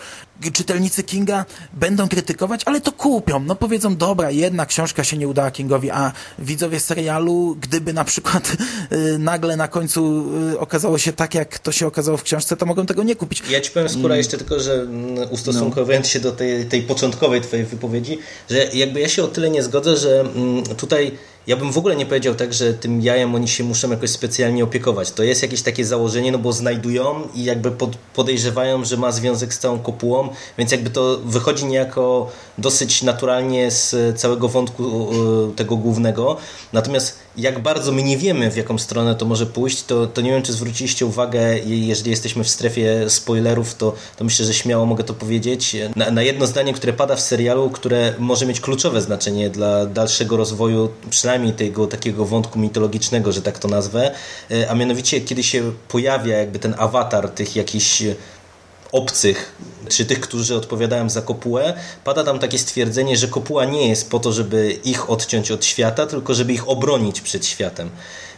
[0.53, 3.41] Czytelnicy Kinga będą krytykować, ale to kupią.
[3.41, 8.53] No powiedzą, dobra, jedna książka się nie udała Kingowi, a widzowie serialu, gdyby na przykład
[8.93, 12.67] y, nagle na końcu y, okazało się tak, jak to się okazało w książce, to
[12.67, 13.43] mogą tego nie kupić.
[13.51, 14.19] Ja ci powiem, Skóra, mm.
[14.19, 16.11] jeszcze tylko, że mm, ustosunkowując no.
[16.11, 18.19] się do tej, tej początkowej twojej wypowiedzi,
[18.51, 21.13] że jakby ja się o tyle nie zgodzę, że mm, tutaj
[21.47, 24.65] ja bym w ogóle nie powiedział tak, że tym jajem oni się muszą jakoś specjalnie
[24.65, 25.11] opiekować.
[25.11, 29.55] To jest jakieś takie założenie, no bo znajdują i jakby pod, podejrzewają, że ma związek
[29.55, 30.29] z całą kopułą,
[30.59, 35.11] więc jakby to wychodzi niejako dosyć naturalnie z całego wątku
[35.53, 36.37] e, tego głównego.
[36.73, 40.31] Natomiast jak bardzo my nie wiemy, w jaką stronę to może pójść, to, to nie
[40.31, 45.05] wiem, czy zwróciliście uwagę, jeżeli jesteśmy w strefie spoilerów, to, to myślę, że śmiało mogę
[45.05, 49.51] to powiedzieć, na, na jedno zdanie, które pada w serialu, które może mieć kluczowe znaczenie
[49.51, 54.15] dla dalszego rozwoju, przynajmniej tego takiego wątku mitologicznego, że tak to nazwę,
[54.51, 58.03] e, a mianowicie kiedy się pojawia jakby ten awatar tych jakichś
[58.93, 59.57] obcych,
[59.89, 64.19] czy tych, którzy odpowiadają za kopułę, pada tam takie stwierdzenie, że kopuła nie jest po
[64.19, 67.91] to, żeby ich odciąć od świata, tylko żeby ich obronić przed światem.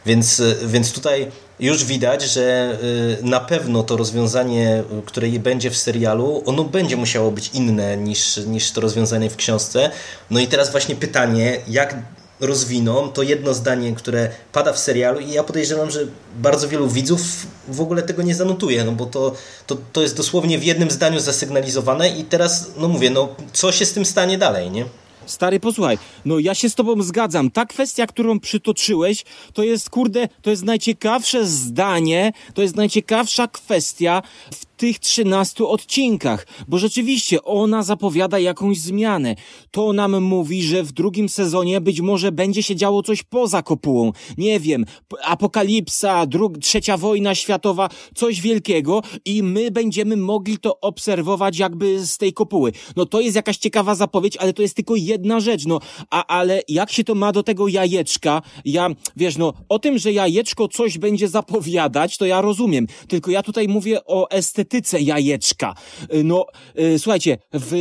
[0.06, 1.30] Więc, więc tutaj
[1.60, 2.78] już widać, że
[3.20, 8.36] y, na pewno to rozwiązanie, które będzie w serialu, ono będzie musiało być inne niż,
[8.36, 9.90] niż to rozwiązanie w książce.
[10.30, 11.96] No i teraz właśnie pytanie, jak
[12.42, 16.06] rozwiną to jedno zdanie, które pada w serialu i ja podejrzewam, że
[16.36, 17.20] bardzo wielu widzów
[17.68, 19.34] w ogóle tego nie zanotuje, no bo to,
[19.66, 23.86] to, to jest dosłownie w jednym zdaniu zasygnalizowane i teraz, no mówię, no co się
[23.86, 24.84] z tym stanie dalej, nie?
[25.26, 27.50] Stary, posłuchaj, no ja się z tobą zgadzam.
[27.50, 34.22] Ta kwestia, którą przytoczyłeś, to jest, kurde, to jest najciekawsze zdanie, to jest najciekawsza kwestia
[34.54, 39.34] w tych 13 odcinkach, bo rzeczywiście ona zapowiada jakąś zmianę.
[39.70, 44.12] To nam mówi, że w drugim sezonie być może będzie się działo coś poza kopułą.
[44.38, 44.84] Nie wiem,
[45.24, 52.18] apokalipsa, drug, trzecia wojna światowa, coś wielkiego i my będziemy mogli to obserwować jakby z
[52.18, 52.72] tej kopuły.
[52.96, 55.80] No to jest jakaś ciekawa zapowiedź, ale to jest tylko jedna rzecz, no,
[56.10, 58.42] a, ale jak się to ma do tego jajeczka?
[58.64, 63.42] Ja, wiesz, no, o tym, że jajeczko coś będzie zapowiadać, to ja rozumiem, tylko ja
[63.42, 65.74] tutaj mówię o estetyce estetyce jajeczka.
[66.14, 66.46] Y, no,
[66.78, 67.72] y, słuchajcie, w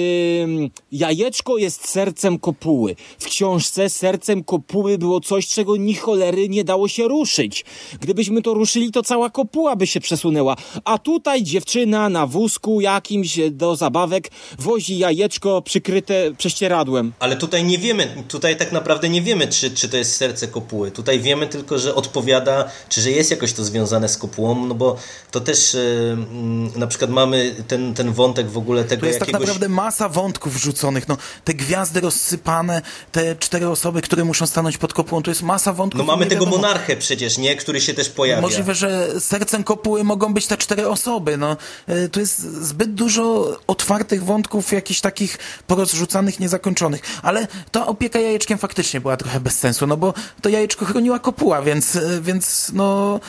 [0.44, 2.96] mm, jajeczko jest sercem kopuły.
[3.20, 7.66] W książce sercem kopuły było coś, czego ni cholery nie dało się ruszyć.
[8.00, 10.56] Gdybyśmy to ruszyli, to cała kopuła by się przesunęła.
[10.86, 17.14] A tutaj dziewczyna na wózku jakimś do zabawek wozi jajeczko przykryte prześcieradłem.
[17.20, 20.92] Ale tutaj nie wiemy, tutaj tak naprawdę nie wiemy, czy, czy to jest serce kopuły.
[20.92, 24.98] Tutaj wiemy tylko, że odpowiada, czy że jest jakoś to związane z kopułą, no bo
[25.32, 29.28] to też yy, na przykład mamy ten, ten wątek w ogóle tego To jest tak
[29.28, 29.48] jakiegoś...
[29.48, 31.08] tak naprawdę masa wątków wrzuconych.
[31.08, 32.82] No, te gwiazdy rozsypane,
[33.12, 36.00] te cztery osoby, które muszą stanąć pod kopułą, to jest masa wątków.
[36.00, 37.56] No mamy tego monarchę przecież, nie?
[37.56, 38.42] Który się też pojawia.
[38.42, 41.38] Możliwe, że sercem kopuły mogą być te cztery osoby.
[41.38, 41.58] No,
[41.88, 45.38] e, to jest zbyt dużo otwartych wątków, jakichś takich
[45.68, 47.02] porozrzucanych, niezakończonych.
[47.24, 51.62] Ale ta opieka jajeczkiem faktycznie była trochę bez sensu, no bo to jajeczko chroniła kopuła,
[51.62, 53.20] więc, e, więc no,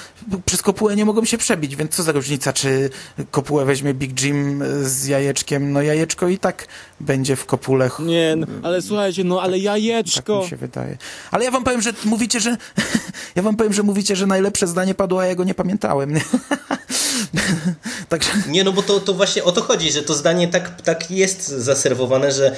[0.44, 2.90] przez kopułę nie mogą się przebić, więc co za różnica, czy
[3.32, 6.66] kopułę weźmie Big Jim z jajeczkiem, no jajeczko i tak
[7.02, 7.90] będzie w kopule.
[7.98, 10.34] Nie, no, ale słuchajcie, no ale jajeczko.
[10.34, 10.98] Tak mi się wydaje.
[11.30, 12.56] Ale ja wam powiem, że mówicie, że
[13.36, 16.14] ja wam powiem, że mówicie, że najlepsze zdanie padło, a ja go nie pamiętałem.
[18.08, 18.30] Także...
[18.48, 21.48] Nie, no bo to, to właśnie o to chodzi, że to zdanie tak, tak jest
[21.48, 22.56] zaserwowane, że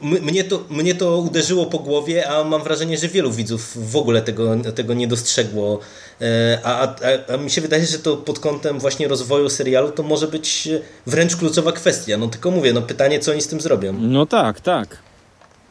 [0.00, 4.22] mnie to, mnie to uderzyło po głowie, a mam wrażenie, że wielu widzów w ogóle
[4.22, 5.80] tego, tego nie dostrzegło.
[6.20, 10.02] E, a, a, a mi się wydaje, że to pod kątem właśnie rozwoju serialu to
[10.02, 10.68] może być
[11.06, 12.16] wręcz kluczowa kwestia.
[12.16, 13.94] No tylko mówię, no pytanie, co oni z tym zrobią.
[13.98, 15.07] No tak, tak.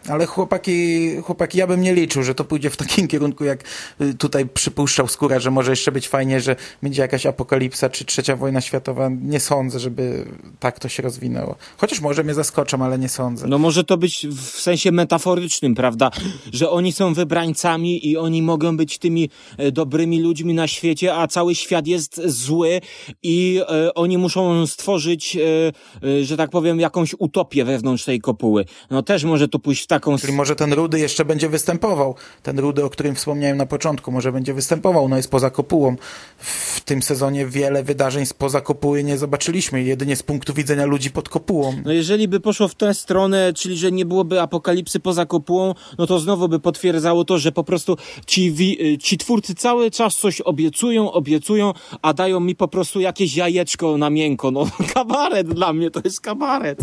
[0.07, 3.63] Ale chłopaki, chłopaki, ja bym nie liczył, że to pójdzie w takim kierunku, jak
[4.01, 8.35] y, tutaj przypuszczał Skóra, że może jeszcze być fajnie, że będzie jakaś apokalipsa czy trzecia
[8.35, 9.09] wojna światowa.
[9.21, 10.25] Nie sądzę, żeby
[10.59, 11.55] tak to się rozwinęło.
[11.77, 13.47] Chociaż może mnie zaskoczą, ale nie sądzę.
[13.47, 16.11] No może to być w sensie metaforycznym, prawda?
[16.53, 21.27] Że oni są wybrańcami i oni mogą być tymi e, dobrymi ludźmi na świecie, a
[21.27, 22.81] cały świat jest zły
[23.23, 28.65] i e, oni muszą stworzyć, e, że tak powiem, jakąś utopię wewnątrz tej kopuły.
[28.89, 30.17] No też może to pójść w taką...
[30.17, 32.15] Czyli może ten Rudy jeszcze będzie występował.
[32.43, 35.95] Ten Rudy, o którym wspomniałem na początku, może będzie występował, no jest poza kopułą.
[36.37, 41.29] W tym sezonie wiele wydarzeń spoza kopuły nie zobaczyliśmy, jedynie z punktu widzenia ludzi pod
[41.29, 41.73] kopułą.
[41.85, 46.07] No jeżeli by poszło w tę stronę, czyli że nie byłoby apokalipsy poza kopułą, no
[46.07, 50.41] to znowu by potwierdzało to, że po prostu ci, wi- ci twórcy cały czas coś
[50.41, 54.51] obiecują, obiecują, a dają mi po prostu jakieś jajeczko na miękko.
[54.51, 56.79] No kabaret dla mnie, to jest kabaret.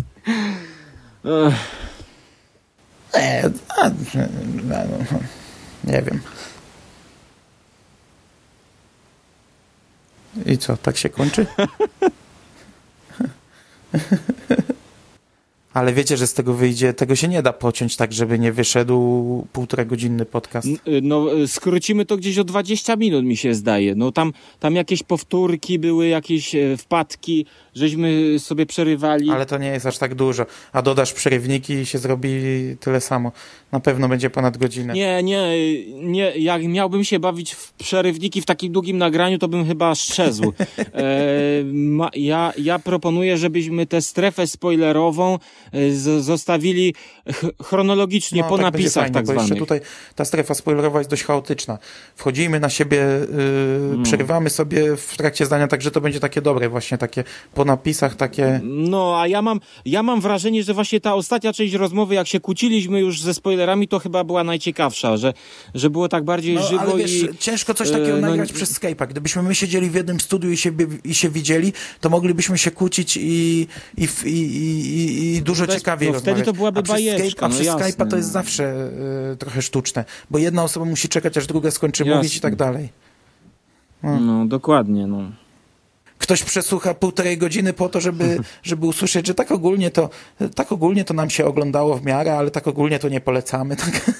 [1.24, 1.54] Ech.
[3.16, 3.90] Nie, a,
[5.84, 6.20] nie wiem.
[10.46, 11.46] I co, tak się kończy?
[15.74, 19.46] Ale wiecie, że z tego wyjdzie, tego się nie da pociąć tak, żeby nie wyszedł
[19.52, 20.68] półtora godzinny podcast.
[20.68, 23.94] N- No, y, skrócimy to gdzieś o 20 minut, mi się zdaje.
[23.94, 29.30] No, tam, tam jakieś powtórki były, jakieś e, wpadki, żeśmy sobie przerywali.
[29.30, 30.46] Ale to nie jest aż tak dużo.
[30.72, 32.30] A dodasz przerywniki i się zrobi
[32.80, 33.32] tyle samo.
[33.72, 34.94] Na pewno będzie ponad godzinę.
[34.94, 35.48] Nie, nie,
[35.94, 36.32] nie.
[36.36, 40.52] Jak miałbym się bawić w przerywniki w takim długim nagraniu, to bym chyba strzezł.
[40.94, 45.38] E, ma, ja, ja proponuję, żebyśmy tę strefę spoilerową
[45.72, 46.94] e, z, zostawili
[47.32, 49.80] ch chronologicznie No, po tak napisach fajnie, tak bo jeszcze tutaj
[50.14, 51.78] ta strefa spoilerowa jest dość chaotyczna.
[52.16, 52.96] Wchodzimy na siebie,
[53.96, 57.24] yy, przerywamy sobie w trakcie zdania, także to będzie takie dobre, właśnie takie
[57.54, 58.60] po napisach, takie...
[58.64, 62.40] No, a ja mam, ja mam wrażenie, że właśnie ta ostatnia część rozmowy, jak się
[62.40, 65.34] kłóciliśmy już ze spoilerami, to chyba była najciekawsza, że,
[65.74, 67.28] że było tak bardziej No, żywo ale wiesz, i...
[67.38, 69.08] ciężko coś takiego e, no- nagrać przez Skype'a.
[69.08, 70.70] Gdybyśmy my siedzieli w jednym studiu i się,
[71.04, 73.20] i się widzieli, to moglibyśmy się kłócić i,
[73.98, 76.46] i, i, i, i dużo Bez- ciekawiej no wtedy rozmawiać.
[76.46, 78.32] to byłaby a przez bajeczka, no przez Skype'a to jest no.
[78.32, 78.90] zawsze
[79.32, 82.16] y, trochę sztuczne, bo jedna osoba musi czekać, aż druga skończy Jasne.
[82.16, 82.88] mówić i tak dalej.
[84.02, 85.30] No, dokładnie, no.
[86.24, 90.10] Ktoś przesłucha półtorej godziny po to, żeby, żeby usłyszeć, że tak ogólnie to
[90.54, 93.76] tak ogólnie to nam się oglądało w miarę, ale tak ogólnie to nie polecamy.
[93.76, 94.10] Tak?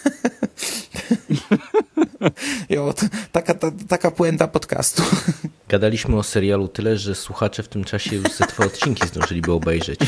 [2.71, 2.95] jo,
[3.33, 5.03] taka, ta, taka puenta podcastu.
[5.69, 10.01] Gadaliśmy o serialu tyle, że słuchacze w tym czasie już ze dwa odcinki zdążyliby obejrzeć.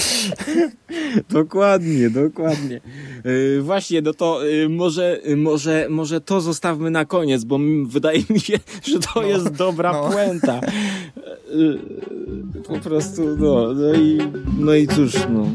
[1.30, 2.80] Dokładnie, dokładnie.
[3.24, 8.22] Yy, właśnie, no to yy, może, yy, może, może to zostawmy na koniec, bo wydaje
[8.30, 8.58] mi się,
[8.90, 10.10] że to jest dobra no.
[10.10, 10.60] puenta.
[11.54, 11.78] Yy,
[12.68, 14.18] po prostu, no, no i,
[14.58, 15.46] no i cóż, no.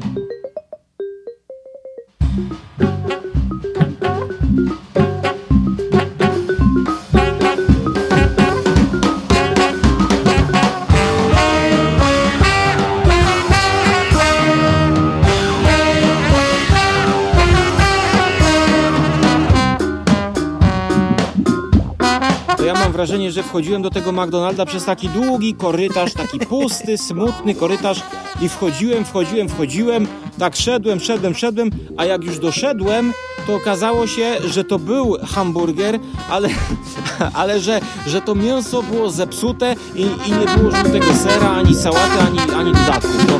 [23.06, 28.02] Wrażenie, że wchodziłem do tego McDonalda przez taki długi korytarz, taki pusty, smutny korytarz
[28.42, 30.08] i wchodziłem, wchodziłem, wchodziłem,
[30.40, 33.14] tak szedłem, szedłem, szedłem, a jak już doszedłem,
[33.48, 36.00] to okazało się, że to był hamburger,
[36.30, 36.50] ale,
[37.40, 42.20] ale że, że to mięso było zepsute i, i nie było żółtego sera, ani sałaty,
[42.28, 43.26] ani, ani dodatków.
[43.28, 43.40] No,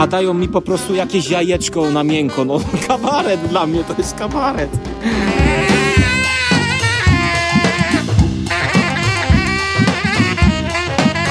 [0.00, 2.44] a dają mi po prostu jakieś jajeczko na miękko.
[2.44, 4.70] No kabaret dla mnie, to jest kabaret.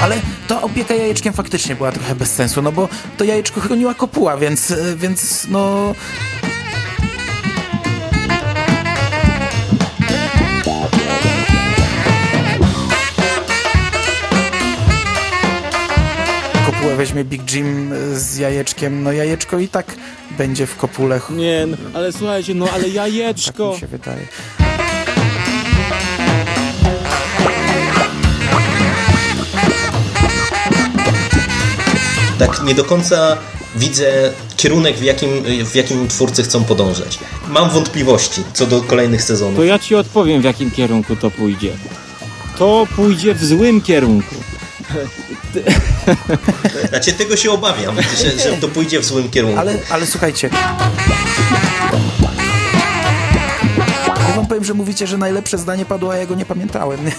[0.02, 0.16] Ale
[0.48, 4.70] ta opieka jajeczkiem faktycznie była trochę bez sensu, no bo to jajeczko chroniła kopuła, więc,
[4.70, 5.94] y, więc no...
[17.00, 19.96] weźmie Big Jim y, z jajeczkiem, no jajeczko i tak
[20.38, 21.20] będzie w kopule.
[21.30, 23.72] Nie, no, ale słuchajcie, no ale Tak jajeczko.
[23.72, 24.26] mi się wydaje.
[32.38, 33.36] Tak nie do końca
[33.76, 35.30] widzę kierunek, w jakim,
[35.64, 37.18] w jakim twórcy chcą podążać.
[37.48, 39.56] Mam wątpliwości co do kolejnych sezonów.
[39.56, 41.72] To ja ci odpowiem, w jakim kierunku to pójdzie.
[42.58, 44.34] To pójdzie w złym kierunku.
[46.88, 49.58] Znaczy tego się obawiam, że, że to pójdzie w złym kierunku.
[49.58, 50.50] Ale, ale słuchajcie.
[54.28, 57.00] Ja wam powiem, że mówicie, że najlepsze zdanie padło, a ja go nie pamiętałem.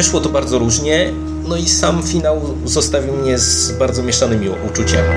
[0.00, 1.12] Wyszło to bardzo różnie,
[1.48, 5.08] no i sam finał zostawił mnie z bardzo mieszanymi uczuciami.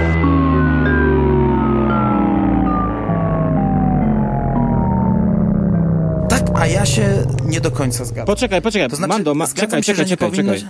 [6.30, 8.26] Tak, a ja się nie do końca zgadzam.
[8.26, 10.70] Poczekaj, poczekaj, To znaczy, Mando, ma, czekaj, się, czekaj, czekaj, powinno czekaj.